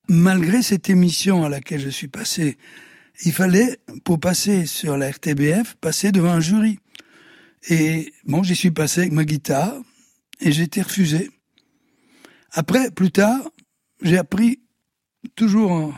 malgré 0.08 0.62
cette 0.62 0.90
émission 0.90 1.44
à 1.46 1.50
laquelle 1.50 1.80
je 1.80 1.90
suis 1.90 2.08
passé, 2.08 2.58
il 3.24 3.32
fallait, 3.32 3.78
pour 4.04 4.20
passer 4.20 4.66
sur 4.66 4.98
la 4.98 5.10
RTBF, 5.12 5.76
passer 5.80 6.12
devant 6.12 6.32
un 6.32 6.40
jury. 6.40 6.80
Et 7.70 8.12
bon, 8.26 8.42
j'y 8.44 8.56
suis 8.56 8.72
passé 8.72 9.02
avec 9.02 9.14
ma 9.14 9.24
guitare 9.24 9.76
et 10.40 10.52
j'ai 10.52 10.64
été 10.64 10.82
refusé. 10.82 11.30
Après, 12.52 12.92
plus 12.92 13.12
tard, 13.12 13.40
j'ai 14.02 14.18
appris, 14.18 14.60
toujours 15.36 15.72
en 15.72 15.94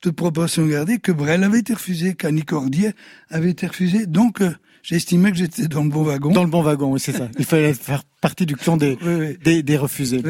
toute 0.00 0.16
proportion 0.16 0.66
gardée, 0.66 0.98
que 0.98 1.12
Brel 1.12 1.44
avait 1.44 1.60
été 1.60 1.74
refusé, 1.74 2.14
qu'Annie 2.14 2.44
Cordier 2.44 2.92
avait 3.30 3.50
été 3.50 3.66
refusé. 3.66 4.06
Donc, 4.06 4.40
euh, 4.40 4.54
J'estimais 4.84 5.32
que 5.32 5.38
j'étais 5.38 5.66
dans 5.66 5.82
le 5.82 5.88
bon 5.88 6.02
wagon. 6.02 6.30
Dans 6.30 6.44
le 6.44 6.50
bon 6.50 6.60
wagon, 6.60 6.92
oui, 6.92 7.00
c'est 7.00 7.12
ça. 7.12 7.30
Il 7.38 7.46
fallait 7.46 7.72
faire 7.74 8.02
partie 8.20 8.44
du 8.44 8.54
clan 8.54 8.76
des, 8.76 8.98
des, 9.42 9.62
des, 9.62 9.76
refusés. 9.78 10.20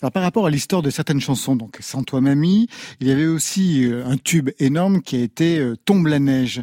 Alors 0.00 0.12
par 0.12 0.22
rapport 0.22 0.46
à 0.46 0.50
l'histoire 0.50 0.80
de 0.80 0.90
certaines 0.90 1.20
chansons, 1.20 1.56
donc 1.56 1.78
Sans 1.80 2.04
toi 2.04 2.20
mamie, 2.20 2.68
il 3.00 3.08
y 3.08 3.10
avait 3.10 3.26
aussi 3.26 3.84
euh, 3.84 4.06
un 4.06 4.16
tube 4.16 4.50
énorme 4.60 5.02
qui 5.02 5.16
a 5.16 5.22
été 5.22 5.58
euh, 5.58 5.74
Tombe 5.84 6.06
la 6.06 6.20
neige. 6.20 6.62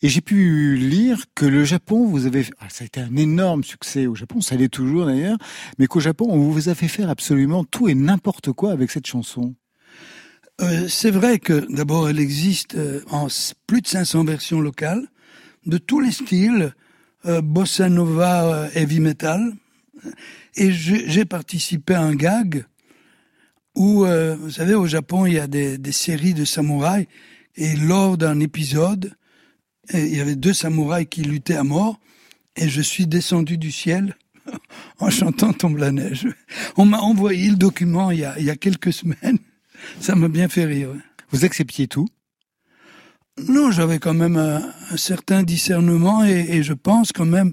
Et 0.00 0.08
j'ai 0.08 0.20
pu 0.20 0.76
lire 0.76 1.24
que 1.34 1.44
le 1.44 1.64
Japon, 1.64 2.06
vous 2.06 2.26
avez, 2.26 2.46
ah, 2.60 2.66
ça 2.70 2.84
a 2.84 2.86
été 2.86 3.00
un 3.00 3.16
énorme 3.16 3.64
succès 3.64 4.06
au 4.06 4.14
Japon, 4.14 4.40
ça 4.40 4.54
l'est 4.54 4.68
toujours 4.68 5.06
d'ailleurs, 5.06 5.38
mais 5.78 5.86
qu'au 5.86 5.98
Japon, 5.98 6.26
on 6.28 6.50
vous 6.50 6.68
a 6.68 6.74
fait 6.76 6.86
faire 6.86 7.10
absolument 7.10 7.64
tout 7.64 7.88
et 7.88 7.94
n'importe 7.94 8.52
quoi 8.52 8.70
avec 8.70 8.92
cette 8.92 9.06
chanson. 9.06 9.56
Euh, 10.60 10.86
c'est 10.88 11.10
vrai 11.10 11.38
que 11.38 11.66
d'abord 11.72 12.08
elle 12.08 12.18
existe 12.18 12.74
euh, 12.74 13.00
en 13.10 13.28
plus 13.66 13.80
de 13.80 13.86
500 13.86 14.24
versions 14.24 14.60
locales 14.60 15.06
de 15.66 15.78
tous 15.78 16.00
les 16.00 16.10
styles, 16.10 16.74
euh, 17.26 17.40
bossa 17.40 17.88
nova, 17.88 18.68
heavy 18.74 19.00
metal. 19.00 19.52
Et 20.54 20.70
j'ai 20.70 21.24
participé 21.24 21.94
à 21.94 22.02
un 22.02 22.14
gag 22.14 22.64
où, 23.74 24.04
vous 24.04 24.50
savez, 24.50 24.74
au 24.74 24.86
Japon, 24.86 25.26
il 25.26 25.34
y 25.34 25.38
a 25.38 25.46
des 25.46 25.92
séries 25.92 26.34
de 26.34 26.44
samouraïs, 26.44 27.06
et 27.56 27.76
lors 27.76 28.16
d'un 28.16 28.40
épisode, 28.40 29.12
il 29.92 30.16
y 30.16 30.20
avait 30.20 30.36
deux 30.36 30.52
samouraïs 30.52 31.06
qui 31.08 31.22
luttaient 31.22 31.56
à 31.56 31.64
mort, 31.64 31.98
et 32.56 32.68
je 32.68 32.82
suis 32.82 33.06
descendu 33.06 33.56
du 33.58 33.70
ciel 33.70 34.16
en 34.98 35.10
chantant 35.10 35.52
Tombe 35.52 35.78
la 35.78 35.92
neige. 35.92 36.26
On 36.76 36.84
m'a 36.84 36.98
envoyé 36.98 37.50
le 37.50 37.56
document 37.56 38.10
il 38.10 38.20
y 38.20 38.24
a, 38.24 38.38
il 38.38 38.44
y 38.44 38.50
a 38.50 38.56
quelques 38.56 38.92
semaines. 38.92 39.38
Ça 40.00 40.14
m'a 40.14 40.28
bien 40.28 40.48
fait 40.48 40.64
rire. 40.64 40.90
Vous 41.30 41.44
acceptiez 41.44 41.86
tout? 41.86 42.08
Non, 43.46 43.70
j'avais 43.70 43.98
quand 43.98 44.14
même 44.14 44.36
un, 44.36 44.62
un, 44.90 44.96
certain 44.96 45.44
discernement 45.44 46.24
et, 46.24 46.46
et, 46.50 46.62
je 46.64 46.72
pense 46.72 47.12
quand 47.12 47.26
même 47.26 47.52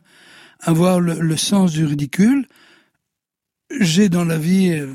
avoir 0.60 1.00
le, 1.00 1.20
le 1.20 1.38
sens 1.38 1.74
du 1.74 1.86
ridicule. 1.86 2.48
J'ai 3.80 4.10
dans 4.10 4.26
la 4.26 4.38
vie 4.40 4.70
euh, 4.72 4.88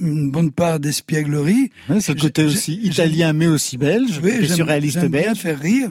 une 0.00 0.30
bonne 0.30 0.50
part 0.50 0.78
d'espièglerie. 0.78 1.70
Ouais, 1.88 2.00
ce 2.00 2.12
côté 2.12 2.44
aussi 2.44 2.74
italien 2.82 3.32
mais 3.32 3.46
aussi 3.46 3.78
belge, 3.78 4.20
oui, 4.22 4.46
surréaliste 4.46 5.06
belge. 5.06 5.24
bien 5.24 5.34
faire 5.34 5.58
rire, 5.58 5.90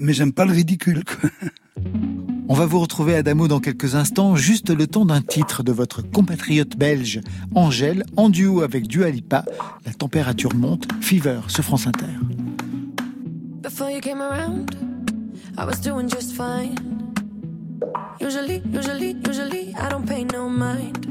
mais 0.00 0.12
j'aime 0.14 0.32
pas 0.32 0.44
le 0.44 0.52
ridicule. 0.52 1.04
Quoi. 1.04 1.30
On 2.48 2.54
va 2.54 2.66
vous 2.66 2.80
retrouver 2.80 3.14
Adamo 3.14 3.46
dans 3.46 3.60
quelques 3.60 3.94
instants, 3.94 4.34
juste 4.34 4.70
le 4.70 4.86
temps 4.86 5.04
d'un 5.04 5.20
titre 5.20 5.62
de 5.62 5.70
votre 5.70 6.02
compatriote 6.02 6.76
belge, 6.76 7.20
Angèle, 7.54 8.04
en 8.16 8.28
duo 8.28 8.62
avec 8.62 8.88
Dua 8.88 9.10
Lipa. 9.10 9.44
La 9.86 9.92
température 9.92 10.54
monte, 10.54 10.88
Fever 11.00 11.42
sur 11.46 11.62
France 11.62 11.86
Inter. 11.86 12.06
Before 13.62 13.90
you 13.90 14.00
came 14.00 14.20
around, 14.20 14.74
I 15.56 15.64
was 15.64 15.80
doing 15.80 16.08
just 16.08 16.32
fine. 16.32 16.74
Usually, 18.20 18.62
usually, 18.72 19.16
usually, 19.26 19.74
I 19.76 19.88
don't 19.88 20.06
pay 20.06 20.24
no 20.24 20.48
mind. 20.48 21.06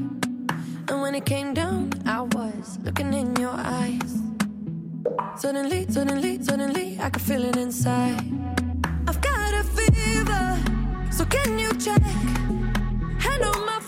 And 0.89 1.02
when 1.02 1.15
it 1.15 1.25
came 1.25 1.54
down, 1.54 1.89
I 2.06 2.21
was 2.21 2.80
looking 2.84 3.13
in 3.13 3.36
your 3.39 3.56
eyes. 3.56 4.19
Suddenly, 5.38 5.86
suddenly, 5.89 6.43
suddenly, 6.43 6.97
I 6.99 7.10
could 7.10 7.21
feel 7.21 7.45
it 7.45 7.56
inside. 7.56 8.39
A 9.60 9.63
fever. 9.63 10.58
So 11.12 11.26
can 11.26 11.60
you 11.60 11.74
check? 11.74 12.02
Hand 12.02 13.43
on 13.43 13.65
my 13.65 13.79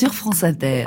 Sur 0.00 0.14
France 0.14 0.44
Inter. 0.44 0.86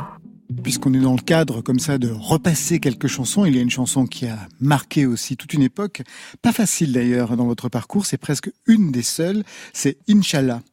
Puisqu'on 0.63 0.91
est 0.95 0.99
dans 0.99 1.13
le 1.13 1.21
cadre 1.21 1.61
comme 1.61 1.77
ça 1.77 1.99
de 1.99 2.09
repasser 2.09 2.79
quelques 2.79 3.05
chansons, 3.05 3.45
il 3.45 3.55
y 3.55 3.59
a 3.59 3.61
une 3.61 3.69
chanson 3.69 4.07
qui 4.07 4.25
a 4.25 4.39
marqué 4.59 5.05
aussi 5.05 5.37
toute 5.37 5.53
une 5.53 5.61
époque, 5.61 6.01
pas 6.41 6.51
facile 6.51 6.93
d'ailleurs 6.93 7.37
dans 7.37 7.45
votre 7.45 7.69
parcours, 7.69 8.07
c'est 8.07 8.17
presque 8.17 8.49
une 8.65 8.91
des 8.91 9.03
seules, 9.03 9.43
c'est 9.71 9.99
Inch'Allah. 10.09 10.63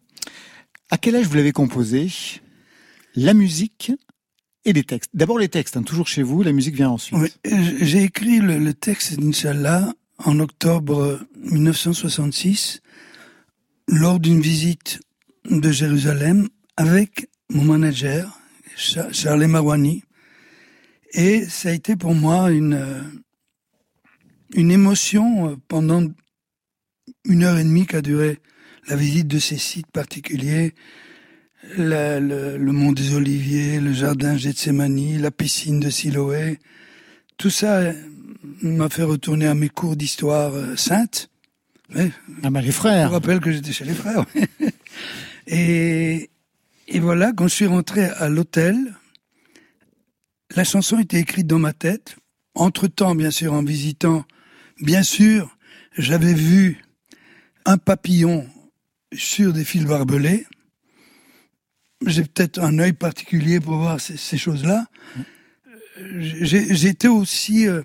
À 0.90 0.96
quel 0.96 1.16
âge 1.16 1.26
vous 1.26 1.34
l'avez 1.34 1.52
composée? 1.52 2.10
La 3.14 3.34
musique 3.34 3.92
et 4.64 4.72
les 4.72 4.84
textes. 4.84 5.10
D'abord 5.12 5.38
les 5.38 5.50
textes, 5.50 5.76
hein, 5.76 5.82
toujours 5.82 6.08
chez 6.08 6.22
vous, 6.22 6.42
la 6.42 6.52
musique 6.52 6.76
vient 6.76 6.88
ensuite. 6.88 7.18
Oui, 7.18 7.28
j'ai 7.82 8.04
écrit 8.04 8.38
le, 8.38 8.56
le 8.56 8.72
texte 8.72 9.20
d'Inch'Allah 9.20 9.92
en 10.24 10.40
octobre 10.40 11.20
1966 11.42 12.80
lors 13.86 14.18
d'une 14.18 14.40
visite 14.40 15.00
de 15.44 15.70
Jérusalem 15.70 16.48
avec 16.78 17.28
mon 17.50 17.64
manager, 17.64 18.38
Cha- 18.76 19.12
Charles 19.12 19.46
Marouani. 19.46 20.02
Et 21.12 21.44
ça 21.44 21.70
a 21.70 21.72
été 21.72 21.96
pour 21.96 22.14
moi 22.14 22.50
une, 22.50 22.74
euh, 22.74 23.02
une 24.54 24.70
émotion 24.70 25.48
euh, 25.50 25.56
pendant 25.68 26.04
une 27.24 27.42
heure 27.42 27.58
et 27.58 27.64
demie 27.64 27.86
qu'a 27.86 28.00
duré 28.02 28.38
la 28.88 28.96
visite 28.96 29.26
de 29.26 29.38
ces 29.38 29.58
sites 29.58 29.90
particuliers. 29.90 30.74
La- 31.76 32.20
le, 32.20 32.56
le 32.56 32.72
mont 32.72 32.92
des 32.92 33.12
Oliviers, 33.14 33.80
le 33.80 33.92
jardin 33.92 34.36
Gethsemane, 34.36 35.18
la 35.20 35.30
piscine 35.30 35.80
de 35.80 35.90
Siloé. 35.90 36.58
Tout 37.36 37.50
ça 37.50 37.78
euh, 37.80 37.92
m'a 38.62 38.88
fait 38.88 39.02
retourner 39.02 39.46
à 39.46 39.54
mes 39.54 39.68
cours 39.68 39.96
d'histoire 39.96 40.52
sainte. 40.78 41.28
Oui, 41.94 42.12
Ah 42.44 42.50
bah 42.50 42.60
les 42.60 42.68
je 42.68 42.72
frères. 42.72 43.08
me 43.08 43.14
rappelle 43.14 43.40
que 43.40 43.50
j'étais 43.50 43.72
chez 43.72 43.84
les 43.84 43.94
frères. 43.94 44.24
et, 45.48 46.30
et 46.92 46.98
voilà, 46.98 47.32
quand 47.32 47.46
je 47.46 47.54
suis 47.54 47.66
rentré 47.66 48.04
à 48.04 48.28
l'hôtel, 48.28 48.76
la 50.56 50.64
chanson 50.64 50.98
était 50.98 51.20
écrite 51.20 51.46
dans 51.46 51.60
ma 51.60 51.72
tête. 51.72 52.16
Entre-temps, 52.56 53.14
bien 53.14 53.30
sûr, 53.30 53.52
en 53.52 53.62
visitant, 53.62 54.24
bien 54.80 55.04
sûr, 55.04 55.56
j'avais 55.96 56.34
vu 56.34 56.82
un 57.64 57.78
papillon 57.78 58.44
sur 59.12 59.52
des 59.52 59.64
fils 59.64 59.84
barbelés. 59.84 60.46
J'ai 62.04 62.24
peut-être 62.24 62.58
un 62.58 62.76
œil 62.80 62.92
particulier 62.92 63.60
pour 63.60 63.76
voir 63.76 64.00
ces, 64.00 64.36
choses-là. 64.36 64.86
Été 65.96 67.06
aussi 67.06 67.68
euh, 67.68 67.82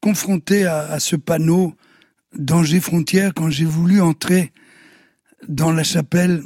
confronté 0.00 0.64
à, 0.64 0.86
à 0.86 1.00
ce 1.00 1.16
panneau 1.16 1.74
danger 2.34 2.80
frontière 2.80 3.34
quand 3.34 3.50
j'ai 3.50 3.66
voulu 3.66 4.00
entrer 4.00 4.52
dans 5.48 5.72
la 5.72 5.84
chapelle 5.84 6.42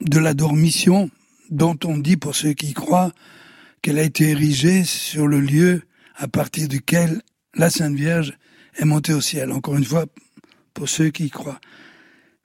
de 0.00 0.18
la 0.18 0.34
Dormition, 0.34 1.10
dont 1.50 1.78
on 1.84 1.98
dit, 1.98 2.16
pour 2.16 2.34
ceux 2.34 2.52
qui 2.52 2.72
croient, 2.74 3.12
qu'elle 3.82 3.98
a 3.98 4.02
été 4.02 4.30
érigée 4.30 4.84
sur 4.84 5.26
le 5.26 5.40
lieu 5.40 5.82
à 6.16 6.28
partir 6.28 6.68
duquel 6.68 7.22
la 7.54 7.70
Sainte 7.70 7.94
Vierge 7.94 8.32
est 8.76 8.84
montée 8.84 9.12
au 9.12 9.20
ciel. 9.20 9.52
Encore 9.52 9.76
une 9.76 9.84
fois, 9.84 10.06
pour 10.72 10.88
ceux 10.88 11.10
qui 11.10 11.30
croient. 11.30 11.60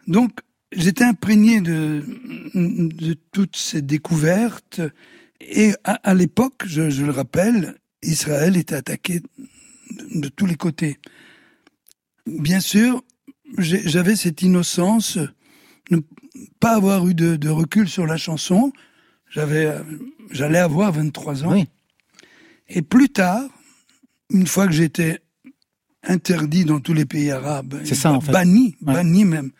Donc, 0.08 0.32
j'étais 0.72 1.04
imprégné 1.04 1.62
de, 1.62 2.04
de 2.54 3.16
toutes 3.32 3.56
ces 3.56 3.82
découvertes. 3.82 4.82
Et 5.42 5.74
à, 5.84 6.14
l'époque, 6.14 6.64
je, 6.66 6.82
le 7.04 7.12
rappelle, 7.12 7.76
Israël 8.04 8.58
était 8.58 8.76
attaqué 8.76 9.20
de, 9.20 10.20
de 10.22 10.28
tous 10.30 10.46
les 10.46 10.56
côtés. 10.56 10.98
Bien 12.26 12.60
sûr, 12.60 13.04
j'avais 13.58 14.16
cette 14.16 14.42
innocence 14.42 15.18
ne 15.90 16.00
pas 16.60 16.76
avoir 16.76 17.08
eu 17.08 17.16
de, 17.16 17.36
de 17.36 17.50
recul 17.50 17.90
sur 17.90 18.06
la 18.06 18.18
chanson. 18.18 18.72
J'avais, 19.30 19.66
euh, 19.66 19.80
j'allais 20.32 20.58
avoir 20.60 20.92
23 20.92 21.44
ans. 21.46 21.52
Oui. 21.54 21.66
Et 22.68 22.82
plus 22.82 23.10
tard, 23.10 23.44
une 24.32 24.48
fois 24.48 24.68
que 24.68 24.74
j'étais 24.74 25.20
interdit 26.04 26.66
dans 26.66 26.80
tous 26.80 26.94
les 26.94 27.06
pays 27.06 27.32
arabes, 27.32 27.80
C'est 27.84 27.96
ça, 27.96 28.14
en 28.14 28.22
fait. 28.22 28.32
banni, 28.32 28.76
Ouais. 28.86 28.94
banni 28.94 29.26
même, 29.26 29.52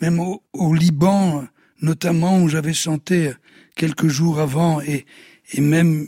même 0.00 0.20
au, 0.20 0.42
au 0.52 0.74
Liban, 0.74 1.44
notamment 1.82 2.40
où 2.42 2.48
j'avais 2.48 2.72
chanté 2.74 3.32
quelques 3.76 4.08
jours 4.08 4.40
avant 4.40 4.80
et, 4.80 5.06
et 5.52 5.60
même 5.60 6.06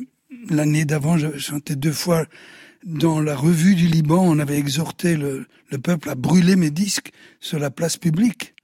l'année 0.50 0.84
d'avant, 0.84 1.16
j'avais 1.18 1.38
chanté 1.38 1.74
deux 1.76 1.92
fois 1.92 2.26
dans 2.84 3.20
la 3.20 3.36
revue 3.36 3.74
du 3.74 3.86
Liban, 3.86 4.22
on 4.24 4.38
avait 4.38 4.58
exhorté 4.58 5.16
le, 5.16 5.46
le 5.70 5.78
peuple 5.78 6.10
à 6.10 6.14
brûler 6.14 6.56
mes 6.56 6.70
disques 6.70 7.12
sur 7.40 7.58
la 7.58 7.70
place 7.70 7.96
publique. 7.96 8.54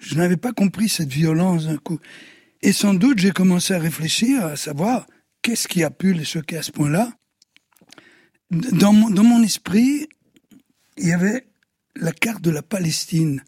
Je 0.00 0.14
n'avais 0.16 0.36
pas 0.38 0.52
compris 0.52 0.88
cette 0.88 1.10
violence 1.10 1.66
d'un 1.66 1.76
coup. 1.76 1.98
Et 2.64 2.72
sans 2.72 2.94
doute, 2.94 3.18
j'ai 3.18 3.30
commencé 3.30 3.74
à 3.74 3.78
réfléchir, 3.78 4.42
à 4.42 4.56
savoir 4.56 5.06
qu'est-ce 5.42 5.68
qui 5.68 5.84
a 5.84 5.90
pu 5.90 6.14
les 6.14 6.24
choquer 6.24 6.56
à 6.56 6.62
ce 6.62 6.72
point-là. 6.72 7.12
Dans 8.50 8.94
mon, 8.94 9.10
dans 9.10 9.22
mon 9.22 9.42
esprit, 9.42 10.08
il 10.96 11.08
y 11.08 11.12
avait 11.12 11.46
la 11.94 12.12
carte 12.12 12.40
de 12.40 12.50
la 12.50 12.62
Palestine, 12.62 13.44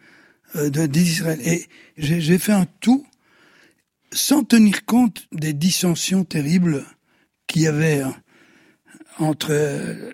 euh, 0.57 0.69
d'Israël. 0.69 1.41
Et 1.47 1.65
j'ai 1.97 2.39
fait 2.39 2.53
un 2.53 2.67
tout 2.81 3.07
sans 4.13 4.45
tenir 4.45 4.85
compte 4.85 5.27
des 5.33 5.55
dissensions 5.55 6.25
terribles 6.25 6.85
qu'il 7.47 7.63
y 7.63 7.67
avait 7.69 8.01
hein, 8.01 8.15
entre 9.19 9.49
euh, 9.51 10.13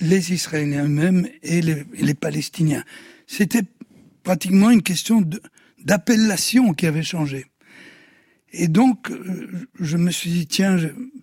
les 0.00 0.32
Israéliens 0.32 0.84
eux-mêmes 0.84 1.28
et 1.42 1.60
les, 1.60 2.14
Palestiniens. 2.14 2.84
C'était 3.26 3.64
pratiquement 4.22 4.70
une 4.70 4.84
question 4.84 5.28
d'appellation 5.84 6.72
qui 6.72 6.86
avait 6.86 7.02
changé. 7.02 7.46
Et 8.52 8.68
donc, 8.68 9.10
euh, 9.10 9.66
je 9.78 9.96
me 9.96 10.10
suis 10.10 10.30
dit, 10.30 10.46
tiens, 10.46 10.78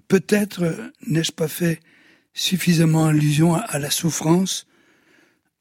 peut-être 0.08 0.64
euh, 0.64 0.92
n'ai-je 1.08 1.32
pas 1.32 1.48
fait 1.48 1.80
suffisamment 2.34 3.06
allusion 3.06 3.56
à, 3.56 3.80
la 3.80 3.90
souffrance 3.90 4.68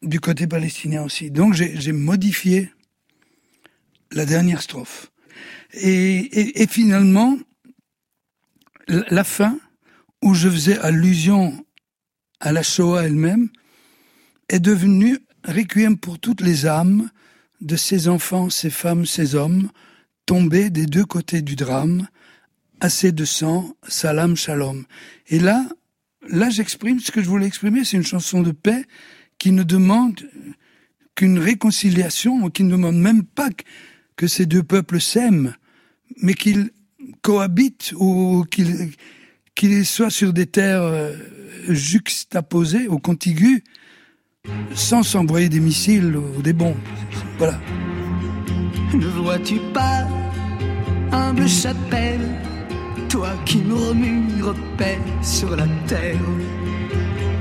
du 0.03 0.21
côté 0.21 0.47
palestinien 0.47 1.03
aussi. 1.03 1.31
Donc, 1.31 1.55
j'ai 1.55 1.93
modifié 1.93 2.71
la 4.13 4.27
dernière 4.27 4.61
strophe. 4.61 5.11
Et, 5.73 6.63
et- 6.63 6.67
finalement, 6.67 7.39
la 8.89 9.25
fin, 9.25 9.59
où 10.23 10.35
je 10.35 10.49
faisais 10.49 10.79
allusion 10.79 11.65
à 12.41 12.53
la 12.53 12.63
Shoah 12.63 13.05
elle-même, 13.05 13.49
est 14.49 14.61
devenue 14.61 15.19
requiem 15.45 15.97
pour 15.97 16.19
toutes 16.19 16.41
les 16.41 16.67
âmes 16.67 17.09
de 17.61 17.77
ces 17.77 18.09
enfants, 18.09 18.51
ces 18.51 18.71
femmes, 18.71 19.07
ces 19.07 19.35
hommes, 19.35 19.71
tombés 20.27 20.71
des 20.71 20.87
deux 20.87 21.05
côtés 21.05 21.43
du 21.43 21.57
drame, 21.57 22.09
assez 22.81 23.13
de 23.13 23.25
sang, 23.25 23.75
salam, 23.89 24.37
shalom. 24.37 24.85
Et 25.29 25.39
là, 25.39 25.67
là, 26.29 26.51
j'exprime 26.51 27.01
ce 27.01 27.11
que 27.11 27.23
je 27.23 27.29
voulais 27.29 27.47
exprimer, 27.47 27.85
c'est 27.85 27.97
une 27.97 28.05
chanson 28.05 28.43
de 28.43 28.53
paix 28.53 28.85
qui 29.39 29.53
ne 29.53 29.63
demande 29.63 30.21
qu'une 31.15 31.39
réconciliation, 31.39 32.51
qui 32.51 32.65
ne 32.65 32.71
demande 32.73 32.97
même 32.97 33.25
pas 33.25 33.51
que- 34.17 34.27
ces 34.27 34.47
deux 34.47 34.63
peuples 34.63 35.01
s'aiment, 35.01 35.55
mais 36.23 36.35
qu'ils 36.35 36.71
cohabitent 37.23 37.93
ou 37.97 38.45
qu'ils 38.51 38.93
qu'ils 39.55 39.87
soient 39.87 40.11
sur 40.11 40.33
des 40.33 40.47
terres 40.47 40.83
euh, 40.83 41.15
juxtaposées 41.69 42.89
ou 42.89 42.99
contiguës, 42.99 43.61
sans 44.75 45.03
s'envoyer 45.05 45.49
des 45.49 45.61
missiles 45.61 46.17
ou 46.17 46.43
des 46.43 46.53
bombes. 46.53 46.75
Voilà. 47.39 47.61
Ne 48.95 49.07
vois-tu 49.07 49.59
pas, 49.73 50.07
humble 51.13 51.49
chapelle, 51.49 52.29
toi 53.09 53.31
qui 53.45 53.59
murmures 53.59 54.55
paix 54.79 54.99
sur 55.23 55.57
la 55.57 55.67
terre, 55.87 56.29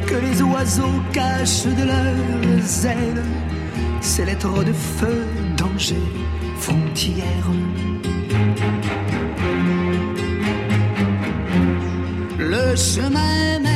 que 0.07 0.15
les 0.15 0.41
oiseaux 0.41 1.01
cachent 1.11 1.65
de 1.65 1.85
leurs 1.85 2.85
ailes 2.85 3.23
ces 4.03 4.25
lettres 4.25 4.63
de 4.63 4.73
feu, 4.73 5.25
danger, 5.55 6.03
frontière. 6.57 7.47
Le 12.37 12.75
chemin 12.75 13.72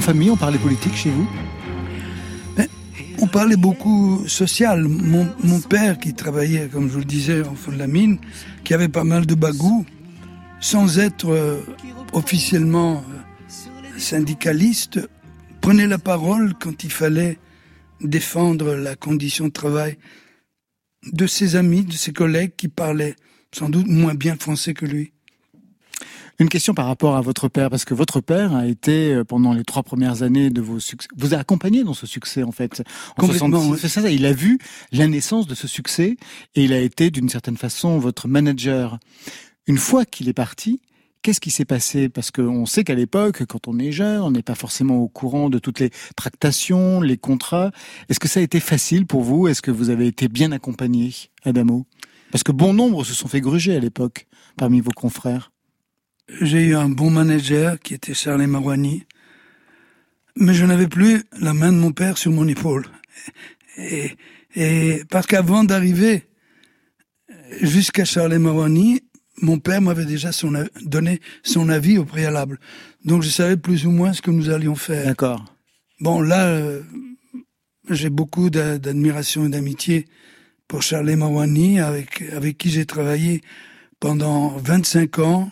En 0.00 0.02
famille, 0.02 0.30
on 0.30 0.36
parlait 0.38 0.56
politique 0.56 0.96
chez 0.96 1.10
vous? 1.10 1.28
On 3.20 3.26
parlait 3.26 3.58
beaucoup 3.58 4.26
social. 4.26 4.88
Mon, 4.88 5.28
mon 5.44 5.60
père, 5.60 5.98
qui 5.98 6.14
travaillait, 6.14 6.68
comme 6.68 6.88
je 6.88 6.94
vous 6.94 7.00
le 7.00 7.04
disais, 7.04 7.42
en 7.46 7.54
fond 7.54 7.70
de 7.70 7.76
la 7.76 7.86
mine, 7.86 8.16
qui 8.64 8.72
avait 8.72 8.88
pas 8.88 9.04
mal 9.04 9.26
de 9.26 9.34
bagou, 9.34 9.84
sans 10.58 10.98
être 10.98 11.28
euh, 11.28 11.60
officiellement 12.14 13.04
euh, 13.12 13.98
syndicaliste, 13.98 15.06
prenait 15.60 15.86
la 15.86 15.98
parole 15.98 16.54
quand 16.58 16.82
il 16.82 16.90
fallait 16.90 17.36
défendre 18.00 18.72
la 18.76 18.96
condition 18.96 19.48
de 19.48 19.52
travail 19.52 19.98
de 21.12 21.26
ses 21.26 21.56
amis, 21.56 21.84
de 21.84 21.92
ses 21.92 22.14
collègues 22.14 22.52
qui 22.56 22.68
parlaient 22.68 23.16
sans 23.52 23.68
doute 23.68 23.86
moins 23.86 24.14
bien 24.14 24.36
français 24.36 24.72
que 24.72 24.86
lui. 24.86 25.12
Une 26.40 26.48
question 26.48 26.72
par 26.72 26.86
rapport 26.86 27.16
à 27.16 27.20
votre 27.20 27.48
père, 27.48 27.68
parce 27.68 27.84
que 27.84 27.92
votre 27.92 28.22
père 28.22 28.56
a 28.56 28.66
été, 28.66 29.12
euh, 29.12 29.24
pendant 29.24 29.52
les 29.52 29.62
trois 29.62 29.82
premières 29.82 30.22
années 30.22 30.48
de 30.48 30.62
vos 30.62 30.80
succès, 30.80 31.06
vous 31.14 31.34
a 31.34 31.36
accompagné 31.36 31.84
dans 31.84 31.92
ce 31.92 32.06
succès, 32.06 32.42
en 32.42 32.50
fait. 32.50 32.82
En 33.18 33.26
Complètement, 33.26 33.60
66, 33.60 33.70
ouais. 33.70 33.78
c'est 33.78 34.00
ça, 34.00 34.10
il 34.10 34.24
a 34.24 34.32
vu 34.32 34.58
la 34.90 35.06
naissance 35.06 35.46
de 35.46 35.54
ce 35.54 35.68
succès 35.68 36.16
et 36.54 36.64
il 36.64 36.72
a 36.72 36.80
été, 36.80 37.10
d'une 37.10 37.28
certaine 37.28 37.58
façon, 37.58 37.98
votre 37.98 38.26
manager. 38.26 38.98
Une 39.66 39.76
fois 39.76 40.06
qu'il 40.06 40.30
est 40.30 40.32
parti, 40.32 40.80
qu'est-ce 41.20 41.40
qui 41.40 41.50
s'est 41.50 41.66
passé? 41.66 42.08
Parce 42.08 42.30
qu'on 42.30 42.64
sait 42.64 42.84
qu'à 42.84 42.94
l'époque, 42.94 43.44
quand 43.44 43.68
on 43.68 43.78
est 43.78 43.92
jeune, 43.92 44.22
on 44.22 44.30
n'est 44.30 44.42
pas 44.42 44.54
forcément 44.54 44.96
au 44.96 45.08
courant 45.08 45.50
de 45.50 45.58
toutes 45.58 45.80
les 45.80 45.90
tractations, 46.16 47.02
les 47.02 47.18
contrats. 47.18 47.70
Est-ce 48.08 48.18
que 48.18 48.28
ça 48.28 48.40
a 48.40 48.42
été 48.42 48.60
facile 48.60 49.06
pour 49.06 49.20
vous? 49.20 49.46
Est-ce 49.46 49.60
que 49.60 49.70
vous 49.70 49.90
avez 49.90 50.06
été 50.06 50.28
bien 50.28 50.52
accompagné, 50.52 51.12
Adamo? 51.44 51.84
Parce 52.32 52.44
que 52.44 52.52
bon 52.52 52.72
nombre 52.72 53.04
se 53.04 53.12
sont 53.12 53.28
fait 53.28 53.42
gruger 53.42 53.76
à 53.76 53.78
l'époque, 53.78 54.26
parmi 54.56 54.80
vos 54.80 54.92
confrères. 54.92 55.50
J'ai 56.40 56.64
eu 56.66 56.74
un 56.76 56.88
bon 56.88 57.10
manager 57.10 57.78
qui 57.80 57.94
était 57.94 58.14
Charles 58.14 58.46
Marouani, 58.46 59.04
mais 60.36 60.54
je 60.54 60.64
n'avais 60.64 60.88
plus 60.88 61.22
la 61.40 61.54
main 61.54 61.72
de 61.72 61.78
mon 61.78 61.92
père 61.92 62.18
sur 62.18 62.30
mon 62.30 62.46
épaule. 62.46 62.86
Et, 63.76 64.16
et 64.54 65.02
parce 65.10 65.26
qu'avant 65.26 65.64
d'arriver 65.64 66.24
jusqu'à 67.60 68.04
Charles 68.04 68.38
Marouani, 68.38 69.02
mon 69.42 69.58
père 69.58 69.80
m'avait 69.80 70.04
déjà 70.04 70.32
son, 70.32 70.52
donné 70.82 71.20
son 71.42 71.68
avis 71.68 71.98
au 71.98 72.04
préalable. 72.04 72.58
Donc 73.04 73.22
je 73.22 73.28
savais 73.28 73.56
plus 73.56 73.86
ou 73.86 73.90
moins 73.90 74.12
ce 74.12 74.22
que 74.22 74.30
nous 74.30 74.50
allions 74.50 74.74
faire. 74.76 75.04
D'accord. 75.06 75.44
Bon, 76.00 76.20
là, 76.20 76.46
euh, 76.46 76.82
j'ai 77.90 78.10
beaucoup 78.10 78.50
d'a- 78.50 78.78
d'admiration 78.78 79.46
et 79.46 79.48
d'amitié 79.48 80.06
pour 80.68 80.82
Charles 80.82 81.14
Marouani, 81.16 81.80
avec, 81.80 82.22
avec 82.32 82.56
qui 82.56 82.70
j'ai 82.70 82.86
travaillé 82.86 83.40
pendant 83.98 84.56
25 84.58 85.18
ans, 85.18 85.50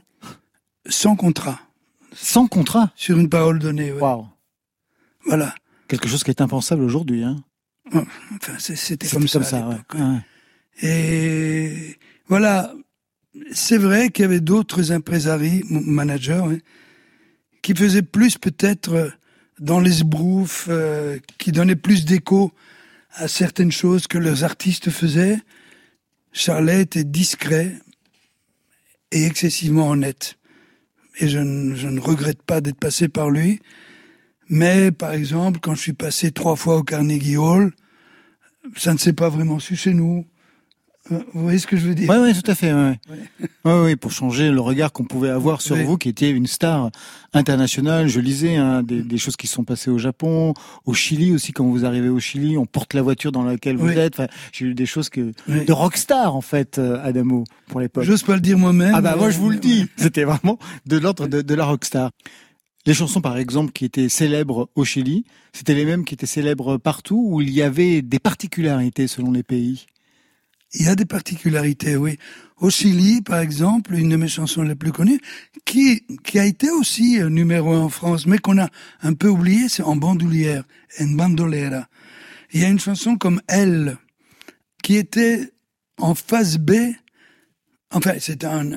sans 0.86 1.16
contrat, 1.16 1.60
Sans 2.14 2.46
contrat? 2.46 2.92
sur 2.96 3.18
une 3.18 3.28
parole 3.28 3.58
donnée. 3.58 3.92
ouais. 3.92 4.00
Waouh. 4.00 4.26
Voilà. 5.26 5.54
Quelque 5.88 6.08
chose 6.08 6.22
qui 6.24 6.30
est 6.30 6.40
impensable 6.40 6.82
aujourd'hui. 6.82 7.24
Hein. 7.24 7.36
Enfin, 7.92 8.54
c'était 8.58 9.08
comme 9.08 9.26
ça. 9.28 9.40
à 9.40 9.42
ça. 9.44 9.68
ouais. 9.68 10.18
Et 10.82 11.96
voilà, 12.28 12.72
c'est 13.52 13.78
vrai 13.78 14.10
qu'il 14.10 14.22
y 14.22 14.26
avait 14.26 14.40
d'autres 14.40 14.92
impresaris, 14.92 15.64
managers, 15.70 16.42
hein, 16.44 16.58
qui 17.62 17.74
faisaient 17.74 18.02
plus 18.02 18.38
peut-être 18.38 18.92
euh, 18.92 19.10
dans 19.58 19.80
les 19.80 19.92
sbroufs, 19.92 20.66
euh, 20.68 21.18
qui 21.38 21.50
donnaient 21.52 21.76
plus 21.76 22.04
d'écho 22.04 22.52
à 23.14 23.26
certaines 23.28 23.72
choses 23.72 24.06
que 24.06 24.18
leurs 24.18 24.44
artistes 24.44 24.90
faisaient. 24.90 25.38
Charlet 26.32 26.82
était 26.82 27.04
discret 27.04 27.74
et 29.10 29.24
excessivement 29.24 29.88
honnête. 29.88 30.37
Et 31.20 31.28
je, 31.28 31.38
ne- 31.38 32.00
regrette 32.00 32.42
pas 32.42 32.60
d'être 32.60 32.78
passé 32.78 33.08
par 33.08 33.30
lui. 33.30 33.60
Mais, 34.48 34.92
par 34.92 35.12
exemple, 35.12 35.60
quand 35.60 35.74
je 35.74 35.80
suis 35.80 35.92
passé 35.92 36.30
trois 36.30 36.56
fois 36.56 36.76
au 36.76 36.82
Carnegie 36.82 37.36
Hall, 37.36 37.72
ça 38.76 38.92
ne 38.92 38.98
s'est 38.98 39.12
pas 39.12 39.28
vraiment 39.28 39.58
su 39.58 39.76
chez 39.76 39.94
nous. 39.94 40.26
Euh, 41.12 41.18
Vous 41.32 41.42
voyez 41.42 41.58
ce 41.58 41.66
que 41.66 41.76
je 41.76 41.86
veux 41.88 41.94
dire 41.94 42.08
Oui, 42.10 42.16
oui, 42.20 42.32
tout 42.40 42.50
à 42.50 42.54
fait. 42.54 42.72
Ouais. 42.72 42.98
Ouais. 43.64 43.80
Ouais, 43.82 43.96
pour 43.96 44.12
changer 44.12 44.50
le 44.50 44.60
regard 44.60 44.92
qu'on 44.92 45.04
pouvait 45.04 45.28
avoir 45.28 45.60
sur 45.60 45.76
vous, 45.76 45.98
qui 45.98 46.08
étiez 46.08 46.30
une 46.30 46.46
star 46.46 46.90
internationale. 47.34 48.08
Je 48.08 48.18
lisais 48.20 48.56
hein, 48.56 48.82
des, 48.82 49.02
des 49.02 49.18
choses 49.18 49.36
qui 49.36 49.46
se 49.46 49.54
sont 49.54 49.64
passées 49.64 49.90
au 49.90 49.98
Japon, 49.98 50.54
au 50.86 50.94
Chili 50.94 51.32
aussi. 51.32 51.52
Quand 51.52 51.64
vous 51.66 51.84
arrivez 51.84 52.08
au 52.08 52.18
Chili, 52.20 52.56
on 52.56 52.64
porte 52.66 52.94
la 52.94 53.02
voiture 53.02 53.30
dans 53.32 53.42
laquelle 53.42 53.76
vous 53.76 53.90
êtes. 53.90 54.14
Enfin, 54.18 54.28
j'ai 54.52 54.64
lu 54.64 54.74
des 54.74 54.86
choses 54.86 55.08
que 55.10 55.32
de 55.48 55.72
rockstar 55.72 56.34
en 56.34 56.40
fait, 56.40 56.78
euh, 56.78 56.98
Adamo, 57.04 57.44
pour 57.66 57.80
l'époque. 57.80 58.04
J'ose 58.04 58.22
pas 58.22 58.34
le 58.34 58.40
dire 58.40 58.58
moi-même. 58.58 58.92
Ah 58.94 59.00
bah 59.00 59.16
moi 59.16 59.30
je 59.30 59.38
vous 59.38 59.50
le 59.50 59.56
dis, 59.58 59.86
c'était 59.96 60.24
vraiment 60.24 60.58
de 60.86 60.96
l'ordre 60.96 61.26
de, 61.26 61.42
de 61.42 61.54
la 61.54 61.64
rockstar. 61.66 62.10
Les 62.86 62.94
chansons 62.94 63.20
par 63.20 63.36
exemple 63.36 63.72
qui 63.72 63.84
étaient 63.84 64.08
célèbres 64.08 64.70
au 64.76 64.84
Chili, 64.84 65.24
c'était 65.52 65.74
les 65.74 65.84
mêmes 65.84 66.04
qui 66.04 66.14
étaient 66.14 66.26
célèbres 66.26 66.78
partout 66.78 67.22
ou 67.28 67.42
il 67.42 67.50
y 67.50 67.60
avait 67.60 68.00
des 68.02 68.18
particularités 68.18 69.08
selon 69.08 69.30
les 69.32 69.42
pays? 69.42 69.86
Il 70.74 70.84
y 70.84 70.88
a 70.88 70.94
des 70.94 71.06
particularités, 71.06 71.96
oui. 71.96 72.18
Au 72.58 72.70
Chili, 72.70 73.22
par 73.22 73.38
exemple, 73.40 73.94
une 73.94 74.08
de 74.10 74.16
mes 74.16 74.28
chansons 74.28 74.62
les 74.62 74.74
plus 74.74 74.92
connues, 74.92 75.20
qui, 75.64 76.02
qui 76.24 76.38
a 76.38 76.44
été 76.44 76.70
aussi 76.70 77.20
euh, 77.20 77.28
numéro 77.30 77.72
un 77.72 77.80
en 77.82 77.88
France, 77.88 78.26
mais 78.26 78.38
qu'on 78.38 78.58
a 78.58 78.68
un 79.02 79.14
peu 79.14 79.28
oublié, 79.28 79.68
c'est 79.68 79.82
En 79.82 79.96
bandoulière, 79.96 80.64
En 81.00 81.06
bandolera. 81.06 81.88
Il 82.52 82.60
y 82.60 82.64
a 82.64 82.68
une 82.68 82.80
chanson 82.80 83.16
comme 83.16 83.40
Elle, 83.46 83.96
qui 84.82 84.96
était 84.96 85.52
en 85.98 86.14
phase 86.14 86.58
B, 86.58 86.72
enfin, 87.90 88.14
c'était 88.18 88.46
un 88.46 88.70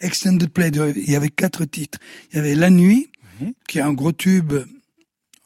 extended 0.00 0.50
play, 0.50 0.70
de- 0.70 0.92
il 0.96 1.10
y 1.10 1.16
avait 1.16 1.30
quatre 1.30 1.64
titres. 1.64 1.98
Il 2.32 2.36
y 2.36 2.38
avait 2.38 2.54
La 2.54 2.70
Nuit, 2.70 3.10
Mhm. 3.40 3.52
qui 3.66 3.78
est 3.78 3.82
un 3.82 3.92
gros 3.92 4.12
tube 4.12 4.52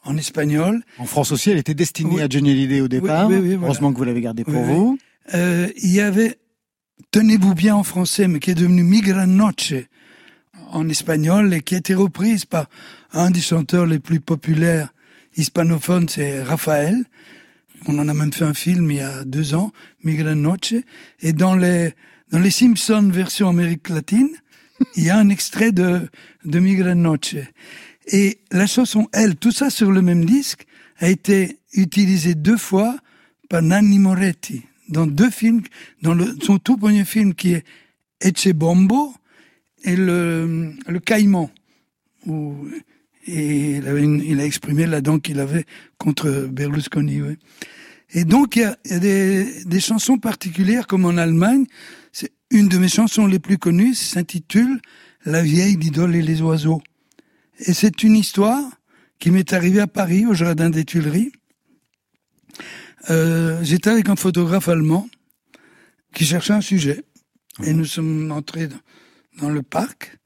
en 0.03 0.17
espagnol, 0.17 0.83
En 0.99 1.05
France 1.05 1.31
aussi, 1.31 1.49
elle 1.49 1.57
était 1.57 1.73
destinée 1.73 2.15
Oui. 2.15 2.21
à 2.21 2.27
Johnny 2.29 2.51
Hallyday 2.51 2.81
au 2.81 2.87
départ. 2.87 3.27
oui, 3.29 3.35
oui, 3.37 3.49
voilà. 3.55 3.67
Heureusement 3.67 3.91
que 3.93 3.97
vous 3.97 4.03
l'avez 4.03 4.21
gardée 4.21 4.43
pour 4.43 4.53
vous. 4.61 4.97
Euh, 5.33 5.69
il 5.77 5.91
y 5.91 6.01
avait 6.01 6.37
Tenez-vous 7.13 7.53
bien 7.53 7.75
en 7.75 7.83
français, 7.83 8.27
mais 8.27 8.39
qui 8.39 8.49
est 8.49 8.55
devenu 8.55 8.81
Migra 8.81 9.27
Noche 9.27 9.75
en 10.71 10.89
espagnol 10.89 11.53
et 11.53 11.61
qui 11.61 11.75
a 11.75 11.77
été 11.77 11.93
reprise 11.93 12.45
par 12.45 12.67
un 13.11 13.29
des 13.29 13.39
chanteurs 13.39 13.85
les 13.85 13.99
plus 13.99 14.19
populaires 14.19 14.91
hispanophones, 15.35 16.09
c'est 16.09 16.41
Raphaël. 16.41 17.03
On 17.85 17.99
en 17.99 18.07
a 18.07 18.15
même 18.15 18.33
fait 18.33 18.45
un 18.45 18.55
film 18.55 18.89
il 18.89 18.97
y 18.97 19.01
a 19.01 19.23
deux 19.25 19.53
ans, 19.53 19.71
Migra 20.03 20.33
Noche. 20.33 20.73
Et 21.21 21.33
dans 21.33 21.55
les, 21.55 21.93
dans 22.31 22.39
les 22.39 22.49
Simpsons 22.49 23.09
version 23.11 23.47
Amérique 23.47 23.89
latine, 23.89 24.31
il 24.95 25.03
y 25.03 25.11
a 25.11 25.17
un 25.19 25.29
extrait 25.29 25.71
de, 25.71 26.09
de 26.45 26.59
Migra 26.59 26.95
Noche. 26.95 27.35
Et 28.07 28.39
la 28.51 28.65
chanson 28.65 29.07
Elle, 29.13 29.35
tout 29.35 29.51
ça 29.51 29.69
sur 29.69 29.91
le 29.91 30.01
même 30.01 30.25
disque, 30.25 30.65
a 30.97 31.09
été 31.09 31.59
utilisée 31.73 32.33
deux 32.33 32.57
fois 32.57 32.97
par 33.49 33.61
Nanni 33.61 33.99
Moretti 33.99 34.63
dans 34.89 35.07
deux 35.07 35.29
films, 35.29 35.61
dans 36.01 36.17
son 36.41 36.59
tout 36.59 36.77
premier 36.77 37.05
film 37.05 37.33
qui 37.33 37.53
est 37.53 37.65
Ecce 38.21 38.53
Bombo 38.53 39.13
et 39.83 39.95
le, 39.95 40.73
le 40.87 40.99
Caïman. 40.99 41.49
Où, 42.25 42.55
il, 43.27 44.39
a 44.39 44.45
exprimé 44.45 44.85
la 44.85 45.01
dent 45.01 45.19
qu'il 45.19 45.39
avait 45.39 45.65
contre 45.97 46.47
Berlusconi. 46.49 47.21
Et 48.11 48.25
donc 48.25 48.55
il 48.55 48.61
y 48.61 48.93
a, 48.93 48.99
des, 48.99 49.63
des 49.65 49.79
chansons 49.79 50.17
particulières 50.17 50.87
comme 50.87 51.05
en 51.05 51.17
Allemagne. 51.17 51.65
Une 52.51 52.67
de 52.67 52.77
mes 52.77 52.89
chansons 52.89 53.25
les 53.25 53.39
plus 53.39 53.57
connues 53.57 53.95
s'intitule 53.95 54.79
La 55.25 55.41
vieille 55.41 55.77
d'idole 55.77 56.15
et 56.15 56.21
les 56.21 56.41
oiseaux. 56.41 56.81
Et 57.59 57.73
c'est 57.73 58.03
une 58.03 58.15
histoire 58.15 58.63
qui 59.19 59.31
m'est 59.31 59.53
arrivée 59.53 59.79
à 59.79 59.87
Paris, 59.87 60.25
au 60.25 60.33
Jardin 60.33 60.69
des 60.69 60.83
Tuileries. 60.83 61.31
Euh, 63.09 63.63
J'étais 63.63 63.89
avec 63.89 64.09
un 64.09 64.15
photographe 64.15 64.69
allemand 64.69 65.09
qui 66.13 66.25
cherchait 66.25 66.53
un 66.53 66.61
sujet. 66.61 67.03
Et 67.63 67.73
nous 67.73 67.85
sommes 67.85 68.31
entrés 68.31 68.67
dans, 68.67 68.79
dans 69.39 69.49
le 69.49 69.61
parc 69.61 70.17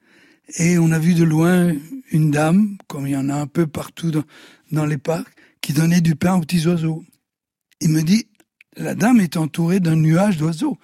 et 0.55 0.78
on 0.78 0.91
a 0.91 0.99
vu 0.99 1.13
de 1.13 1.23
loin 1.23 1.73
une 2.11 2.32
dame, 2.32 2.78
comme 2.88 3.05
il 3.05 3.11
y 3.11 3.17
en 3.17 3.30
a 3.30 3.36
un 3.36 3.47
peu 3.47 3.67
partout 3.67 4.11
dans, 4.11 4.23
dans 4.71 4.86
les 4.86 4.97
parcs, 4.97 5.28
qui 5.61 5.73
donnait 5.73 6.01
du 6.01 6.15
pain 6.15 6.36
aux 6.36 6.41
petits 6.41 6.65
oiseaux. 6.67 7.03
Il 7.82 7.89
me 7.89 8.01
dit, 8.01 8.28
la 8.78 8.95
dame 8.95 9.19
est 9.19 9.36
entourée 9.36 9.80
d'un 9.82 9.97
nuage 9.97 10.38
d'oiseaux. 10.38 10.78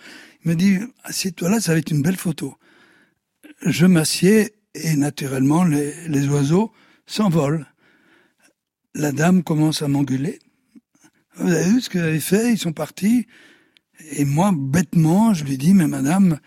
Il 0.43 0.51
me 0.51 0.55
dit, 0.55 0.79
assieds-toi 1.03 1.49
là, 1.49 1.59
ça 1.61 1.71
va 1.71 1.79
être 1.79 1.91
une 1.91 2.01
belle 2.01 2.17
photo. 2.17 2.55
Je 3.61 3.85
m'assieds 3.85 4.55
et 4.75 4.95
naturellement 4.95 5.63
les, 5.63 6.09
les 6.09 6.27
oiseaux 6.27 6.73
s'envolent. 7.05 7.65
La 8.93 9.11
dame 9.11 9.43
commence 9.43 9.81
à 9.81 9.87
m'engueuler. 9.87 10.39
Vous 11.37 11.51
avez 11.51 11.69
vu 11.71 11.81
ce 11.81 11.89
que 11.89 11.97
vous 11.97 12.03
avez 12.05 12.19
fait 12.19 12.51
Ils 12.53 12.57
sont 12.57 12.73
partis. 12.73 13.27
Et 14.11 14.25
moi, 14.25 14.51
bêtement, 14.55 15.33
je 15.33 15.43
lui 15.45 15.57
dis, 15.57 15.73
mais 15.73 15.87
madame, 15.87 16.39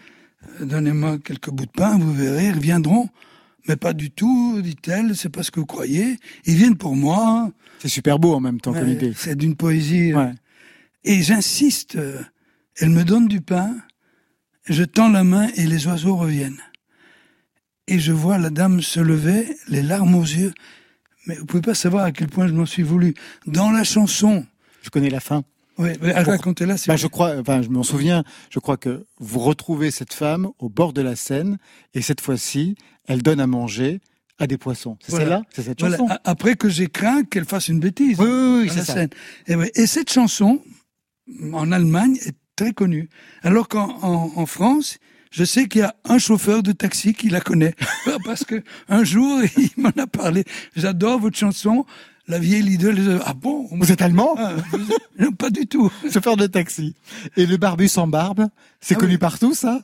euh, 0.60 0.64
donnez-moi 0.66 1.18
quelques 1.18 1.50
bouts 1.50 1.66
de 1.66 1.70
pain, 1.70 1.98
vous 1.98 2.12
verrez, 2.12 2.46
ils 2.48 2.52
reviendront. 2.54 3.08
Mais 3.68 3.76
pas 3.76 3.92
du 3.94 4.10
tout, 4.10 4.60
dit-elle, 4.62 5.16
c'est 5.16 5.28
pas 5.28 5.42
ce 5.42 5.50
que 5.50 5.58
vous 5.58 5.66
croyez. 5.66 6.18
Ils 6.44 6.54
viennent 6.54 6.76
pour 6.76 6.94
moi. 6.94 7.50
C'est 7.80 7.88
super 7.88 8.18
beau 8.18 8.34
en 8.34 8.40
même 8.40 8.60
temps 8.60 8.72
comme 8.72 8.88
idée. 8.88 9.12
C'est 9.16 9.36
d'une 9.36 9.56
poésie. 9.56 10.12
euh, 10.12 10.16
Ouais. 10.26 10.32
Et 11.04 11.22
j'insiste. 11.22 11.96
euh, 11.96 12.20
Elle 12.76 12.90
me 12.90 13.04
donne 13.04 13.26
du 13.26 13.40
pain, 13.40 13.74
je 14.68 14.84
tends 14.84 15.08
la 15.08 15.24
main 15.24 15.48
et 15.56 15.66
les 15.66 15.86
oiseaux 15.86 16.14
reviennent. 16.16 16.60
Et 17.88 17.98
je 17.98 18.12
vois 18.12 18.38
la 18.38 18.50
dame 18.50 18.82
se 18.82 19.00
lever, 19.00 19.56
les 19.68 19.82
larmes 19.82 20.14
aux 20.14 20.22
yeux. 20.24 20.52
Mais 21.26 21.36
vous 21.36 21.46
pouvez 21.46 21.62
pas 21.62 21.74
savoir 21.74 22.04
à 22.04 22.12
quel 22.12 22.28
point 22.28 22.46
je 22.48 22.52
m'en 22.52 22.66
suis 22.66 22.82
voulu. 22.82 23.14
Dans 23.46 23.70
la 23.70 23.82
chanson, 23.84 24.44
Je 24.86 24.90
connais 24.90 25.10
la 25.10 25.18
fin. 25.20 25.42
oui, 25.78 25.90
racontez-la. 26.00 26.76
si 26.76 26.86
Bah, 26.88 26.94
je 26.96 27.08
crois, 27.08 27.34
enfin, 27.40 27.60
je 27.60 27.68
m'en 27.68 27.82
souviens. 27.82 28.22
Je 28.50 28.60
crois 28.60 28.76
que 28.76 29.04
vous 29.18 29.40
retrouvez 29.40 29.90
cette 29.90 30.14
femme 30.14 30.48
au 30.60 30.68
bord 30.68 30.92
de 30.92 31.02
la 31.02 31.16
Seine 31.16 31.58
et 31.92 32.02
cette 32.02 32.20
fois-ci, 32.20 32.76
elle 33.08 33.20
donne 33.22 33.40
à 33.40 33.46
manger 33.48 34.00
à 34.38 34.46
des 34.46 34.58
poissons. 34.58 34.96
C'est 35.00 35.10
Voilà. 35.10 35.24
celle-là? 35.24 35.42
C'est 35.52 35.62
cette 35.62 35.80
Voilà, 35.80 35.96
chanson? 35.98 36.12
A- 36.12 36.20
Après 36.30 36.54
que 36.54 36.68
j'ai 36.68 36.86
craint 36.86 37.24
qu'elle 37.24 37.46
fasse 37.46 37.66
une 37.68 37.80
bêtise. 37.80 38.18
Oui, 38.20 38.26
oui, 38.28 38.60
oui, 38.62 38.70
c'est 38.72 38.84
ça. 38.84 38.94
scène. 38.94 39.10
Et, 39.48 39.56
ouais, 39.56 39.72
et 39.74 39.86
cette 39.86 40.12
chanson, 40.12 40.62
en 41.52 41.72
Allemagne, 41.72 42.16
est 42.24 42.36
très 42.54 42.72
connue. 42.72 43.08
Alors 43.42 43.66
qu'en 43.68 43.98
en, 44.02 44.32
en 44.36 44.46
France, 44.46 44.98
je 45.32 45.42
sais 45.44 45.66
qu'il 45.68 45.80
y 45.80 45.84
a 45.84 45.96
un 46.04 46.18
chauffeur 46.18 46.62
de 46.62 46.72
taxi 46.72 47.12
qui 47.12 47.28
la 47.28 47.40
connaît. 47.40 47.74
Parce 48.24 48.44
que 48.44 48.62
un 48.88 49.04
jour, 49.04 49.40
il 49.58 49.70
m'en 49.82 49.90
a 49.98 50.06
parlé. 50.06 50.44
J'adore 50.76 51.18
votre 51.18 51.36
chanson, 51.36 51.84
La 52.28 52.38
vieille 52.38 52.62
leader. 52.62 52.92
les- 52.92 53.18
Ah 53.24 53.34
bon 53.34 53.68
Vous 53.70 53.92
êtes 53.92 54.02
allemand 54.02 54.34
Ah, 54.38 54.52
Non, 55.18 55.32
pas 55.32 55.50
du 55.50 55.66
tout. 55.66 55.90
Chauffeur 56.12 56.36
de 56.36 56.46
taxi. 56.46 56.94
Et 57.36 57.46
le 57.46 57.56
barbu 57.56 57.88
sans 57.88 58.06
barbe, 58.08 58.46
c'est 58.80 58.94
Ah 58.96 58.98
connu 59.00 59.12
oui. 59.12 59.18
partout, 59.18 59.54
ça 59.54 59.80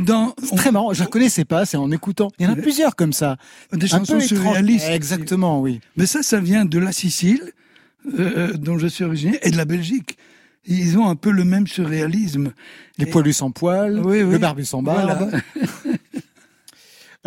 Dans 0.00 0.34
C'est 0.42 0.56
très 0.56 0.72
marrant. 0.72 0.92
Je 0.94 1.00
la 1.00 1.06
connaissais 1.06 1.44
pas, 1.44 1.66
c'est 1.66 1.76
en 1.76 1.90
écoutant. 1.90 2.30
Il 2.38 2.46
y 2.46 2.48
en 2.48 2.52
a 2.52 2.56
plusieurs 2.56 2.96
comme 2.96 3.12
ça. 3.12 3.36
des 3.72 3.86
Un 3.92 3.98
chansons 3.98 4.20
surréalistes. 4.20 4.86
Exactement, 4.88 5.60
oui. 5.60 5.80
Mais 5.96 6.06
ça, 6.06 6.22
ça 6.22 6.40
vient 6.40 6.64
de 6.64 6.78
la 6.78 6.92
Sicile, 6.92 7.52
euh, 8.18 8.52
dont 8.54 8.78
je 8.78 8.86
suis 8.86 9.04
originaire, 9.04 9.38
et 9.42 9.50
de 9.50 9.56
la 9.56 9.64
Belgique. 9.64 10.16
Ils 10.66 10.98
ont 10.98 11.08
un 11.08 11.16
peu 11.16 11.30
le 11.30 11.44
même 11.44 11.66
surréalisme. 11.66 12.52
Les 12.98 13.06
Et- 13.06 13.10
poilus 13.10 13.32
sans 13.34 13.50
poils, 13.50 14.00
Oui, 14.04 14.22
oui. 14.22 14.32
le 14.32 14.38
barbu 14.38 14.64
sans 14.64 14.82
barbe. 14.82 15.28
Voilà. 15.30 15.42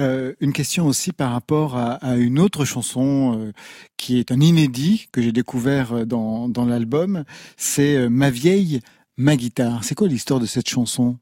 Euh, 0.02 0.34
une 0.40 0.52
question 0.54 0.88
aussi 0.88 1.12
par 1.14 1.32
rapport 1.32 1.78
à, 1.78 1.94
à 1.96 2.16
une 2.18 2.40
autre 2.40 2.66
chanson 2.66 3.38
euh, 3.40 3.52
qui 3.98 4.18
est 4.20 4.32
un 4.32 4.40
inédit 4.42 5.08
que 5.12 5.22
j'ai 5.22 5.32
découvert 5.32 5.94
euh, 5.94 6.06
dans, 6.06 6.50
dans 6.50 6.66
l'album. 6.66 7.24
C'est 7.58 8.10
Ma 8.10 8.30
vieille, 8.30 8.82
ma 9.18 9.36
guitare. 9.36 9.84
C'est 9.84 9.96
quoi 9.96 10.08
l'histoire 10.08 10.40
de 10.40 10.46
cette 10.46 10.68
chanson? 10.68 11.18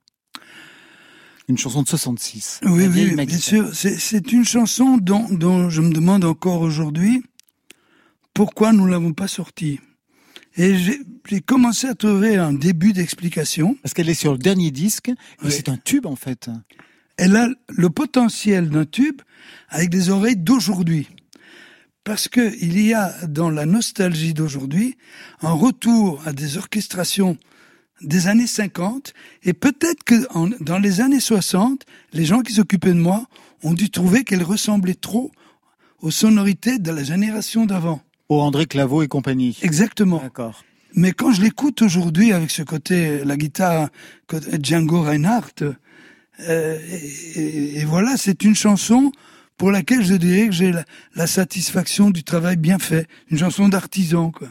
Une 1.47 1.57
chanson 1.57 1.81
de 1.81 1.87
66. 1.87 2.61
Oui, 2.63 2.69
Ma 2.83 2.87
vieille, 2.87 3.09
oui, 3.09 3.15
ma 3.15 3.25
bien 3.25 3.35
guitare. 3.37 3.73
sûr. 3.73 3.97
C'est- 3.97 4.31
une 4.31 4.45
chanson 4.45 4.97
dont, 4.97 5.27
dont 5.29 5.69
je 5.69 5.81
me 5.81 5.91
demande 5.91 6.23
encore 6.23 6.61
aujourd'hui 6.61 7.23
pourquoi 8.33 8.71
nous 8.71 8.85
l'avons 8.85 9.13
pas 9.13 9.27
sortie? 9.27 9.79
Et 10.55 10.77
j'ai 10.77 10.99
j'ai 11.27 11.41
commencé 11.41 11.85
à 11.87 11.93
trouver 11.93 12.37
un 12.37 12.53
début 12.53 12.91
d'explication. 12.93 13.77
Parce 13.83 13.93
qu'elle 13.93 14.09
est 14.09 14.13
sur 14.15 14.31
le 14.31 14.37
dernier 14.39 14.71
disque 14.71 15.09
et 15.09 15.15
Oui. 15.43 15.51
c'est 15.51 15.69
un 15.69 15.77
tube 15.77 16.05
en 16.07 16.15
fait. 16.15 16.49
Elle 17.21 17.35
a 17.35 17.49
le 17.67 17.89
potentiel 17.89 18.69
d'un 18.69 18.85
tube 18.85 19.21
avec 19.69 19.89
des 19.89 20.09
oreilles 20.09 20.37
d'aujourd'hui. 20.37 21.07
Parce 22.05 22.27
que 22.29 22.53
il 22.61 22.79
y 22.81 22.93
a 22.93 23.13
dans 23.27 23.49
la 23.49 23.65
nostalgie 23.65 24.33
d'aujourd'hui 24.33 24.97
un 25.41 25.51
retour 25.51 26.21
à 26.25 26.31
des 26.33 26.57
orchestrations 26.57 27.37
des 28.01 28.27
années 28.27 28.47
50 28.47 29.13
et 29.43 29.51
peut-être 29.51 30.03
que 30.05 30.15
en- 30.33 30.49
dans 30.61 30.79
les 30.79 31.01
années 31.01 31.19
60, 31.19 31.83
les 32.13 32.23
gens 32.25 32.39
qui 32.41 32.53
s'occupaient 32.53 32.93
de 32.93 32.99
moi 32.99 33.27
ont 33.63 33.73
dû 33.73 33.89
trouver 33.89 34.23
qu'elle 34.23 34.43
ressemblait 34.43 34.95
trop 34.95 35.31
aux 36.01 36.11
sonorités 36.11 36.79
de 36.79 36.91
la 36.91 37.03
génération 37.03 37.65
d'avant. 37.65 38.01
Au 38.29 38.39
André 38.41 38.65
Claveau 38.65 39.01
et 39.03 39.09
compagnie. 39.09 39.57
Exactement. 39.61 40.19
D'accord. 40.21 40.63
Mais 40.95 41.11
quand 41.11 41.33
je 41.33 41.41
l'écoute 41.41 41.81
aujourd'hui 41.81 42.31
avec 42.31 42.49
ce 42.49 42.63
côté, 42.63 43.23
la 43.25 43.35
guitare, 43.35 43.89
Django 44.63 45.01
Reinhardt, 45.03 45.75
euh, 46.47 46.77
et, 47.35 47.83
voilà, 47.85 48.15
c'est 48.17 48.43
une 48.43 48.55
chanson 48.55 49.11
pour 49.57 49.71
laquelle 49.71 50.05
je 50.05 50.15
dirais 50.15 50.47
que 50.47 50.53
j'ai 50.53 50.71
la, 51.15 51.27
satisfaction 51.27 52.11
du 52.11 52.23
travail 52.23 52.55
bien 52.55 52.79
fait, 52.79 53.07
une 53.29 53.37
chanson 53.37 53.67
d'artisan, 53.67 54.31
quoi. 54.31 54.47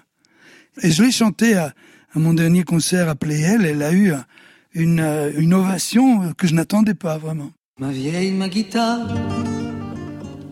Et 0.82 0.90
je 0.90 1.02
l'ai 1.02 1.10
chantée 1.10 1.54
à, 1.54 1.72
à 2.14 2.18
mon 2.18 2.34
dernier 2.34 2.62
concert 2.62 3.08
à 3.08 3.14
Playel, 3.14 3.64
elle 3.64 3.82
a 3.82 3.92
eu 3.92 4.12
une, 4.74 5.00
euh, 5.00 5.32
une 5.36 5.54
ovation 5.54 6.32
que 6.34 6.46
je 6.46 6.54
n'attendais 6.54 6.94
pas 6.94 7.18
vraiment. 7.18 7.50
Ma 7.80 7.90
vieille, 7.90 8.32
ma 8.32 8.48
guitare, 8.48 9.08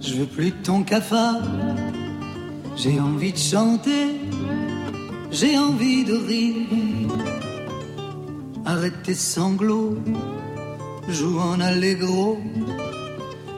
je 0.01 0.15
veux 0.15 0.27
plus 0.27 0.51
de 0.51 0.63
ton 0.63 0.83
cafard. 0.83 1.43
J'ai 2.77 3.01
envie 3.01 3.33
de 3.33 3.39
chanter, 3.39 4.21
j'ai 5.31 5.59
envie 5.59 6.05
de 6.05 6.15
rire. 6.15 6.57
Arrête 8.65 9.03
tes 9.03 9.15
sanglots, 9.15 9.97
joue 11.09 11.39
en 11.39 11.61
allegro. 11.61 12.39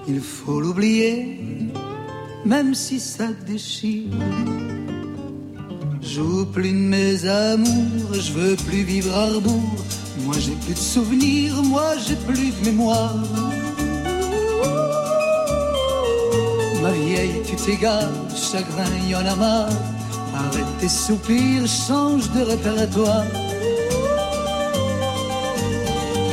Il 0.07 0.21
faut 0.21 0.61
l'oublier, 0.61 1.41
même 2.45 2.75
si 2.75 3.01
ça 3.01 3.29
déchire. 3.47 4.13
Joue 6.01 6.47
plus 6.47 6.73
de 6.73 6.89
mes 6.97 7.27
amours, 7.27 8.15
je 8.15 8.33
veux 8.33 8.57
plus 8.57 8.83
vivre 8.83 9.15
à 9.15 9.27
rebours. 9.27 9.85
Moi 10.25 10.35
j'ai 10.39 10.57
plus 10.65 10.75
de 10.75 10.79
souvenirs, 10.79 11.63
moi 11.63 11.93
j'ai 12.07 12.17
plus 12.17 12.51
de 12.51 12.65
mémoire. 12.65 13.15
Ma 16.83 16.93
vieille, 16.93 17.43
tu 17.47 17.57
t'égares, 17.57 18.11
chagrin, 18.35 18.91
y 19.09 19.15
en 19.15 19.27
a 19.27 19.37
marre. 19.37 19.69
Arrête 20.35 20.79
tes 20.81 20.89
soupirs, 20.89 21.67
change 21.67 22.31
de 22.33 22.43
répertoire. 22.43 23.25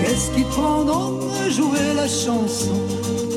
Qu'est-ce 0.05 0.29
qui 0.35 0.43
prend 0.43 0.83
donc 0.83 1.23
à 1.43 1.49
jouer 1.49 1.93
la 1.95 2.07
chanson 2.07 2.77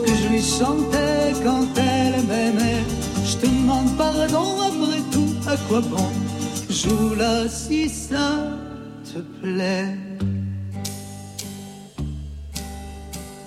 que 0.05 0.15
je 0.15 0.29
lui 0.29 0.43
chantais 0.43 1.33
quand 1.43 1.67
elle 1.77 2.23
m'aimait? 2.25 2.85
Je 3.25 3.37
te 3.39 3.47
demande 3.47 3.97
pardon 3.97 4.61
après 4.69 5.01
tout, 5.11 5.33
à 5.49 5.57
quoi 5.67 5.81
bon? 5.81 6.09
Joue-la 6.69 7.49
si 7.49 7.89
ça 7.89 8.29
te 9.03 9.21
plaît. 9.41 9.97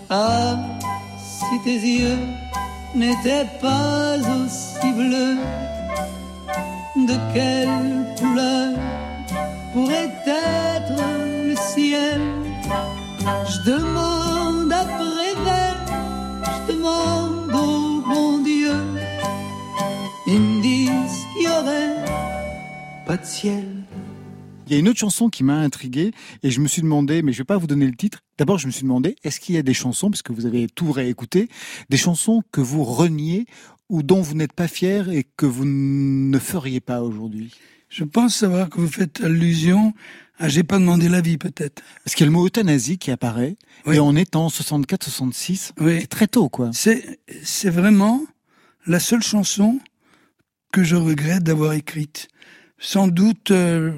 Ah, 0.09 0.57
si 1.19 1.63
tes 1.63 1.80
yeux 1.99 2.17
n'étaient 2.95 3.49
pas 3.61 4.15
aussi 4.17 4.93
bleus, 4.93 5.38
de 7.07 7.15
quelle 7.36 8.15
couleur 8.19 8.74
pourrait 9.74 10.11
être 10.26 11.20
Je 13.22 13.72
demande 13.72 14.72
à 14.72 14.84
Prévert, 14.84 15.86
je 16.43 16.74
demande 16.74 17.51
au 17.53 18.01
bon 18.01 18.43
Dieu, 18.43 18.74
ils 20.26 20.39
me 20.39 20.61
disent 20.63 21.26
qu'il 21.34 21.43
y 21.43 21.47
aurait 21.47 22.03
pas 23.05 23.17
de 23.17 23.26
ciel. 23.26 23.65
Il 24.65 24.74
y 24.74 24.76
a 24.76 24.80
une 24.80 24.89
autre 24.89 24.97
chanson 24.97 25.30
qui 25.30 25.43
m'a 25.43 25.57
intrigué 25.57 26.13
et 26.41 26.49
je 26.49 26.61
me 26.61 26.67
suis 26.67 26.82
demandé, 26.82 27.22
mais 27.22 27.32
je 27.32 27.39
vais 27.39 27.45
pas 27.45 27.57
vous 27.57 27.67
donner 27.67 27.86
le 27.86 27.95
titre. 27.95 28.24
D'abord, 28.39 28.57
je 28.57 28.65
me 28.65 28.72
suis 28.72 28.84
demandé, 28.84 29.15
est-ce 29.24 29.39
qu'il 29.39 29.53
y 29.53 29.59
a 29.59 29.63
des 29.63 29.76
chansons, 29.76 30.09
parce 30.09 30.24
que 30.24 30.34
vous 30.34 30.47
avez 30.47 30.67
tout 30.67 30.91
réécouté, 30.91 31.47
des 31.89 31.97
chansons 31.97 32.41
que 32.51 32.61
vous 32.61 32.84
reniez 32.84 33.45
ou 33.89 34.01
dont 34.01 34.22
vous 34.22 34.34
n'êtes 34.34 34.53
pas 34.53 34.67
fier 34.67 35.11
et 35.11 35.28
que 35.38 35.45
vous 35.45 35.65
ne 35.65 36.39
feriez 36.39 36.80
pas 36.80 37.03
aujourd'hui? 37.03 37.53
Je 37.89 38.05
pense 38.05 38.36
savoir 38.38 38.69
que 38.69 38.80
vous 38.80 38.88
faites 38.88 39.22
allusion 39.22 39.93
à 40.42 40.50
J'ai 40.50 40.64
pas 40.64 40.80
demandé 40.80 41.08
la 41.08 41.22
vie 41.22 41.38
peut-être. 41.38 41.82
Parce 42.04 42.16
qu'il 42.16 42.26
y 42.26 42.28
a 42.28 42.32
le 42.32 42.34
mot 42.34 42.46
euthanasie 42.46 42.98
qui 42.98 43.12
apparaît 43.12 43.56
Oui. 43.86 43.96
et 43.96 44.00
on 44.00 44.16
est 44.16 44.36
en 44.36 44.48
64-66. 44.48 45.72
Oui. 45.80 46.00
C'est 46.02 46.08
très 46.08 46.28
tôt, 46.28 46.50
quoi. 46.50 46.72
C'est 46.74 47.20
c'est 47.44 47.70
vraiment 47.70 48.22
la 48.88 49.00
seule 49.00 49.22
chanson 49.24 49.80
que 50.74 50.84
je 50.84 50.96
regrette 50.96 51.44
d'avoir 51.44 51.74
écrite. 51.74 52.28
Sans 52.80 53.08
doute, 53.08 53.52
euh, 53.52 53.94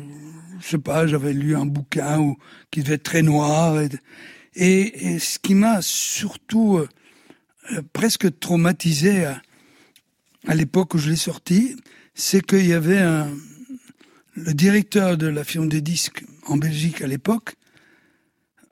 je 0.59 0.67
sais 0.67 0.77
pas, 0.77 1.07
j'avais 1.07 1.33
lu 1.33 1.55
un 1.55 1.65
bouquin 1.65 2.19
ou 2.19 2.35
qui 2.71 2.81
devait 2.83 2.95
être 2.95 3.03
très 3.03 3.21
noir. 3.21 3.79
Et, 3.79 3.89
et, 4.55 5.13
et 5.13 5.19
ce 5.19 5.39
qui 5.39 5.55
m'a 5.55 5.81
surtout 5.81 6.77
euh, 6.77 6.89
euh, 7.71 7.81
presque 7.93 8.39
traumatisé 8.39 9.25
à, 9.25 9.41
à 10.47 10.55
l'époque 10.55 10.93
où 10.95 10.97
je 10.97 11.09
l'ai 11.09 11.15
sorti, 11.15 11.77
c'est 12.15 12.45
qu'il 12.45 12.65
y 12.65 12.73
avait 12.73 12.99
un, 12.99 13.29
le 14.35 14.53
directeur 14.53 15.17
de 15.17 15.27
la 15.27 15.43
firme 15.43 15.69
des 15.69 15.81
disques 15.81 16.23
en 16.47 16.57
Belgique 16.57 17.01
à 17.01 17.07
l'époque 17.07 17.55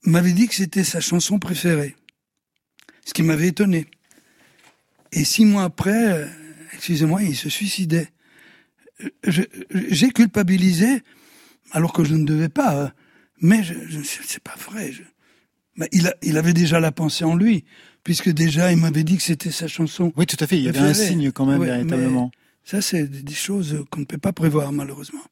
m'avait 0.03 0.34
dit 0.34 0.47
que 0.47 0.55
c'était 0.55 0.84
sa 0.84 0.99
chanson 1.01 1.38
préférée. 1.39 1.95
Ce 3.05 3.14
qui 3.14 3.24
m'avait 3.24 3.47
étonné. 3.47 3.88
Et 5.12 5.24
six 5.24 5.45
mois 5.45 5.64
après, 5.64 6.28
excusez-moi, 6.74 7.22
il 7.24 7.36
se 7.36 7.49
suicidait. 7.49 8.09
J'ai 9.28 10.09
culpabilisé, 10.12 11.01
alors 11.72 11.93
que 11.93 12.03
je 12.03 12.16
ne 12.16 12.26
devais 12.26 12.49
pas. 12.49 12.76
euh, 12.76 12.88
Mais 13.41 13.64
je, 13.64 13.74
je- 13.89 13.99
c'est 14.03 14.41
pas 14.43 14.55
vrai. 14.57 14.91
je- 14.91 15.01
il, 15.91 16.07
a- 16.07 16.16
il 16.22 16.38
avait 16.38 16.53
déjà 16.53 16.80
la 16.80 16.91
pensée 16.91 17.24
en 17.24 17.36
lui, 17.36 17.66
puisque 18.03 18.30
déjà 18.30 18.72
il 18.72 18.78
m'avait 18.78 19.03
dit 19.03 19.18
que 19.18 19.24
c'était 19.24 19.49
sa 19.51 19.68
chanson. 19.68 20.14
Oui, 20.16 20.26
tout 20.28 20.38
à 20.39 20.45
fait. 20.47 20.57
Il 20.57 20.64
y 20.66 20.70
avait 20.70 20.80
un 20.80 20.93
signe 21.07 21.32
quand 21.32 21.45
même, 21.47 21.59
véritablement. 21.66 22.32
Ça, 22.64 22.82
c'est 22.82 23.07
des 23.07 23.34
choses 23.34 23.84
qu'on 23.89 24.01
ne 24.01 24.05
peut 24.05 24.20
pas 24.20 24.34
prévoir, 24.34 24.72
malheureusement. 24.72 25.24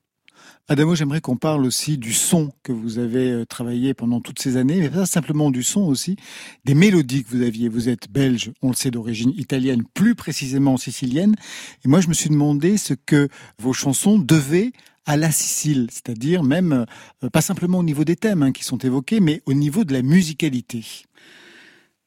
Adamo, 0.72 0.94
j'aimerais 0.94 1.20
qu'on 1.20 1.36
parle 1.36 1.66
aussi 1.66 1.98
du 1.98 2.14
son 2.14 2.54
que 2.62 2.72
vous 2.72 3.00
avez 3.00 3.32
euh, 3.32 3.44
travaillé 3.44 3.96
pendant 3.96 4.22
toutes 4.22 4.40
ces 4.40 4.56
années, 4.56 4.80
mais 4.80 4.90
pas 4.92 5.08
simplement 5.08 5.50
du 5.50 5.64
son 5.64 5.82
aussi, 5.82 6.16
des 6.64 6.76
mélodies 6.76 7.24
que 7.24 7.36
vous 7.36 7.42
aviez. 7.42 7.70
Vous 7.70 7.90
êtes 7.90 8.08
belge, 8.12 8.52
on 8.62 8.70
le 8.70 8.76
sait, 8.76 8.92
d'origine 8.92 9.32
italienne, 9.32 9.82
plus 9.96 10.14
précisément 10.14 10.78
sicilienne. 10.78 11.36
Et 11.84 11.88
moi, 11.88 12.02
je 12.02 12.08
me 12.08 12.14
suis 12.14 12.30
demandé 12.30 12.78
ce 12.78 12.94
que 12.94 13.30
vos 13.58 13.74
chansons 13.74 14.20
devaient 14.20 14.72
à 15.08 15.18
la 15.18 15.32
Sicile, 15.32 15.88
c'est-à-dire 15.90 16.44
même, 16.44 16.86
euh, 17.24 17.30
pas 17.32 17.42
simplement 17.42 17.80
au 17.80 17.84
niveau 17.84 18.04
des 18.04 18.16
thèmes 18.16 18.44
hein, 18.44 18.52
qui 18.52 18.64
sont 18.64 18.78
évoqués, 18.78 19.22
mais 19.22 19.42
au 19.48 19.54
niveau 19.54 19.86
de 19.86 19.94
la 19.94 20.04
musicalité. 20.04 20.86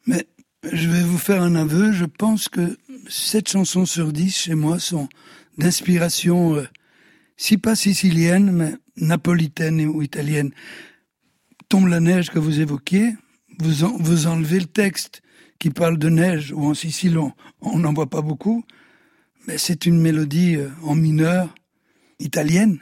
Mais 0.07 0.25
je 0.73 0.89
vais 0.89 1.03
vous 1.03 1.19
faire 1.19 1.43
un 1.43 1.57
aveu, 1.57 1.91
je 1.91 2.05
pense 2.05 2.49
que 2.49 2.79
sept 3.09 3.49
chansons 3.49 3.87
sur 3.87 4.13
dix 4.13 4.37
chez 4.37 4.55
moi 4.55 4.79
sont 4.79 5.09
d'inspiration, 5.59 6.55
euh, 6.55 6.69
si 7.43 7.59
pas 7.59 7.75
sicilienne, 7.75 8.53
mais 8.53 8.75
napolitaine 8.97 9.85
ou 9.87 10.01
italienne. 10.01 10.53
Tombe 11.69 11.89
la 11.89 11.99
neige 11.99 12.31
que 12.31 12.39
vous 12.39 12.61
évoquiez, 12.61 13.17
vous, 13.59 13.99
vous 13.99 14.27
enlevez 14.29 14.61
le 14.61 14.67
texte 14.67 15.23
qui 15.59 15.71
parle 15.71 15.99
de 15.99 16.09
neige, 16.09 16.53
ou 16.53 16.65
en 16.67 16.75
Sicile 16.75 17.19
on- 17.19 17.79
n'en 17.81 17.93
voit 17.93 18.09
pas 18.09 18.23
beaucoup, 18.23 18.65
mais 19.49 19.59
c'est 19.59 19.87
une 19.87 20.01
mélodie 20.01 20.55
euh, 20.55 20.69
en 20.85 20.95
mineur, 20.95 21.53
italienne, 22.21 22.79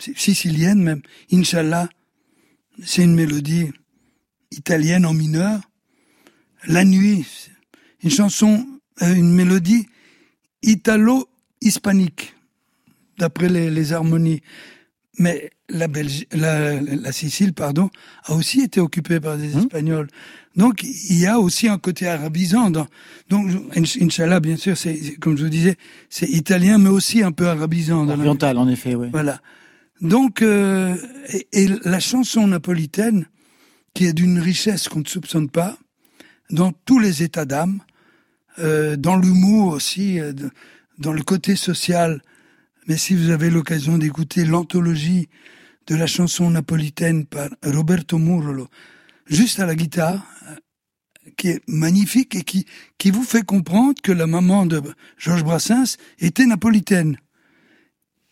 sicilienne 0.00 0.82
même. 0.82 1.02
Inch'Allah, 1.32 1.88
c'est 2.84 3.04
une 3.04 3.14
mélodie 3.14 3.70
italienne 4.50 5.06
en 5.06 5.14
mineur. 5.14 5.60
La 6.66 6.84
nuit, 6.84 7.24
une 8.02 8.10
chanson, 8.10 8.66
euh, 9.02 9.14
une 9.14 9.32
mélodie 9.32 9.86
italo-hispanique, 10.62 12.34
d'après 13.18 13.48
les, 13.48 13.70
les 13.70 13.92
harmonies. 13.92 14.40
Mais 15.18 15.50
la, 15.70 15.88
Belgi- 15.88 16.26
la, 16.32 16.80
la 16.80 17.12
Sicile, 17.12 17.54
pardon, 17.54 17.88
a 18.24 18.34
aussi 18.34 18.60
été 18.60 18.80
occupée 18.80 19.18
par 19.18 19.38
des 19.38 19.56
Espagnols. 19.56 20.08
Donc 20.56 20.82
il 20.82 21.18
y 21.18 21.26
a 21.26 21.38
aussi 21.40 21.68
un 21.68 21.78
côté 21.78 22.06
arabisant. 22.06 22.70
Dans, 22.70 22.86
donc 23.30 23.50
Inch- 23.74 23.96
Inch'Allah, 24.00 24.40
bien 24.40 24.56
sûr, 24.56 24.76
c'est 24.76 25.16
comme 25.16 25.38
je 25.38 25.44
vous 25.44 25.48
disais, 25.50 25.76
c'est 26.10 26.28
italien, 26.28 26.76
mais 26.78 26.90
aussi 26.90 27.22
un 27.22 27.32
peu 27.32 27.48
arabisant. 27.48 28.06
Oriental, 28.08 28.58
en 28.58 28.68
effet, 28.68 28.94
oui. 28.94 29.08
voilà. 29.10 29.40
Donc, 30.02 30.42
euh, 30.42 30.94
et, 31.32 31.46
et 31.52 31.68
la 31.84 32.00
chanson 32.00 32.46
napolitaine, 32.46 33.24
qui 33.94 34.04
est 34.04 34.12
d'une 34.12 34.38
richesse 34.38 34.88
qu'on 34.88 35.00
ne 35.00 35.06
soupçonne 35.08 35.48
pas, 35.48 35.78
dans 36.50 36.72
tous 36.84 36.98
les 36.98 37.22
états 37.22 37.46
d'âme, 37.46 37.80
euh, 38.58 38.96
dans 38.96 39.16
l'humour 39.16 39.72
aussi, 39.72 40.20
euh, 40.20 40.34
dans 40.98 41.14
le 41.14 41.22
côté 41.22 41.56
social. 41.56 42.20
Mais 42.86 42.96
si 42.96 43.14
vous 43.14 43.30
avez 43.30 43.50
l'occasion 43.50 43.98
d'écouter 43.98 44.44
l'anthologie 44.44 45.28
de 45.86 45.94
la 45.96 46.06
chanson 46.06 46.50
napolitaine 46.50 47.26
par 47.26 47.48
Roberto 47.62 48.18
Murolo, 48.18 48.68
juste 49.26 49.60
à 49.60 49.66
la 49.66 49.74
guitare, 49.74 50.24
euh, 50.48 50.54
qui 51.36 51.48
est 51.48 51.60
magnifique 51.68 52.34
et 52.36 52.42
qui, 52.42 52.66
qui 52.98 53.10
vous 53.10 53.24
fait 53.24 53.44
comprendre 53.44 53.94
que 54.02 54.12
la 54.12 54.26
maman 54.26 54.66
de 54.66 54.80
Georges 55.18 55.44
Brassens 55.44 55.96
était 56.18 56.46
napolitaine. 56.46 57.18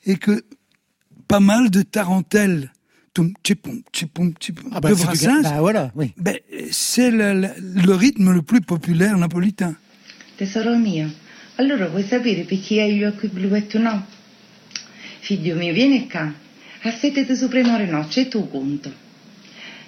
Et 0.06 0.16
que 0.16 0.44
pas 1.26 1.40
mal 1.40 1.70
de 1.70 1.82
tarentelles, 1.82 2.70
Ah 3.16 4.80
bah, 4.80 4.90
de 4.90 4.94
Brassens, 4.94 5.42
bah, 5.42 5.60
voilà, 5.60 5.92
oui. 5.94 6.12
ben, 6.16 6.36
c'est 6.70 7.10
le, 7.10 7.32
le- 7.40 7.82
le 7.86 7.94
rythme 7.94 8.32
le 8.32 8.42
plus 8.42 8.60
populaire 8.60 9.16
napolitain. 9.16 9.76
Tesoro 10.36 10.76
mio, 10.76 11.08
allora 11.56 11.88
vuoi 11.88 12.02
sapere 12.02 12.44
perché 12.44 12.80
hai 12.82 12.96
gli 12.96 13.04
occhi 13.04 13.28
blu 13.28 13.54
e 13.54 13.66
tu 13.68 13.78
no? 13.78 14.04
Figlio 15.24 15.54
mio, 15.54 15.72
vieni 15.72 16.06
qua. 16.06 16.30
A 16.82 16.90
sete 16.90 17.24
di 17.24 17.34
supremore 17.34 17.86
noce 17.86 18.20
e 18.20 18.28
tu 18.28 18.46
conto. 18.50 18.92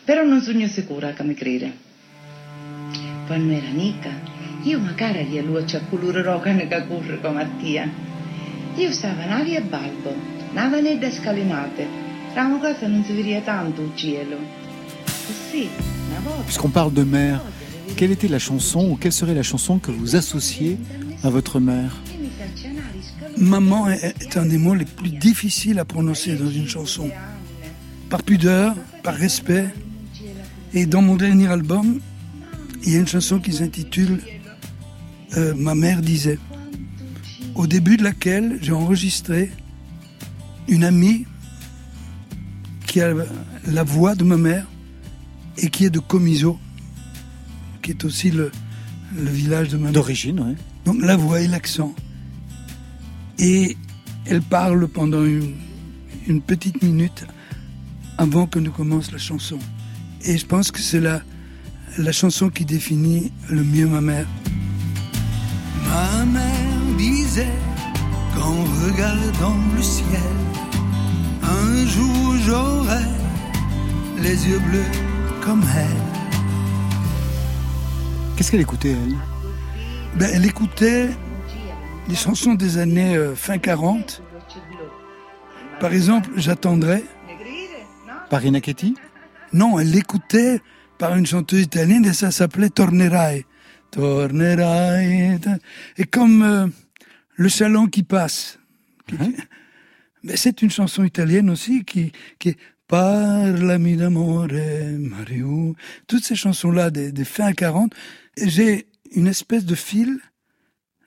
Però 0.02 0.24
non 0.24 0.40
sono 0.40 0.66
sicura 0.66 1.12
che 1.12 1.22
mi 1.24 1.34
crede. 1.34 1.76
Quando 3.26 3.52
era 3.52 3.68
nica, 3.68 4.08
io 4.62 4.78
magari 4.78 5.26
gli 5.26 5.38
luce 5.40 5.76
a 5.76 5.80
colore 5.90 6.22
rocane 6.22 6.66
che 6.66 6.86
corre 6.88 7.20
come 7.20 7.44
Mattia. 7.44 7.86
Io 8.76 8.90
stavo 8.92 9.26
navi 9.26 9.56
e 9.56 9.60
balbo, 9.60 10.14
nava 10.54 10.80
nelle 10.80 11.12
scalinate. 11.12 11.86
Tra 12.32 12.46
una 12.46 12.56
cosa 12.56 12.86
non 12.86 13.04
si 13.04 13.12
vede 13.12 13.44
tanto 13.44 13.82
il 13.82 13.92
cielo. 13.94 14.38
Sì, 15.50 15.68
una 16.08 16.20
volta. 16.20 16.44
Puisqu'on 16.44 16.70
parle 16.70 16.94
de 16.94 17.04
mère, 17.04 17.42
quelle 17.94 18.12
était 18.12 18.30
la 18.30 18.38
chanson 18.38 18.88
ou 18.88 18.96
quelle 18.96 19.12
serait 19.12 19.34
la 19.34 19.42
chanson 19.42 19.78
que 19.78 19.90
vous 19.90 20.16
associez 20.16 20.78
à 21.22 21.28
votre 21.28 21.60
mère 21.60 21.94
Maman 23.38 23.88
est 23.88 24.36
un 24.36 24.46
des 24.46 24.58
mots 24.58 24.74
les 24.74 24.84
plus 24.84 25.10
difficiles 25.10 25.78
à 25.78 25.84
prononcer 25.84 26.36
dans 26.36 26.50
une 26.50 26.68
chanson. 26.68 27.10
Par 28.08 28.22
pudeur, 28.22 28.74
par 29.02 29.14
respect. 29.14 29.68
Et 30.72 30.86
dans 30.86 31.02
mon 31.02 31.16
dernier 31.16 31.48
album, 31.48 32.00
il 32.84 32.92
y 32.92 32.96
a 32.96 32.98
une 32.98 33.08
chanson 33.08 33.38
qui 33.38 33.52
s'intitule 33.52 34.20
euh, 35.36 35.54
Ma 35.56 35.74
mère 35.74 36.02
disait, 36.02 36.38
au 37.54 37.66
début 37.66 37.96
de 37.96 38.04
laquelle 38.04 38.58
j'ai 38.62 38.72
enregistré 38.72 39.50
une 40.68 40.84
amie 40.84 41.26
qui 42.86 43.00
a 43.00 43.12
la 43.66 43.82
voix 43.82 44.14
de 44.14 44.24
ma 44.24 44.36
mère 44.36 44.66
et 45.58 45.68
qui 45.68 45.84
est 45.84 45.90
de 45.90 45.98
Comiso, 45.98 46.58
qui 47.82 47.90
est 47.90 48.04
aussi 48.04 48.30
le, 48.30 48.50
le 49.16 49.30
village 49.30 49.68
de 49.68 49.76
ma 49.76 49.84
mère. 49.84 49.92
D'origine, 49.92 50.40
oui. 50.40 50.54
Donc 50.84 51.02
la 51.02 51.16
voix 51.16 51.40
et 51.40 51.48
l'accent. 51.48 51.94
Et 53.38 53.76
elle 54.24 54.42
parle 54.42 54.88
pendant 54.88 55.24
une, 55.24 55.54
une 56.26 56.40
petite 56.40 56.82
minute 56.82 57.26
avant 58.18 58.46
que 58.46 58.58
ne 58.58 58.70
commence 58.70 59.12
la 59.12 59.18
chanson. 59.18 59.58
Et 60.24 60.38
je 60.38 60.46
pense 60.46 60.70
que 60.70 60.80
c'est 60.80 61.00
la, 61.00 61.20
la 61.98 62.12
chanson 62.12 62.48
qui 62.48 62.64
définit 62.64 63.32
le 63.50 63.62
mieux 63.62 63.86
ma 63.86 64.00
mère. 64.00 64.26
Ma 65.84 66.24
mère 66.24 66.96
disait 66.98 67.46
qu'en 68.34 68.64
regardant 68.84 69.56
le 69.76 69.82
ciel, 69.82 70.06
un 71.42 71.86
jour 71.86 72.34
j'aurai 72.44 73.04
les 74.22 74.48
yeux 74.48 74.58
bleus 74.58 74.90
comme 75.42 75.62
elle. 75.76 76.02
Qu'est-ce 78.36 78.50
qu'elle 78.50 78.60
écoutait, 78.60 78.92
elle? 78.92 79.14
Ben, 80.18 80.30
elle 80.32 80.44
écoutait 80.44 81.10
les 82.08 82.14
chansons 82.14 82.54
des 82.54 82.78
années 82.78 83.16
euh, 83.16 83.34
fin 83.34 83.58
40. 83.58 84.22
Par 85.80 85.92
exemple, 85.92 86.30
J'attendrai. 86.36 87.04
Par 88.30 88.40
Rina 88.40 88.60
Ketty 88.60 88.94
Non, 89.52 89.78
elle 89.78 89.90
l'écoutait 89.90 90.60
par 90.98 91.14
une 91.16 91.26
chanteuse 91.26 91.62
italienne 91.62 92.04
et 92.04 92.12
ça 92.12 92.30
s'appelait 92.30 92.70
Tornerai. 92.70 93.44
Tornerai. 93.90 95.38
Et 95.96 96.04
comme 96.04 96.42
euh, 96.42 96.66
Le 97.36 97.48
Salon 97.48 97.86
qui 97.86 98.02
passe. 98.02 98.58
Qui- 99.06 99.16
Ben, 100.24 100.36
c'est 100.36 100.60
une 100.62 100.70
chanson 100.70 101.04
italienne 101.04 101.50
aussi 101.50 101.84
qui, 101.84 102.10
qui 102.38 102.50
est 102.50 102.56
Parlami 102.88 103.96
d'amore, 103.96 104.46
Mario. 104.98 105.74
Toutes 106.06 106.24
ces 106.24 106.36
chansons-là 106.36 106.90
des, 106.90 107.10
des 107.12 107.24
fin 107.24 107.52
40. 107.52 107.92
Et 108.36 108.48
J'ai 108.48 108.86
une 109.14 109.26
espèce 109.26 109.64
de 109.64 109.74
fil. 109.74 110.18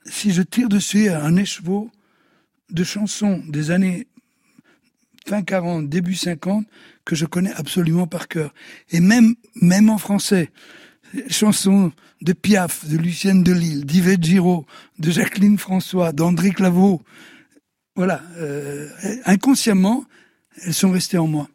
Si 0.06 0.32
je 0.32 0.42
tire 0.42 0.68
dessus 0.68 1.08
un 1.08 1.36
écheveau 1.36 1.90
de 2.70 2.84
chansons 2.84 3.42
des 3.48 3.70
années 3.70 4.06
fin 5.26 5.42
40, 5.42 5.88
début 5.88 6.14
50, 6.14 6.66
que 7.04 7.14
je 7.14 7.26
connais 7.26 7.52
absolument 7.52 8.06
par 8.06 8.28
cœur. 8.28 8.52
Et 8.90 9.00
même, 9.00 9.34
même 9.54 9.90
en 9.90 9.98
français, 9.98 10.50
chansons 11.28 11.92
de 12.22 12.32
Piaf, 12.32 12.86
de 12.86 12.96
Lucienne 12.96 13.42
Delille, 13.42 13.84
d'Yvette 13.84 14.22
Giraud, 14.22 14.66
de 14.98 15.10
Jacqueline 15.10 15.58
François, 15.58 16.12
d'André 16.12 16.50
Claveau. 16.50 17.02
Voilà, 17.96 18.22
euh, 18.36 18.88
inconsciemment, 19.24 20.04
elles 20.64 20.74
sont 20.74 20.90
restées 20.90 21.18
en 21.18 21.26
moi. 21.26 21.48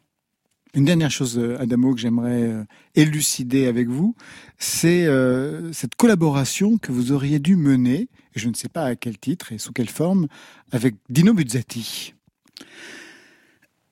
Une 0.76 0.84
dernière 0.84 1.10
chose, 1.10 1.38
euh, 1.38 1.58
Adamo, 1.58 1.94
que 1.94 2.00
j'aimerais 2.00 2.42
euh, 2.42 2.62
élucider 2.94 3.66
avec 3.66 3.88
vous, 3.88 4.14
c'est 4.58 5.06
euh, 5.06 5.72
cette 5.72 5.94
collaboration 5.94 6.76
que 6.76 6.92
vous 6.92 7.12
auriez 7.12 7.38
dû 7.38 7.56
mener, 7.56 8.10
et 8.34 8.38
je 8.38 8.46
ne 8.50 8.54
sais 8.54 8.68
pas 8.68 8.84
à 8.84 8.94
quel 8.94 9.16
titre 9.18 9.52
et 9.52 9.58
sous 9.58 9.72
quelle 9.72 9.88
forme, 9.88 10.28
avec 10.72 10.94
Dino 11.08 11.32
Buzzati. 11.32 12.12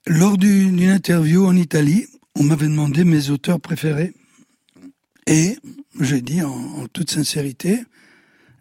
Lors 0.05 0.37
du- 0.37 0.67
d'une 0.69 0.91
interview 0.91 1.47
en 1.47 1.55
Italie, 1.55 2.05
on 2.35 2.43
m'avait 2.43 2.67
demandé 2.67 3.03
mes 3.03 3.31
auteurs 3.31 3.59
préférés. 3.59 4.13
Et 5.25 5.57
j'ai 5.99 6.21
dit 6.21 6.43
en, 6.43 6.51
en 6.53 6.87
toute 6.87 7.09
sincérité, 7.09 7.83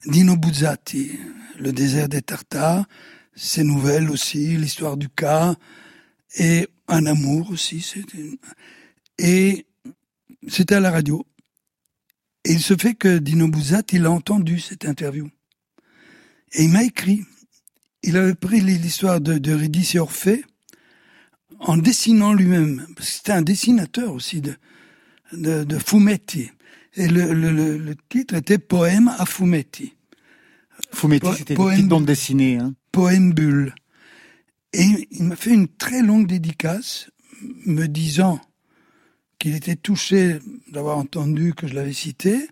Dino 0.06 0.34
Buzzati, 0.36 1.10
Le 1.60 1.72
désert 1.72 2.08
des 2.08 2.22
Tartares, 2.22 2.86
ses 3.36 3.64
nouvelles 3.64 4.08
aussi, 4.10 4.56
l'histoire 4.56 4.96
du 4.96 5.10
cas, 5.10 5.56
et 6.38 6.68
Un 6.88 7.06
amour 7.06 7.50
aussi. 7.50 7.80
c'était- 7.80 8.38
Et 9.18 9.66
c'était 10.48 10.74
à 10.76 10.80
la 10.80 10.90
radio. 10.90 11.24
Et 12.44 12.52
il 12.52 12.60
se 12.60 12.76
fait 12.76 12.94
que 12.94 13.18
Dino 13.18 13.48
Buzzati, 13.48 13.96
il 13.96 14.04
a 14.06 14.10
entendu 14.10 14.60
cette 14.60 14.84
interview. 14.84 15.30
Et 16.52 16.64
il 16.64 16.70
m'a 16.70 16.82
écrit. 16.84 17.24
Il 18.02 18.16
avait 18.18 18.34
pris 18.34 18.60
l'histoire 18.60 19.20
de, 19.20 19.38
de 19.38 19.52
et 19.94 19.98
Orphée, 19.98 20.44
en 21.58 21.78
dessinant 21.78 22.34
lui-même, 22.34 22.86
parce 22.94 23.08
que 23.08 23.14
c'était 23.16 23.32
un 23.32 23.40
dessinateur 23.42 24.12
aussi 24.12 24.42
de, 24.42 24.54
de, 25.32 25.64
de 25.64 25.78
Fumetti. 25.78 26.50
Et 26.96 27.08
le, 27.08 27.32
le, 27.32 27.50
le, 27.50 27.78
le 27.78 27.96
titre 28.10 28.34
était 28.34 28.58
Poème 28.58 29.08
à 29.18 29.24
Fumetti, 29.24 29.94
Fumetti, 30.92 31.26
Po- 31.26 31.34
c'était 31.34 31.54
une 31.54 31.56
poème- 31.56 31.88
bande 31.88 32.04
dessinée. 32.04 32.58
Hein. 32.58 32.74
Poème 32.92 33.32
bulle. 33.32 33.74
Et 34.76 35.06
il 35.12 35.22
m'a 35.22 35.36
fait 35.36 35.54
une 35.54 35.68
très 35.68 36.02
longue 36.02 36.26
dédicace, 36.26 37.08
me 37.64 37.86
disant 37.86 38.40
qu'il 39.38 39.54
était 39.54 39.76
touché 39.76 40.40
d'avoir 40.72 40.98
entendu 40.98 41.54
que 41.54 41.68
je 41.68 41.74
l'avais 41.74 41.92
cité, 41.92 42.48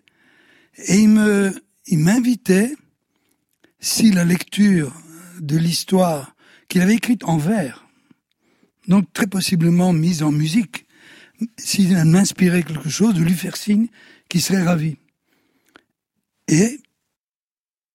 et 0.87 0.99
il 0.99 1.99
m'invitait, 1.99 2.73
si 3.81 4.11
la 4.11 4.23
lecture 4.23 4.95
de 5.41 5.57
l'histoire 5.57 6.33
qu'il 6.69 6.81
avait 6.81 6.95
écrite 6.95 7.25
en 7.25 7.37
vers, 7.37 7.85
donc 8.87 9.11
très 9.11 9.27
possiblement 9.27 9.91
mise 9.91 10.23
en 10.23 10.31
musique, 10.31 10.85
s'il 11.57 11.93
m'inspirait 12.05 12.63
quelque 12.63 12.89
chose, 12.89 13.15
de 13.15 13.21
lui 13.21 13.33
faire 13.33 13.57
signe 13.57 13.87
qu'il 14.29 14.41
serait 14.41 14.63
ravi. 14.63 14.95
Et 16.47 16.79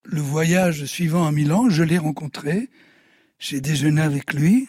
le 0.05 0.21
voyage 0.21 0.85
suivant 0.85 1.27
à 1.27 1.33
Milan, 1.33 1.71
je 1.71 1.83
l'ai 1.83 1.97
rencontré, 1.97 2.69
j'ai 3.39 3.61
déjeuné 3.61 4.01
avec 4.01 4.35
lui. 4.35 4.69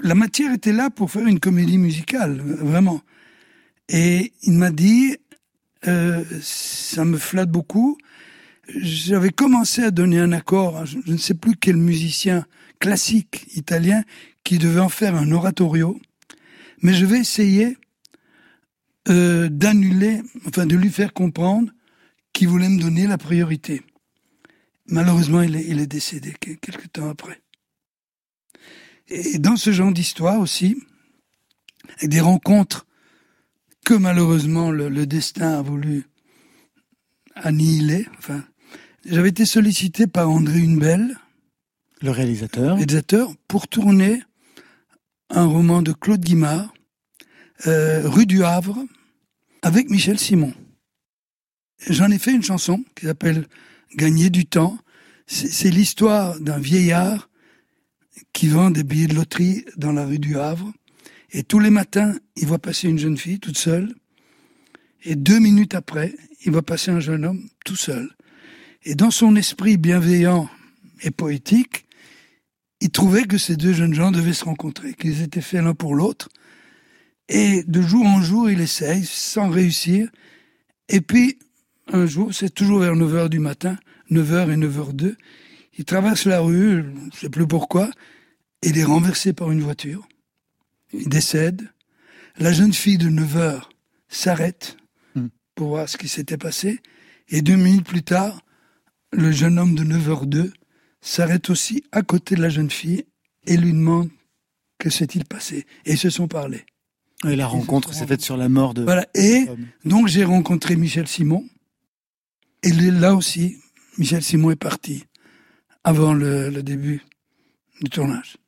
La 0.00 0.14
matière 0.14 0.52
était 0.52 0.72
là 0.72 0.90
pour 0.90 1.10
faire 1.10 1.26
une 1.26 1.40
comédie 1.40 1.78
musicale, 1.78 2.40
vraiment. 2.40 3.02
Et 3.88 4.32
il 4.42 4.52
m'a 4.54 4.70
dit, 4.70 5.16
euh, 5.86 6.24
ça 6.40 7.04
me 7.04 7.16
flatte 7.18 7.50
beaucoup. 7.50 7.96
J'avais 8.68 9.30
commencé 9.30 9.82
à 9.82 9.90
donner 9.90 10.18
un 10.18 10.32
accord, 10.32 10.84
je 10.86 10.98
je 11.06 11.12
ne 11.12 11.16
sais 11.18 11.34
plus 11.34 11.54
quel 11.56 11.76
musicien 11.76 12.44
classique 12.80 13.46
italien 13.54 14.02
qui 14.42 14.58
devait 14.58 14.80
en 14.80 14.88
faire 14.88 15.14
un 15.14 15.30
oratorio, 15.30 16.00
mais 16.82 16.92
je 16.92 17.06
vais 17.06 17.20
essayer 17.20 17.78
euh, 19.08 19.48
d'annuler, 19.48 20.20
enfin 20.46 20.66
de 20.66 20.76
lui 20.76 20.90
faire 20.90 21.12
comprendre 21.12 21.70
qu'il 22.32 22.48
voulait 22.48 22.68
me 22.68 22.80
donner 22.80 23.06
la 23.06 23.18
priorité. 23.18 23.82
Malheureusement, 24.88 25.42
il 25.42 25.56
est, 25.56 25.64
il 25.68 25.80
est 25.80 25.86
décédé 25.86 26.34
que- 26.40 26.52
quelque 26.52 26.88
temps 26.88 27.08
après. 27.08 27.40
Et 29.08 29.38
dans 29.38 29.56
ce 29.56 29.72
genre 29.72 29.92
d'histoire 29.92 30.40
aussi, 30.40 30.76
avec 31.98 32.10
des 32.10 32.20
rencontres 32.20 32.86
que 33.84 33.94
malheureusement 33.94 34.70
le, 34.70 34.88
le 34.88 35.06
destin 35.06 35.58
a 35.58 35.62
voulu 35.62 36.06
annihiler. 37.36 38.06
Enfin, 38.18 38.44
j'avais 39.04 39.28
été 39.28 39.44
sollicité 39.44 40.06
par 40.06 40.28
André 40.28 40.58
Hunebelle, 40.58 41.16
Le 42.02 42.10
réalisateur. 42.10 42.76
réalisateur, 42.76 43.32
pour 43.46 43.68
tourner 43.68 44.22
un 45.30 45.44
roman 45.44 45.82
de 45.82 45.92
Claude 45.92 46.20
Guimard, 46.20 46.72
euh, 47.66 48.08
Rue 48.08 48.26
du 48.26 48.42
Havre, 48.44 48.78
avec 49.62 49.90
Michel 49.90 50.18
Simon. 50.18 50.52
J'en 51.88 52.10
ai 52.10 52.18
fait 52.18 52.32
une 52.32 52.42
chanson 52.42 52.84
qui 52.96 53.06
s'appelle 53.06 53.46
Gagner 53.94 54.30
du 54.30 54.46
temps. 54.46 54.78
C'est 55.26 55.48
c'est 55.48 55.70
l'histoire 55.70 56.40
d'un 56.40 56.58
vieillard 56.58 57.28
qui 58.32 58.48
vend 58.48 58.70
des 58.70 58.84
billets 58.84 59.06
de 59.06 59.14
loterie 59.14 59.64
dans 59.76 59.92
la 59.92 60.04
rue 60.04 60.18
du 60.18 60.38
Havre. 60.38 60.72
Et 61.32 61.42
tous 61.42 61.58
les 61.58 61.70
matins, 61.70 62.14
il 62.36 62.46
voit 62.46 62.58
passer 62.58 62.88
une 62.88 62.98
jeune 62.98 63.16
fille 63.16 63.40
toute 63.40 63.58
seule. 63.58 63.94
Et 65.04 65.16
deux 65.16 65.38
minutes 65.38 65.74
après, 65.74 66.14
il 66.44 66.52
voit 66.52 66.62
passer 66.62 66.90
un 66.90 67.00
jeune 67.00 67.24
homme 67.24 67.48
tout 67.64 67.76
seul. 67.76 68.10
Et 68.84 68.94
dans 68.94 69.10
son 69.10 69.36
esprit 69.36 69.76
bienveillant 69.76 70.48
et 71.02 71.10
poétique, 71.10 71.86
il 72.80 72.90
trouvait 72.90 73.24
que 73.24 73.38
ces 73.38 73.56
deux 73.56 73.72
jeunes 73.72 73.94
gens 73.94 74.10
devaient 74.10 74.32
se 74.32 74.44
rencontrer, 74.44 74.94
qu'ils 74.94 75.22
étaient 75.22 75.40
faits 75.40 75.62
l'un 75.62 75.74
pour 75.74 75.94
l'autre. 75.94 76.28
Et 77.28 77.64
de 77.64 77.82
jour 77.82 78.06
en 78.06 78.22
jour, 78.22 78.50
il 78.50 78.60
essaye 78.60 79.04
sans 79.04 79.48
réussir. 79.48 80.08
Et 80.88 81.00
puis, 81.00 81.38
un 81.92 82.06
jour, 82.06 82.34
c'est 82.34 82.50
toujours 82.50 82.80
vers 82.80 82.94
9 82.94 83.14
heures 83.14 83.30
du 83.30 83.38
matin, 83.38 83.76
9h 84.10 84.52
et 84.52 84.56
9h02, 84.56 85.16
il 85.78 85.84
traverse 85.84 86.24
la 86.26 86.40
rue, 86.40 86.82
je 86.82 87.04
ne 87.06 87.10
sais 87.12 87.28
plus 87.30 87.46
pourquoi, 87.46 87.90
et 88.62 88.68
il 88.70 88.78
est 88.78 88.84
renversé 88.84 89.32
par 89.32 89.50
une 89.50 89.60
voiture. 89.60 90.06
il 90.92 91.08
décède. 91.08 91.68
La 92.38 92.52
jeune 92.52 92.72
fille 92.72 92.98
de 92.98 93.08
9 93.08 93.36
heures 93.36 93.70
s'arrête 94.08 94.76
Hmm. 95.14 95.28
pour 95.54 95.68
voir 95.68 95.88
ce 95.88 95.96
qui 95.96 96.08
s'était 96.08 96.36
passé. 96.36 96.80
Et 97.28 97.40
deux 97.42 97.56
minutes 97.56 97.86
plus 97.86 98.02
tard, 98.02 98.42
le 99.12 99.32
jeune 99.32 99.58
homme 99.58 99.74
de 99.74 99.82
9h02 99.84 100.52
s'arrête 101.00 101.48
aussi 101.50 101.82
à 101.92 102.02
côté 102.02 102.34
de 102.36 102.42
la 102.42 102.50
jeune 102.50 102.70
fille 102.70 103.04
et 103.46 103.56
lui 103.56 103.72
demande 103.72 104.10
que 104.78 104.90
s'est-il 104.90 105.24
passé. 105.24 105.66
Et 105.86 105.92
ils 105.92 105.98
se 105.98 106.10
sont 106.10 106.28
parlé. 106.28 106.64
Et 107.26 107.34
la 107.34 107.46
rencontre 107.46 107.94
s'est 107.94 108.06
faite 108.06 108.20
sur 108.20 108.36
la 108.36 108.48
mort 108.50 108.74
de. 108.74 108.82
Voilà. 108.82 109.06
Et 109.14 109.46
donc 109.86 110.06
j'ai 110.08 110.24
rencontré 110.24 110.76
Michel 110.76 111.08
Simon. 111.08 111.44
Et 112.62 112.72
là 112.72 113.14
aussi, 113.14 113.56
Michel 113.96 114.22
Simon 114.22 114.50
est 114.50 114.56
parti 114.56 115.04
avant 115.86 116.14
le, 116.14 116.50
le 116.50 116.62
début 116.64 117.00
du 117.80 117.88
tournage. 117.88 118.38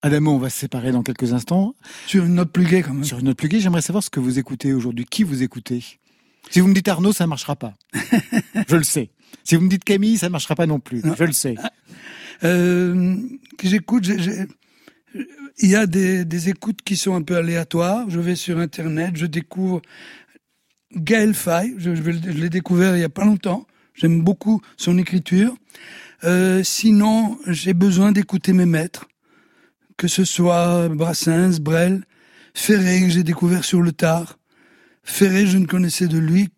Adamo, 0.00 0.32
on 0.32 0.38
va 0.38 0.48
se 0.48 0.58
séparer 0.58 0.92
dans 0.92 1.02
quelques 1.02 1.34
instants. 1.34 1.74
Sur 2.06 2.24
une 2.24 2.36
note 2.36 2.50
plus 2.52 2.64
gaie 2.64 2.80
quand 2.82 2.94
même. 2.94 3.04
Sur 3.04 3.18
une 3.18 3.26
note 3.26 3.36
plus 3.36 3.48
gaie, 3.48 3.60
j'aimerais 3.60 3.82
savoir 3.82 4.02
ce 4.02 4.08
que 4.08 4.18
vous 4.18 4.38
écoutez 4.38 4.72
aujourd'hui. 4.72 5.04
Qui 5.04 5.24
vous 5.24 5.42
écoutez? 5.42 5.84
Si 6.48 6.60
vous 6.60 6.68
me 6.68 6.72
dites 6.72 6.88
Arnaud, 6.88 7.12
ça 7.12 7.26
marchera 7.26 7.54
pas. 7.54 7.74
je 8.68 8.76
le 8.76 8.82
sais. 8.82 9.10
Si 9.44 9.56
vous 9.56 9.60
me 9.60 9.68
dites 9.68 9.84
Camille, 9.84 10.16
ça 10.16 10.30
marchera 10.30 10.54
pas 10.54 10.66
non 10.66 10.80
plus. 10.80 11.04
Non. 11.04 11.14
Je 11.18 11.24
le 11.24 11.32
sais. 11.32 11.54
Euh, 12.44 13.16
que 13.58 13.68
j'écoute, 13.68 14.06
il 14.06 15.68
y 15.68 15.74
a 15.76 15.86
des, 15.86 16.24
des 16.24 16.48
écoutes 16.48 16.80
qui 16.80 16.96
sont 16.96 17.14
un 17.14 17.22
peu 17.22 17.36
aléatoires. 17.36 18.08
Je 18.08 18.20
vais 18.20 18.36
sur 18.36 18.58
Internet, 18.58 19.16
je 19.16 19.26
découvre 19.26 19.82
Gaël 20.94 21.34
Faye. 21.34 21.74
Je, 21.76 21.94
je 21.94 22.10
l'ai 22.30 22.48
découvert 22.48 22.96
il 22.96 23.00
y 23.00 23.04
a 23.04 23.10
pas 23.10 23.26
longtemps. 23.26 23.66
J'aime 23.92 24.22
beaucoup 24.22 24.62
son 24.78 24.96
écriture. 24.96 25.54
Euh, 26.24 26.62
sinon, 26.64 27.38
j'ai 27.46 27.74
besoin 27.74 28.12
d'écouter 28.12 28.52
mes 28.52 28.66
maîtres, 28.66 29.08
que 29.96 30.08
ce 30.08 30.24
soit 30.24 30.88
Brassens, 30.88 31.60
Brel, 31.60 32.02
Ferré 32.54 33.02
que 33.02 33.10
j'ai 33.10 33.22
découvert 33.22 33.64
sur 33.64 33.82
le 33.82 33.92
tard. 33.92 34.38
Ferré, 35.04 35.46
je 35.46 35.58
ne 35.58 35.66
connaissais 35.66 36.08
de 36.08 36.18
lui 36.18 36.48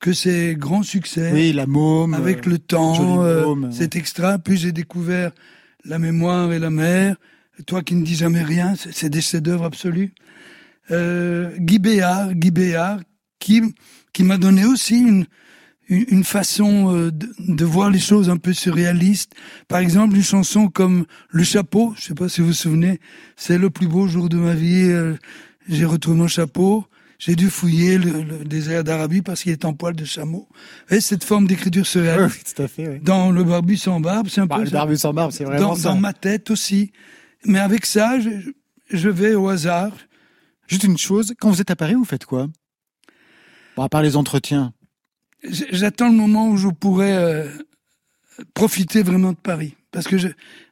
que 0.00 0.12
ses 0.12 0.56
grands 0.56 0.82
succès 0.82 1.30
Oui, 1.32 1.52
la 1.52 1.66
môme. 1.66 2.14
avec 2.14 2.46
euh, 2.46 2.50
le 2.50 2.58
temps, 2.58 3.22
euh, 3.22 3.44
Môme, 3.44 3.72
cet 3.72 3.96
extra. 3.96 4.38
Puis 4.38 4.56
j'ai 4.56 4.72
découvert 4.72 5.30
La 5.84 5.98
mémoire 5.98 6.52
et 6.52 6.58
la 6.58 6.70
mer. 6.70 7.16
Toi 7.66 7.82
qui 7.82 7.94
ne 7.94 8.04
dis 8.04 8.16
jamais 8.16 8.42
rien, 8.42 8.74
c'est 8.76 8.92
c'est 8.92 9.08
des 9.08 9.20
chefs-d'œuvre 9.20 9.64
absolus. 9.64 10.12
Euh, 10.90 11.56
Guy 11.58 11.78
Béard, 11.78 12.34
Guy 12.34 12.50
Béard, 12.50 13.00
qui, 13.38 13.62
qui 14.12 14.24
m'a 14.24 14.36
donné 14.36 14.64
aussi 14.64 14.98
une, 14.98 15.26
une, 15.88 16.24
façon 16.24 16.94
euh, 16.94 17.10
de, 17.12 17.64
voir 17.64 17.90
les 17.90 17.98
choses 18.00 18.28
un 18.30 18.36
peu 18.36 18.52
surréalistes. 18.52 19.32
Par 19.68 19.78
exemple, 19.78 20.16
une 20.16 20.22
chanson 20.22 20.68
comme 20.68 21.06
Le 21.30 21.44
Chapeau, 21.44 21.94
je 21.96 22.02
sais 22.06 22.14
pas 22.14 22.28
si 22.28 22.40
vous 22.40 22.48
vous 22.48 22.52
souvenez, 22.52 23.00
c'est 23.36 23.58
le 23.58 23.70
plus 23.70 23.86
beau 23.86 24.06
jour 24.08 24.28
de 24.28 24.36
ma 24.36 24.54
vie, 24.54 24.82
euh, 24.90 25.14
j'ai 25.68 25.84
retrouvé 25.84 26.16
mon 26.18 26.28
chapeau. 26.28 26.84
J'ai 27.18 27.34
dû 27.34 27.48
fouiller 27.48 27.96
le, 27.96 28.22
le 28.22 28.44
désert 28.44 28.84
d'Arabie 28.84 29.22
parce 29.22 29.42
qu'il 29.42 29.50
est 29.52 29.64
en 29.64 29.72
poil 29.72 29.96
de 29.96 30.04
chameau. 30.04 30.48
Et 30.90 31.00
cette 31.00 31.24
forme 31.24 31.46
d'écriture 31.46 31.86
surréaliste? 31.86 32.36
oui, 32.46 32.54
tout 32.54 32.62
à 32.62 32.68
fait. 32.68 32.88
oui. 32.88 32.98
Dans 33.00 33.30
le 33.30 33.42
barbu 33.42 33.78
sans 33.78 34.00
barbe, 34.00 34.28
c'est 34.28 34.42
un 34.42 34.46
Bah, 34.46 34.56
peu 34.56 34.64
le 34.64 34.68
ça. 34.68 34.72
barbu 34.76 34.96
sans 34.98 35.14
barbe, 35.14 35.30
c'est 35.32 35.44
vraiment 35.44 35.68
dans, 35.68 35.74
ça. 35.76 35.88
dans 35.88 35.96
ma 35.96 36.12
tête 36.12 36.50
aussi. 36.50 36.92
Mais 37.46 37.58
avec 37.58 37.86
ça, 37.86 38.20
je, 38.20 38.28
je 38.90 39.08
vais 39.08 39.34
au 39.34 39.48
hasard. 39.48 39.92
Juste 40.66 40.84
une 40.84 40.98
chose, 40.98 41.32
quand 41.40 41.48
vous 41.50 41.60
êtes 41.62 41.70
à 41.70 41.76
Paris, 41.76 41.94
vous 41.94 42.04
faites 42.04 42.26
quoi? 42.26 42.48
Bon, 43.76 43.82
à 43.84 43.88
part 43.88 44.02
les 44.02 44.16
entretiens. 44.16 44.74
J'attends 45.48 46.08
le 46.08 46.14
moment 46.14 46.48
où 46.48 46.56
je 46.56 46.68
pourrai 46.68 47.16
euh, 47.16 47.48
profiter 48.54 49.02
vraiment 49.02 49.32
de 49.32 49.38
Paris. 49.38 49.74
Parce 49.90 50.06
que 50.06 50.16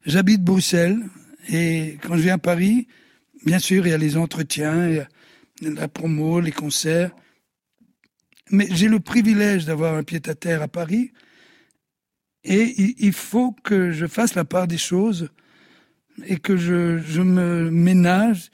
j'habite 0.05 0.43
Bruxelles 0.43 1.01
et 1.49 1.99
quand 2.03 2.17
je 2.17 2.23
viens 2.23 2.35
à 2.35 2.39
Paris, 2.39 2.89
bien 3.45 3.59
sûr, 3.59 3.87
il 3.87 3.91
y 3.91 3.95
a 3.95 3.99
les 3.99 4.17
entretiens, 4.17 4.89
il 4.89 4.95
y 4.97 4.99
a 5.69 5.71
la 5.71 5.89
promo, 5.89 6.41
les 6.41 6.53
concerts. 6.53 7.11
Mais 8.51 8.69
j'ai 8.71 8.89
le 8.89 9.01
privilège 9.01 9.65
d'avoir 9.65 9.95
un 9.95 10.03
pied-à-terre 10.03 10.63
à 10.63 10.69
Paris 10.69 11.13
et 12.45 12.75
il, 12.77 12.95
il 12.99 13.13
faut 13.13 13.53
que 13.53 13.91
je 13.91 14.07
fasse 14.07 14.35
la 14.35 14.45
part 14.45 14.67
des 14.67 14.79
choses 14.79 15.31
et 16.27 16.37
que 16.37 16.57
je, 16.57 16.99
je 16.99 17.23
me 17.23 17.71
ménage 17.71 18.51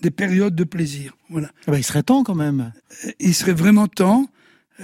des 0.00 0.10
périodes 0.10 0.54
de 0.54 0.64
plaisir. 0.64 1.16
Voilà. 1.28 1.50
Ah 1.66 1.72
bah, 1.72 1.78
il 1.78 1.84
serait 1.84 2.02
temps 2.02 2.22
quand 2.24 2.34
même. 2.34 2.72
il 3.18 3.34
serait 3.34 3.52
vraiment 3.52 3.88
temps. 3.88 4.26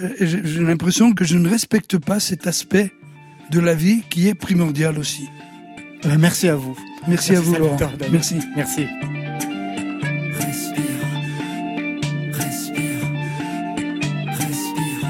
Euh, 0.03 0.11
J'ai 0.21 0.61
l'impression 0.61 1.13
que 1.13 1.25
je 1.25 1.37
ne 1.37 1.49
respecte 1.49 1.99
pas 1.99 2.21
cet 2.21 2.47
aspect 2.47 2.93
de 3.51 3.61
la 3.61 3.75
vie 3.75 4.03
qui 4.11 4.29
est 4.29 4.35
primordial 4.35 4.99
aussi. 4.99 5.29
Bah, 6.05 6.17
merci 6.19 6.49
à 6.49 6.55
vous. 6.57 6.77
Merci, 7.07 7.35
à 7.35 7.41
vous, 7.41 7.55
Laurent. 7.55 7.77
Victor. 7.77 7.93
Merci. 8.13 8.37
Merci. 8.57 8.87
Respire, 10.33 10.85
respire, 12.33 12.75
respire, 14.33 15.09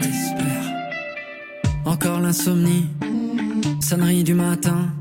espère. 0.00 0.74
Encore 1.84 2.20
l'insomnie, 2.20 2.86
sonnerie 3.80 4.24
du 4.24 4.34
matin. 4.34 4.92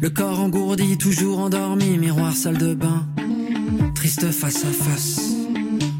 Le 0.00 0.10
corps 0.10 0.40
engourdi, 0.40 0.96
toujours 0.98 1.40
endormi, 1.40 1.98
miroir 1.98 2.32
salle 2.32 2.58
de 2.58 2.74
bain. 2.74 3.06
Triste 3.94 4.30
face 4.30 4.64
à 4.64 4.68
face, 4.68 5.20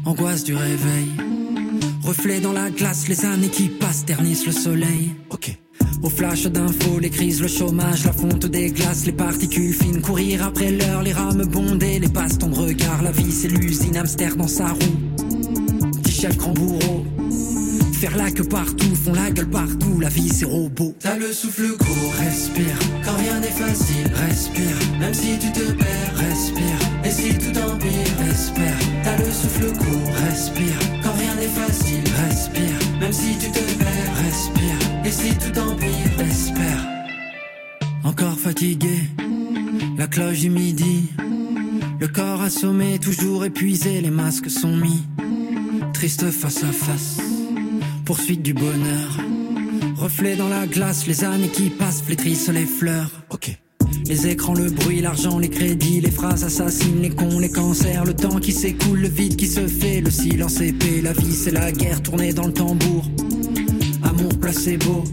angoisse 0.05 0.43
du 0.43 0.55
réveil. 0.55 1.09
Reflet 2.07 2.39
dans 2.39 2.53
la 2.53 2.69
glace, 2.69 3.09
les 3.09 3.25
années 3.25 3.49
qui 3.49 3.67
passent 3.67 4.05
ternissent 4.05 4.45
le 4.45 4.53
soleil. 4.53 5.13
Ok. 5.29 5.53
Au 6.01 6.09
flash 6.09 6.43
d'infos, 6.43 6.99
les 6.99 7.09
crises, 7.09 7.41
le 7.41 7.49
chômage, 7.49 8.05
la 8.05 8.13
fonte 8.13 8.45
des 8.45 8.71
glaces, 8.71 9.05
les 9.05 9.11
particules 9.11 9.73
fines, 9.73 9.99
courir 9.99 10.41
après 10.45 10.71
l'heure, 10.71 11.03
les 11.03 11.11
rames 11.11 11.43
bondées, 11.43 11.99
les 11.99 12.07
bastons 12.07 12.47
de 12.47 12.55
regard, 12.55 13.01
la 13.01 13.11
vie 13.11 13.29
c'est 13.29 13.49
l'usine, 13.49 13.97
hamster 13.97 14.37
dans 14.37 14.47
sa 14.47 14.67
roue. 14.67 15.97
Petit 16.01 16.13
chef 16.13 16.37
grand 16.37 16.53
bourreau, 16.53 17.03
faire 17.91 18.15
la 18.15 18.31
queue 18.31 18.45
partout, 18.45 18.95
font 18.95 19.13
la 19.13 19.29
gueule 19.29 19.49
partout, 19.49 19.99
la 19.99 20.07
vie 20.07 20.29
c'est 20.29 20.45
robot. 20.45 20.95
T'as 21.01 21.17
le 21.17 21.33
souffle 21.33 21.75
court, 21.75 22.13
respire. 22.19 22.79
Quand 23.03 23.17
rien 23.17 23.41
n'est 23.41 23.47
facile, 23.47 24.09
respire. 24.29 24.77
Même 25.01 25.13
si 25.13 25.37
tu 25.39 25.51
te 25.51 25.73
perds, 25.73 26.15
respire. 26.15 26.79
Et 27.03 27.11
si 27.11 27.33
tout 27.33 27.59
empire, 27.59 28.31
espère. 28.31 28.79
T'as 29.03 29.17
le 29.17 29.25
souffle 29.25 29.73
court, 29.77 30.13
respire. 30.29 30.96
Facile, 31.77 32.03
respire. 32.27 32.99
Même 32.99 33.13
si 33.13 33.37
tu 33.37 33.51
te 33.51 33.59
perds, 33.77 34.15
respire. 34.25 35.05
Et 35.05 35.11
si 35.11 35.29
tout 35.37 35.59
empire, 35.59 36.21
espère. 36.21 36.87
Encore 38.03 38.39
fatigué, 38.39 39.03
la 39.97 40.07
cloche 40.07 40.39
du 40.39 40.49
midi, 40.49 41.11
le 41.99 42.07
corps 42.07 42.41
assommé, 42.41 42.97
toujours 42.97 43.45
épuisé, 43.45 44.01
les 44.01 44.09
masques 44.09 44.49
sont 44.49 44.75
mis. 44.75 45.03
Triste 45.93 46.31
face 46.31 46.63
à 46.63 46.71
face, 46.71 47.19
poursuite 48.05 48.41
du 48.41 48.53
bonheur. 48.53 49.17
Reflet 49.97 50.35
dans 50.35 50.49
la 50.49 50.65
glace, 50.65 51.05
les 51.05 51.23
années 51.23 51.49
qui 51.49 51.69
passent 51.69 52.01
flétrissent 52.01 52.49
les 52.49 52.65
fleurs. 52.65 53.11
Ok. 53.29 53.55
Les 54.07 54.27
écrans, 54.27 54.53
le 54.53 54.69
bruit, 54.69 55.01
l'argent, 55.01 55.37
les 55.37 55.49
crédits, 55.49 55.99
les 55.99 56.11
phrases 56.11 56.43
assassines, 56.43 57.01
les 57.01 57.09
cons, 57.09 57.39
les 57.39 57.49
cancers, 57.49 58.05
le 58.05 58.13
temps 58.13 58.39
qui 58.39 58.53
s'écoule, 58.53 58.99
le 58.99 59.09
vide 59.09 59.35
qui 59.35 59.47
se 59.47 59.67
fait, 59.67 59.99
le 59.99 60.09
silence 60.09 60.61
épais, 60.61 61.01
la 61.01 61.13
vie 61.13 61.33
c'est 61.33 61.51
la 61.51 61.71
guerre 61.71 62.01
tournée 62.01 62.31
dans 62.31 62.47
le 62.47 62.53
tambour. 62.53 63.05
Amour 64.03 64.39
placebo, 64.39 65.03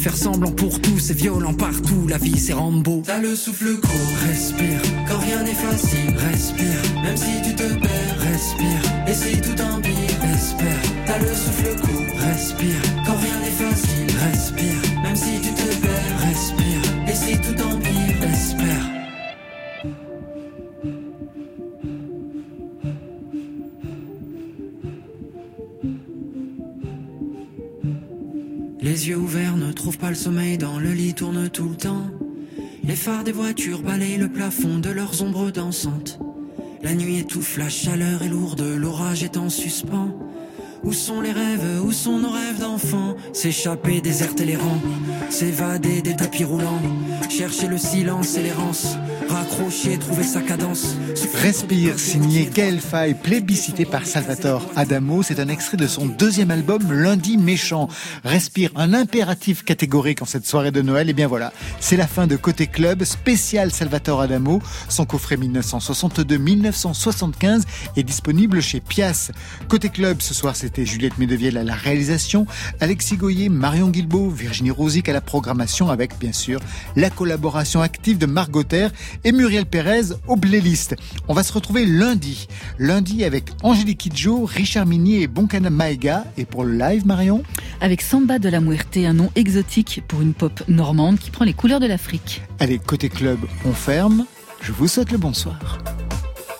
faire 0.00 0.16
semblant 0.16 0.50
pour 0.50 0.80
tout, 0.80 0.98
c'est 0.98 1.16
violent 1.16 1.54
partout, 1.54 2.08
la 2.08 2.18
vie 2.18 2.38
c'est 2.38 2.52
Rambo. 2.52 3.02
T'as 3.06 3.20
le 3.20 3.36
souffle 3.36 3.76
court, 3.76 4.12
respire. 4.26 4.80
Quand 5.08 5.18
rien 5.18 5.42
n'est 5.44 5.54
facile, 5.54 6.16
respire. 6.16 7.02
Même 7.04 7.16
si 7.16 7.48
tu 7.48 7.54
te 7.54 7.62
perds, 7.62 8.18
respire. 8.18 9.06
Et 9.06 9.14
si 9.14 9.40
tout 9.40 9.62
empire, 9.62 10.24
espère. 10.34 10.82
T'as 11.06 11.18
le 11.18 11.28
souffle 11.28 11.80
court, 11.80 12.20
respire. 12.26 12.82
Quand 13.06 13.16
rien 13.16 13.38
n'est 13.44 13.70
facile, 13.70 14.16
respire. 14.30 15.02
Même 15.02 15.16
si 15.16 15.40
tu 15.42 15.54
te 15.54 15.76
perds, 15.80 16.18
respire. 16.26 16.79
Si 17.20 17.36
tout 17.36 17.62
empire, 17.62 18.22
espère. 18.32 18.86
Les 28.80 29.08
yeux 29.08 29.16
ouverts 29.16 29.56
ne 29.56 29.70
trouvent 29.72 29.98
pas 29.98 30.08
le 30.08 30.14
sommeil, 30.14 30.56
dans 30.56 30.78
le 30.78 30.92
lit 30.92 31.12
tourne 31.12 31.50
tout 31.50 31.68
le 31.68 31.76
temps. 31.76 32.10
Les 32.82 32.96
phares 32.96 33.24
des 33.24 33.32
voitures 33.32 33.82
balayent 33.82 34.16
le 34.16 34.30
plafond 34.30 34.78
de 34.78 34.90
leurs 34.90 35.22
ombres 35.22 35.50
dansantes. 35.50 36.18
La 36.82 36.94
nuit 36.94 37.18
étouffe, 37.18 37.58
la 37.58 37.68
chaleur 37.68 38.22
est 38.22 38.28
lourde, 38.28 38.62
l'orage 38.62 39.22
est 39.22 39.36
en 39.36 39.50
suspens. 39.50 40.16
Où 40.82 40.94
sont 40.94 41.20
les 41.20 41.32
rêves, 41.32 41.82
où 41.84 41.92
sont 41.92 42.18
nos 42.18 42.30
rêves 42.30 42.58
d'enfants? 42.58 43.14
S'échapper, 43.34 44.00
déserter 44.00 44.46
les 44.46 44.56
rangs, 44.56 44.80
s'évader 45.28 46.00
des 46.00 46.16
tapis 46.16 46.44
roulants, 46.44 46.80
chercher 47.28 47.68
le 47.68 47.76
silence 47.76 48.38
et 48.38 48.42
l'errance, 48.42 48.96
raccrocher, 49.28 49.98
trouver 49.98 50.24
sa 50.24 50.40
cadence. 50.40 50.96
Respire, 51.42 51.98
signé 51.98 52.48
Gaël 52.52 52.80
plébiscité 53.22 53.84
par 53.84 54.06
Salvatore 54.06 54.66
Adamo. 54.74 55.22
C'est 55.22 55.38
un 55.38 55.48
extrait 55.48 55.76
de 55.76 55.86
son 55.86 56.06
deuxième 56.06 56.50
album, 56.50 56.90
Lundi 56.92 57.36
Méchant. 57.36 57.88
Respire, 58.24 58.70
un 58.74 58.94
impératif 58.94 59.64
catégorique 59.64 60.22
en 60.22 60.26
cette 60.26 60.46
soirée 60.46 60.70
de 60.70 60.80
Noël. 60.82 61.10
Et 61.10 61.14
bien 61.14 61.28
voilà, 61.28 61.52
c'est 61.78 61.96
la 61.96 62.06
fin 62.06 62.26
de 62.26 62.36
Côté 62.36 62.66
Club, 62.66 63.04
spécial 63.04 63.70
Salvatore 63.70 64.22
Adamo. 64.22 64.62
Son 64.88 65.04
coffret 65.04 65.36
1962-1975 65.36 67.64
est 67.96 68.02
disponible 68.02 68.62
chez 68.62 68.80
Pias. 68.80 69.30
Côté 69.68 69.90
Club, 69.90 70.20
ce 70.20 70.34
soir, 70.34 70.56
c'était 70.70 70.86
Juliette 70.86 71.18
Medevielle 71.18 71.58
à 71.58 71.64
la 71.64 71.74
réalisation, 71.74 72.46
Alexis 72.78 73.16
Goyer, 73.16 73.48
Marion 73.48 73.88
Guilbeault, 73.88 74.30
Virginie 74.30 74.70
Rosic 74.70 75.08
à 75.08 75.12
la 75.12 75.20
programmation 75.20 75.90
avec, 75.90 76.16
bien 76.20 76.32
sûr, 76.32 76.60
la 76.94 77.10
collaboration 77.10 77.82
active 77.82 78.18
de 78.18 78.26
Margot 78.26 78.62
et 79.24 79.32
Muriel 79.32 79.66
Pérez 79.66 80.12
aux 80.28 80.36
playlists. 80.36 80.94
On 81.26 81.34
va 81.34 81.42
se 81.42 81.52
retrouver 81.52 81.86
lundi. 81.86 82.46
Lundi 82.78 83.24
avec 83.24 83.46
Angélique 83.64 83.98
Kidjo, 83.98 84.44
Richard 84.44 84.86
Minier 84.86 85.22
et 85.22 85.26
Bonkana 85.26 85.70
Maega. 85.70 86.24
Et 86.36 86.44
pour 86.44 86.62
le 86.62 86.78
live, 86.78 87.04
Marion? 87.04 87.42
Avec 87.80 88.00
Samba 88.00 88.38
de 88.38 88.48
la 88.48 88.60
Muerte, 88.60 88.96
un 88.98 89.14
nom 89.14 89.32
exotique 89.34 90.04
pour 90.06 90.20
une 90.20 90.34
pop 90.34 90.62
normande 90.68 91.18
qui 91.18 91.32
prend 91.32 91.44
les 91.44 91.54
couleurs 91.54 91.80
de 91.80 91.86
l'Afrique. 91.86 92.42
Allez, 92.60 92.78
côté 92.78 93.08
club, 93.08 93.40
on 93.64 93.72
ferme. 93.72 94.24
Je 94.62 94.70
vous 94.70 94.86
souhaite 94.86 95.10
le 95.10 95.18
bonsoir. 95.18 95.78